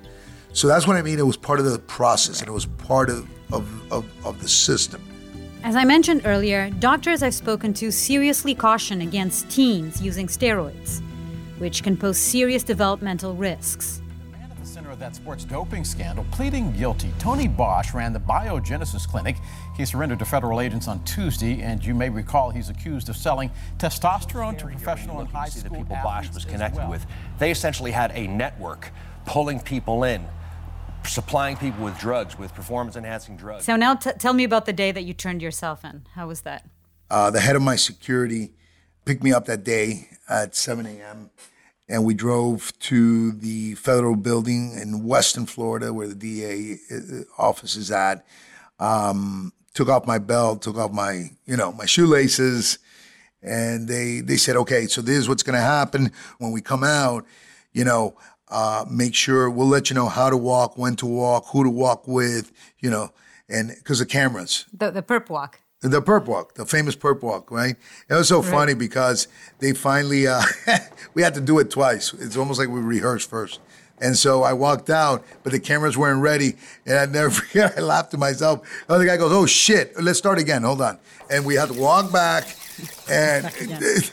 So 0.53 0.68
that's 0.68 0.88
what 0.88 0.95
I 0.95 1.01
mean. 1.01 1.20
It 1.20 1.26
was 1.26 1.38
part 1.38 1.59
of 1.59 1.66
the 1.66 1.80
process 1.80 2.39
and 2.39 2.47
it 2.47 2.53
was 2.53 2.66
part 2.66 3.09
of, 3.09 3.28
of, 3.51 3.91
of, 3.91 4.26
of 4.26 4.41
the 4.41 4.47
system. 4.47 5.01
As 5.63 5.76
I 5.76 5.84
mentioned 5.84 6.22
earlier, 6.26 6.70
doctors 6.70 7.24
I've 7.24 7.34
spoken 7.34 7.74
to 7.76 7.91
seriously 7.91 8.53
caution 8.53 9.01
against 9.01 9.49
teens 9.49 10.01
using 10.01 10.28
steroids, 10.28 11.01
which 11.57 11.82
can 11.82 11.97
pose 11.97 12.18
serious 12.18 12.63
developmental 12.63 13.34
risks. 13.34 14.01
At 14.96 15.00
the 15.00 15.04
center 15.04 15.08
of 15.08 15.14
that 15.14 15.16
sports 15.16 15.43
doping 15.43 15.84
scandal, 15.84 16.26
pleading 16.32 16.72
guilty, 16.72 17.12
Tony 17.20 17.48
Bosch 17.48 17.93
ran 17.93 18.14
the 18.14 18.20
Biogenesis 18.20 19.08
Clinic. 19.08 19.36
He 19.76 19.86
surrendered 19.86 20.20
to 20.20 20.26
federal 20.26 20.62
agents 20.62 20.88
on 20.88 21.04
Tuesday, 21.04 21.62
and 21.62 21.84
you 21.84 21.93
may 21.93 22.10
recall 22.10 22.50
he's 22.50 22.70
accused 22.70 23.10
of 23.10 23.18
selling 23.18 23.52
testosterone 23.78 24.58
to 24.58 24.68
professional 24.68 25.20
and 25.20 25.30
high 25.30 25.50
school 25.50 25.64
the 25.64 25.78
people 25.84 25.98
Bosch 26.02 26.30
was 26.34 26.46
connected 26.46 26.80
well. 26.80 26.91
with. 26.91 27.06
They 27.39 27.52
essentially 27.52 27.91
had 27.91 28.12
a 28.14 28.28
network 28.28 28.91
pulling 29.26 29.60
people 29.60 30.04
in, 30.06 30.26
supplying 31.04 31.58
people 31.58 31.84
with 31.84 31.98
drugs, 32.00 32.39
with 32.39 32.54
performance 32.54 32.96
enhancing 32.96 33.36
drugs. 33.36 33.66
So 33.66 33.76
now 33.76 33.96
t- 33.96 34.12
tell 34.18 34.34
me 34.34 34.46
about 34.46 34.66
the 34.66 34.74
day 34.74 34.91
that 34.91 35.04
you 35.04 35.14
turned 35.14 35.41
yourself 35.41 35.84
in. 35.84 36.06
How 36.14 36.28
was 36.28 36.41
that? 36.41 36.70
Uh, 37.10 37.32
the 37.32 37.41
head 37.41 37.56
of 37.56 37.62
my 37.62 37.76
security 37.76 38.54
picked 39.04 39.24
me 39.24 39.34
up 39.34 39.46
that 39.46 39.64
day 39.64 40.10
at 40.30 40.56
7 40.56 40.86
a.m. 40.86 41.32
and 41.88 42.03
we 42.03 42.13
drove 42.13 42.77
to 42.79 43.31
the 43.31 43.75
federal 43.75 44.15
building 44.15 44.73
in 44.79 45.03
Weston 45.03 45.45
Florida, 45.45 45.93
where 45.93 46.07
the 46.07 46.15
DA 46.15 46.79
uh, 46.91 47.23
office 47.38 47.75
is 47.75 47.91
at. 47.91 48.25
Um, 48.79 49.53
took 49.73 49.89
off 49.89 50.07
my 50.07 50.17
belt, 50.17 50.61
took 50.61 50.77
off 50.77 50.91
my, 50.91 51.31
you 51.45 51.55
know, 51.57 51.71
my 51.71 51.86
shoelaces, 51.86 52.79
and 53.41 53.88
they 53.88 54.21
they 54.21 54.38
said, 54.38 54.55
okay, 54.55 54.88
so 54.88 55.01
this 55.01 55.17
is 55.17 55.29
what's 55.29 55.43
going 55.43 55.55
to 55.55 55.61
happen 55.61 56.11
when 56.39 56.51
we 56.51 56.61
come 56.61 56.83
out. 56.83 57.25
You 57.71 57.83
know, 57.83 58.15
uh, 58.47 58.86
make 58.89 59.13
sure 59.13 59.49
we'll 59.49 59.67
let 59.67 59.89
you 59.89 59.95
know 59.95 60.07
how 60.07 60.29
to 60.29 60.38
walk, 60.38 60.77
when 60.77 60.95
to 60.97 61.05
walk, 61.05 61.45
who 61.51 61.63
to 61.63 61.69
walk 61.69 62.07
with, 62.07 62.51
you 62.79 62.89
know, 62.89 63.11
and 63.47 63.69
because 63.69 63.99
the 63.99 64.05
cameras. 64.05 64.65
The, 64.73 64.91
the 64.91 65.03
perp 65.03 65.29
walk. 65.29 65.59
The 65.91 66.01
perp 66.01 66.25
walk, 66.25 66.55
the 66.55 66.65
famous 66.65 66.95
perp 66.95 67.21
walk, 67.21 67.51
right? 67.51 67.75
It 68.09 68.13
was 68.13 68.27
so 68.27 68.41
Right. 68.41 68.51
funny 68.51 68.73
because 68.73 69.27
they 69.59 69.73
finally, 69.73 70.27
uh, 70.27 70.41
we 71.13 71.21
had 71.21 71.33
to 71.36 71.41
do 71.41 71.59
it 71.59 71.69
twice. 71.69 72.13
It's 72.13 72.36
almost 72.38 72.59
like 72.59 72.69
we 72.69 72.79
rehearsed 72.79 73.29
first. 73.29 73.59
And 74.01 74.17
so 74.17 74.43
I 74.43 74.51
walked 74.53 74.89
out, 74.89 75.23
but 75.43 75.51
the 75.53 75.59
cameras 75.59 75.95
weren't 75.97 76.21
ready. 76.21 76.55
And 76.86 76.97
I 76.97 77.05
never 77.05 77.29
forget, 77.29 77.73
I 77.77 77.81
laughed 77.81 78.11
to 78.11 78.17
myself. 78.17 78.67
The 78.88 78.93
other 78.95 79.05
guy 79.05 79.15
goes, 79.17 79.31
Oh 79.31 79.45
shit, 79.45 79.93
let's 80.01 80.17
start 80.17 80.39
again. 80.39 80.63
Hold 80.63 80.81
on. 80.81 80.97
And 81.29 81.45
we 81.45 81.55
had 81.55 81.69
to 81.69 81.79
walk 81.79 82.11
back. 82.11 82.43
And 83.07 83.45
it, 83.55 84.11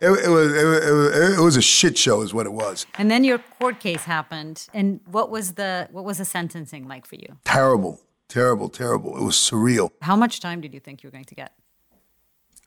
it, 0.00 0.10
was, 0.10 0.20
it, 0.26 0.28
was, 0.28 0.52
it, 0.54 0.64
was, 0.92 1.38
it 1.38 1.40
was 1.42 1.56
a 1.56 1.62
shit 1.62 1.96
show, 1.96 2.20
is 2.22 2.34
what 2.34 2.46
it 2.46 2.52
was. 2.52 2.84
And 2.98 3.10
then 3.10 3.22
your 3.24 3.38
court 3.60 3.80
case 3.80 4.02
happened. 4.04 4.66
And 4.74 5.00
what 5.10 5.30
was 5.30 5.52
the 5.52 5.88
what 5.92 6.04
was 6.04 6.18
the 6.18 6.24
sentencing 6.26 6.86
like 6.88 7.06
for 7.06 7.14
you? 7.14 7.38
Terrible, 7.44 8.00
terrible, 8.28 8.68
terrible. 8.68 9.16
It 9.16 9.22
was 9.24 9.34
surreal. 9.36 9.90
How 10.02 10.16
much 10.16 10.40
time 10.40 10.60
did 10.60 10.74
you 10.74 10.80
think 10.80 11.02
you 11.02 11.08
were 11.08 11.12
going 11.12 11.24
to 11.24 11.34
get? 11.34 11.52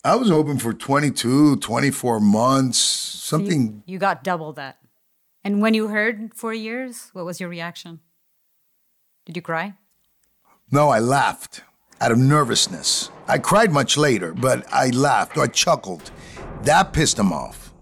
I 0.03 0.16
was 0.16 0.30
hoping 0.30 0.57
for 0.60 0.74
22, 0.74 1.57
24 1.57 2.20
months, 2.20 2.78
So 2.80 3.38
you- 3.38 3.43
something. 3.45 3.84
You, 3.86 3.97
got 3.99 4.24
double 4.24 4.53
that. 4.53 4.78
And 5.43 5.62
when 5.62 5.74
you 5.74 5.88
heard 5.89 6.34
four 6.34 6.53
years, 6.53 7.10
what 7.14 7.26
was 7.26 7.39
your 7.39 7.49
reaction? 7.49 7.99
Did 9.26 9.36
you 9.36 9.41
cry? 9.41 9.74
No, 10.72 10.89
I 10.89 10.99
laughed 10.99 11.62
out 12.01 12.12
of 12.12 12.18
nervousness. 12.18 13.10
I 13.28 13.38
cried 13.39 13.72
much 13.72 13.97
later, 13.97 14.34
but 14.34 14.66
I 14.74 14.89
laughed 14.89 15.38
or 15.38 15.43
I 15.43 15.47
chuckled. 15.47 16.12
That 16.64 16.93
pissed 16.93 17.20
him 17.20 17.32
off. 17.34 17.74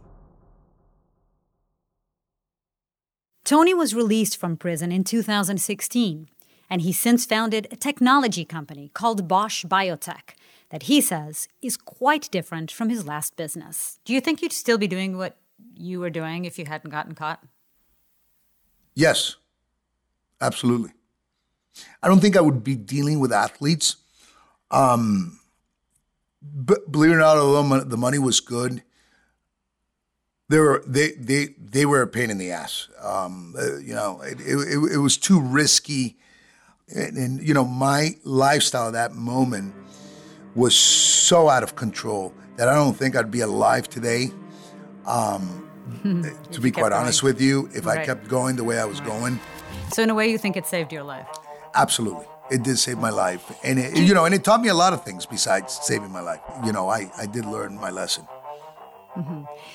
Tony 3.43 3.73
was 3.73 3.93
released 3.95 4.37
from 4.37 4.57
prison 4.57 4.91
in 4.91 5.03
2016, 5.03 6.27
and 6.69 6.81
he 6.81 6.91
since 6.91 7.25
founded 7.25 7.67
a 7.71 7.75
technology 7.75 8.45
company 8.45 8.91
called 8.93 9.27
Bosch 9.27 9.65
Biotech 9.65 10.35
that 10.69 10.83
he 10.83 11.01
says 11.01 11.47
is 11.61 11.77
quite 11.77 12.29
different 12.31 12.71
from 12.71 12.89
his 12.89 13.05
last 13.05 13.35
business. 13.35 13.99
Do 14.05 14.13
you 14.13 14.21
think 14.21 14.41
you'd 14.41 14.53
still 14.53 14.77
be 14.77 14.87
doing 14.87 15.17
what 15.17 15.37
you 15.75 15.99
were 15.99 16.09
doing 16.09 16.45
if 16.45 16.59
you 16.59 16.65
hadn't 16.65 16.91
gotten 16.91 17.15
caught? 17.15 17.43
Yes, 18.93 19.35
absolutely. 20.41 20.91
I 22.01 22.07
don't 22.07 22.19
think 22.19 22.35
I 22.35 22.41
would 22.41 22.63
be 22.63 22.75
dealing 22.75 23.19
with 23.19 23.31
athletes. 23.31 23.97
Um, 24.71 25.39
but 26.41 26.91
believe 26.91 27.11
it 27.11 27.15
or 27.15 27.19
not, 27.19 27.37
although 27.37 27.81
the 27.81 27.97
money 27.97 28.19
was 28.19 28.39
good, 28.39 28.83
they 30.49 30.59
were 30.59 30.83
they 30.87 31.11
they 31.11 31.55
they 31.57 31.85
were 31.85 32.01
a 32.01 32.07
pain 32.07 32.29
in 32.29 32.37
the 32.37 32.51
ass. 32.51 32.87
Um, 33.01 33.55
uh, 33.57 33.77
you 33.77 33.93
know, 33.93 34.21
it, 34.21 34.39
it, 34.39 34.93
it 34.93 34.97
was 34.97 35.17
too 35.17 35.39
risky, 35.41 36.17
and, 36.95 37.17
and 37.17 37.47
you 37.47 37.53
know 37.53 37.65
my 37.65 38.15
lifestyle 38.23 38.87
at 38.87 38.93
that 38.93 39.13
moment 39.13 39.73
was 40.55 40.75
so 40.75 41.49
out 41.49 41.63
of 41.63 41.75
control 41.75 42.33
that 42.57 42.67
I 42.67 42.73
don't 42.75 42.95
think 42.95 43.15
I'd 43.15 43.29
be 43.31 43.41
alive 43.41 43.87
today. 43.89 44.31
Um, 45.05 45.63
to 46.51 46.59
be 46.59 46.69
quite 46.71 46.91
honest 46.91 47.21
going. 47.21 47.33
with 47.33 47.41
you, 47.41 47.69
if 47.73 47.87
I 47.87 48.03
kept 48.03 48.27
going 48.27 48.55
the 48.57 48.63
way 48.63 48.77
I 48.79 48.83
was 48.85 48.99
going, 48.99 49.39
So, 49.93 50.03
in 50.03 50.09
a 50.09 50.13
way, 50.15 50.29
you 50.29 50.37
think 50.37 50.57
it 50.57 50.65
saved 50.65 50.91
your 50.91 51.03
life? 51.03 51.27
absolutely, 51.75 52.25
it 52.51 52.63
did 52.63 52.77
save 52.77 52.97
my 52.97 53.09
life, 53.11 53.43
and 53.63 53.79
it, 53.79 53.95
you 53.97 54.13
know, 54.13 54.25
and 54.25 54.33
it 54.35 54.43
taught 54.43 54.61
me 54.61 54.67
a 54.69 54.73
lot 54.73 54.91
of 54.93 55.05
things 55.05 55.25
besides 55.25 55.79
saving 55.81 56.11
my 56.11 56.19
life. 56.21 56.41
You 56.65 56.73
know, 56.73 56.89
I 56.89 57.09
I 57.17 57.25
did 57.25 57.45
learn 57.45 57.79
my 57.79 57.89
lesson. 57.91 58.27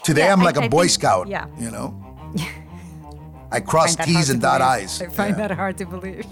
Today, 0.04 0.24
Yeah, 0.26 0.32
I'm 0.32 0.40
like 0.42 0.56
a 0.56 0.64
I 0.64 0.68
Boy 0.68 0.82
think- 0.82 0.90
Scout. 0.92 1.28
yeah. 1.28 1.46
You 1.58 1.70
know, 1.70 1.94
I 3.50 3.60
cross 3.60 3.96
Find 3.96 3.98
that 3.98 4.12
hard 4.12 4.16
T's 4.26 4.30
and 4.30 4.40
dot. 4.42 4.60
I's. 4.60 5.00
I 5.02 5.06
find 5.08 5.30
Yeah. 5.36 5.48
that 5.48 5.56
hard 5.56 5.78
to 5.78 5.86
believe. 5.86 6.26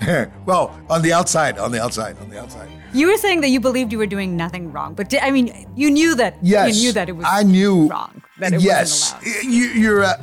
well, 0.46 0.78
on 0.88 1.02
the 1.02 1.12
outside, 1.12 1.58
on 1.58 1.72
the 1.72 1.82
outside, 1.82 2.18
on 2.18 2.30
the 2.30 2.40
outside. 2.40 2.68
You 2.92 3.08
were 3.08 3.16
saying 3.16 3.40
that 3.42 3.48
you 3.48 3.60
believed 3.60 3.92
you 3.92 3.98
were 3.98 4.06
doing 4.06 4.36
nothing 4.36 4.72
wrong, 4.72 4.94
but 4.94 5.08
di- 5.08 5.20
I 5.20 5.30
mean, 5.30 5.66
you 5.76 5.90
knew 5.90 6.14
that. 6.14 6.36
Yes, 6.42 6.76
You 6.76 6.82
knew 6.82 6.92
that 6.92 7.08
it 7.08 7.12
was. 7.12 7.26
I 7.28 7.42
knew 7.42 7.88
wrong. 7.88 8.22
That 8.38 8.54
it 8.54 8.60
yes, 8.60 9.12
wasn't 9.14 9.34
allowed. 9.34 9.52
you, 9.52 9.64
you're 9.80 10.04
uh, 10.04 10.22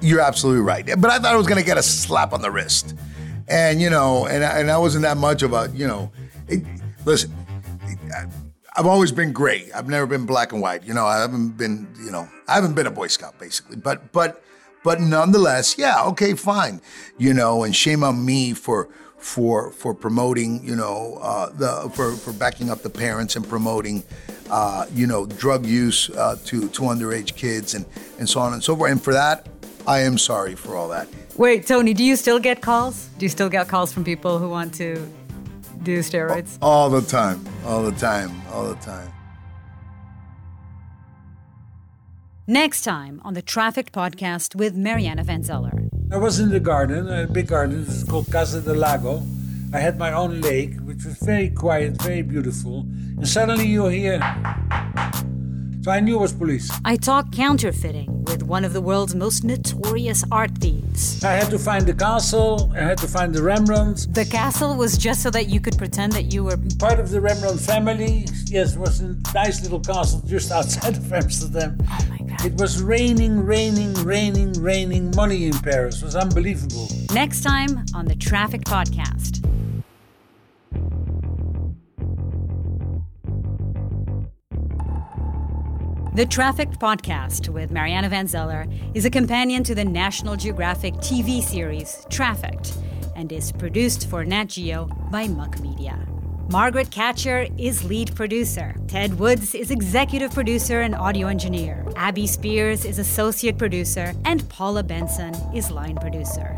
you're 0.00 0.20
absolutely 0.20 0.62
right. 0.62 0.84
But 0.86 1.10
I 1.10 1.18
thought 1.18 1.32
I 1.32 1.36
was 1.36 1.46
going 1.46 1.60
to 1.60 1.66
get 1.66 1.78
a 1.78 1.82
slap 1.82 2.32
on 2.32 2.42
the 2.42 2.50
wrist, 2.50 2.94
and 3.48 3.80
you 3.80 3.90
know, 3.90 4.26
and 4.26 4.44
I, 4.44 4.58
and 4.60 4.70
I 4.70 4.78
wasn't 4.78 5.02
that 5.02 5.16
much 5.16 5.42
of 5.42 5.52
a 5.52 5.70
you 5.74 5.86
know. 5.86 6.10
It, 6.48 6.62
listen, 7.04 7.32
I've 8.76 8.86
always 8.86 9.12
been 9.12 9.32
gray. 9.32 9.70
I've 9.74 9.88
never 9.88 10.06
been 10.06 10.26
black 10.26 10.52
and 10.52 10.60
white. 10.60 10.84
You 10.84 10.94
know, 10.94 11.06
I 11.06 11.20
haven't 11.20 11.56
been 11.56 11.88
you 12.04 12.10
know 12.10 12.28
I 12.48 12.54
haven't 12.54 12.74
been 12.74 12.86
a 12.86 12.90
Boy 12.90 13.06
Scout 13.06 13.38
basically. 13.38 13.76
But 13.76 14.12
but 14.12 14.42
but 14.84 15.00
nonetheless, 15.00 15.76
yeah, 15.76 16.04
okay, 16.04 16.34
fine. 16.34 16.80
You 17.18 17.34
know, 17.34 17.64
and 17.64 17.74
shame 17.74 18.04
on 18.04 18.24
me 18.24 18.52
for 18.52 18.88
for 19.16 19.72
for 19.72 19.94
promoting, 19.94 20.62
you 20.62 20.76
know, 20.76 21.18
uh, 21.22 21.48
the 21.50 21.90
for 21.94 22.12
for 22.12 22.32
backing 22.32 22.70
up 22.70 22.82
the 22.82 22.90
parents 22.90 23.34
and 23.34 23.48
promoting, 23.48 24.04
uh, 24.50 24.86
you 24.94 25.06
know, 25.06 25.26
drug 25.26 25.66
use 25.66 26.10
uh, 26.10 26.36
to 26.44 26.68
to 26.68 26.82
underage 26.82 27.34
kids 27.34 27.74
and 27.74 27.86
and 28.18 28.28
so 28.28 28.38
on 28.38 28.52
and 28.52 28.62
so 28.62 28.76
forth. 28.76 28.92
And 28.92 29.02
for 29.02 29.14
that, 29.14 29.48
I 29.86 30.00
am 30.00 30.18
sorry 30.18 30.54
for 30.54 30.76
all 30.76 30.88
that. 30.90 31.08
Wait, 31.36 31.66
Tony, 31.66 31.94
do 31.94 32.04
you 32.04 32.14
still 32.14 32.38
get 32.38 32.60
calls? 32.60 33.08
Do 33.18 33.24
you 33.24 33.30
still 33.30 33.48
get 33.48 33.66
calls 33.66 33.92
from 33.92 34.04
people 34.04 34.38
who 34.38 34.48
want 34.50 34.74
to 34.74 35.04
do 35.82 35.98
steroids? 36.00 36.58
All 36.60 36.90
the 36.90 37.00
time, 37.00 37.44
all 37.64 37.82
the 37.82 37.92
time, 37.92 38.30
all 38.52 38.68
the 38.68 38.76
time. 38.76 39.13
Next 42.46 42.82
time 42.82 43.22
on 43.24 43.32
the 43.32 43.40
Trafficked 43.40 43.94
podcast 43.94 44.54
with 44.54 44.76
Mariana 44.76 45.24
Van 45.24 45.42
Zeller. 45.42 45.88
I 46.12 46.18
was 46.18 46.40
in 46.40 46.50
the 46.50 46.60
garden, 46.60 47.08
a 47.08 47.26
big 47.26 47.46
garden. 47.46 47.86
It's 47.88 48.04
called 48.04 48.30
Casa 48.30 48.60
del 48.60 48.74
Lago. 48.74 49.22
I 49.72 49.78
had 49.78 49.96
my 49.96 50.12
own 50.12 50.42
lake, 50.42 50.78
which 50.80 51.06
was 51.06 51.16
very 51.20 51.48
quiet, 51.48 52.02
very 52.02 52.20
beautiful. 52.20 52.80
And 53.16 53.26
suddenly 53.26 53.66
you 53.66 53.86
hear. 53.86 54.20
So 55.84 55.90
I 55.90 56.00
knew 56.00 56.16
it 56.16 56.20
was 56.22 56.32
police. 56.32 56.70
I 56.82 56.96
talk 56.96 57.30
counterfeiting 57.30 58.24
with 58.24 58.42
one 58.42 58.64
of 58.64 58.72
the 58.72 58.80
world's 58.80 59.14
most 59.14 59.44
notorious 59.44 60.24
art 60.32 60.56
thieves. 60.56 61.22
I 61.22 61.32
had 61.32 61.50
to 61.50 61.58
find 61.58 61.86
the 61.86 61.92
castle. 61.92 62.72
I 62.74 62.80
had 62.80 62.96
to 62.98 63.06
find 63.06 63.34
the 63.34 63.42
Rembrandt. 63.42 64.06
The 64.14 64.24
castle 64.24 64.76
was 64.76 64.96
just 64.96 65.22
so 65.22 65.28
that 65.32 65.50
you 65.50 65.60
could 65.60 65.76
pretend 65.76 66.12
that 66.12 66.32
you 66.32 66.44
were 66.44 66.56
Part 66.78 67.00
of 67.00 67.10
the 67.10 67.20
Rembrandt 67.20 67.60
family. 67.60 68.24
Yes, 68.46 68.76
it 68.76 68.78
was 68.78 69.00
a 69.00 69.14
nice 69.34 69.62
little 69.62 69.78
castle 69.78 70.22
just 70.24 70.50
outside 70.50 70.96
of 70.96 71.12
Amsterdam. 71.12 71.76
Oh 71.82 72.06
my 72.08 72.16
God. 72.16 72.46
It 72.46 72.54
was 72.54 72.82
raining, 72.82 73.44
raining, 73.44 73.92
raining, 74.04 74.54
raining 74.54 75.12
money 75.14 75.44
in 75.44 75.52
Paris. 75.58 76.00
It 76.00 76.06
was 76.06 76.16
unbelievable. 76.16 76.88
next 77.12 77.42
time 77.42 77.84
on 77.94 78.06
the 78.06 78.16
Trafficked 78.16 78.64
podcast. 78.66 79.43
The 86.14 86.24
Trafficked 86.24 86.78
podcast 86.78 87.48
with 87.48 87.72
Mariana 87.72 88.08
Van 88.08 88.28
Zeller 88.28 88.66
is 88.94 89.04
a 89.04 89.10
companion 89.10 89.64
to 89.64 89.74
the 89.74 89.84
National 89.84 90.36
Geographic 90.36 90.94
TV 90.98 91.42
series 91.42 92.06
Trafficked 92.08 92.74
and 93.16 93.32
is 93.32 93.50
produced 93.50 94.08
for 94.08 94.24
Nat 94.24 94.44
Geo 94.44 94.84
by 95.10 95.26
Muck 95.26 95.58
Media. 95.58 95.98
Margaret 96.52 96.92
Catcher 96.92 97.48
is 97.58 97.82
lead 97.82 98.14
producer. 98.14 98.76
Ted 98.86 99.18
Woods 99.18 99.56
is 99.56 99.72
executive 99.72 100.32
producer 100.32 100.82
and 100.82 100.94
audio 100.94 101.26
engineer. 101.26 101.84
Abby 101.96 102.28
Spears 102.28 102.84
is 102.84 103.00
associate 103.00 103.58
producer. 103.58 104.12
And 104.24 104.48
Paula 104.48 104.84
Benson 104.84 105.34
is 105.52 105.72
line 105.72 105.96
producer. 105.96 106.56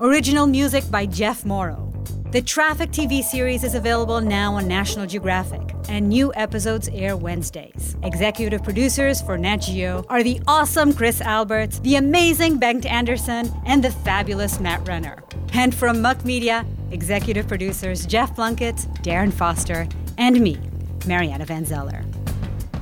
Original 0.00 0.48
music 0.48 0.82
by 0.90 1.06
Jeff 1.06 1.44
Morrow. 1.44 1.92
The 2.32 2.42
Trafficked 2.42 2.92
TV 2.92 3.22
series 3.22 3.62
is 3.62 3.76
available 3.76 4.20
now 4.20 4.54
on 4.54 4.66
National 4.66 5.06
Geographic, 5.06 5.75
and 5.88 6.08
new 6.08 6.32
episodes 6.34 6.88
air 6.92 7.16
Wednesdays. 7.16 7.96
Executive 8.02 8.62
producers 8.62 9.20
for 9.22 9.36
Nat 9.38 9.58
Geo 9.58 10.04
are 10.08 10.22
the 10.22 10.40
awesome 10.46 10.92
Chris 10.92 11.20
Alberts, 11.20 11.78
the 11.80 11.96
amazing 11.96 12.58
Bengt 12.58 12.86
Anderson, 12.86 13.52
and 13.64 13.82
the 13.82 13.90
fabulous 13.90 14.60
Matt 14.60 14.86
Renner. 14.86 15.22
And 15.52 15.74
from 15.74 16.00
Muck 16.02 16.24
Media, 16.24 16.66
executive 16.90 17.48
producers 17.48 18.06
Jeff 18.06 18.34
Plunkett, 18.34 18.76
Darren 19.02 19.32
Foster, 19.32 19.88
and 20.18 20.40
me, 20.40 20.58
Mariana 21.06 21.44
Van 21.44 21.64
Zeller. 21.64 22.04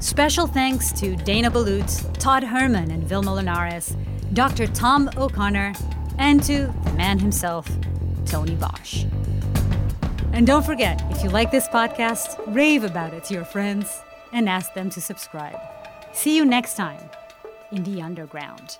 Special 0.00 0.46
thanks 0.46 0.92
to 0.92 1.16
Dana 1.16 1.50
Balut, 1.50 2.18
Todd 2.18 2.44
Herman, 2.44 2.90
and 2.90 3.05
Vilma 3.05 3.34
Linares, 3.34 3.96
Dr. 4.34 4.66
Tom 4.66 5.09
O'Connor, 5.16 5.72
and 6.18 6.42
to 6.42 6.72
the 6.84 6.92
man 6.92 7.18
himself, 7.18 7.68
Tony 8.26 8.55
Bosch. 8.55 9.05
And 10.35 10.49
don't 10.49 10.66
forget, 10.66 11.01
if 11.12 11.22
you 11.22 11.30
like 11.30 11.53
this 11.53 11.68
podcast, 11.68 12.43
rave 12.49 12.82
about 12.82 13.14
it 13.14 13.22
to 13.26 13.35
your 13.35 13.45
friends 13.45 14.03
and 14.32 14.49
ask 14.49 14.74
them 14.74 14.91
to 14.91 15.01
subscribe. 15.01 15.61
See 16.12 16.37
you 16.37 16.45
next 16.45 16.74
time 16.74 17.09
in 17.70 17.85
the 17.85 18.03
underground. 18.03 18.78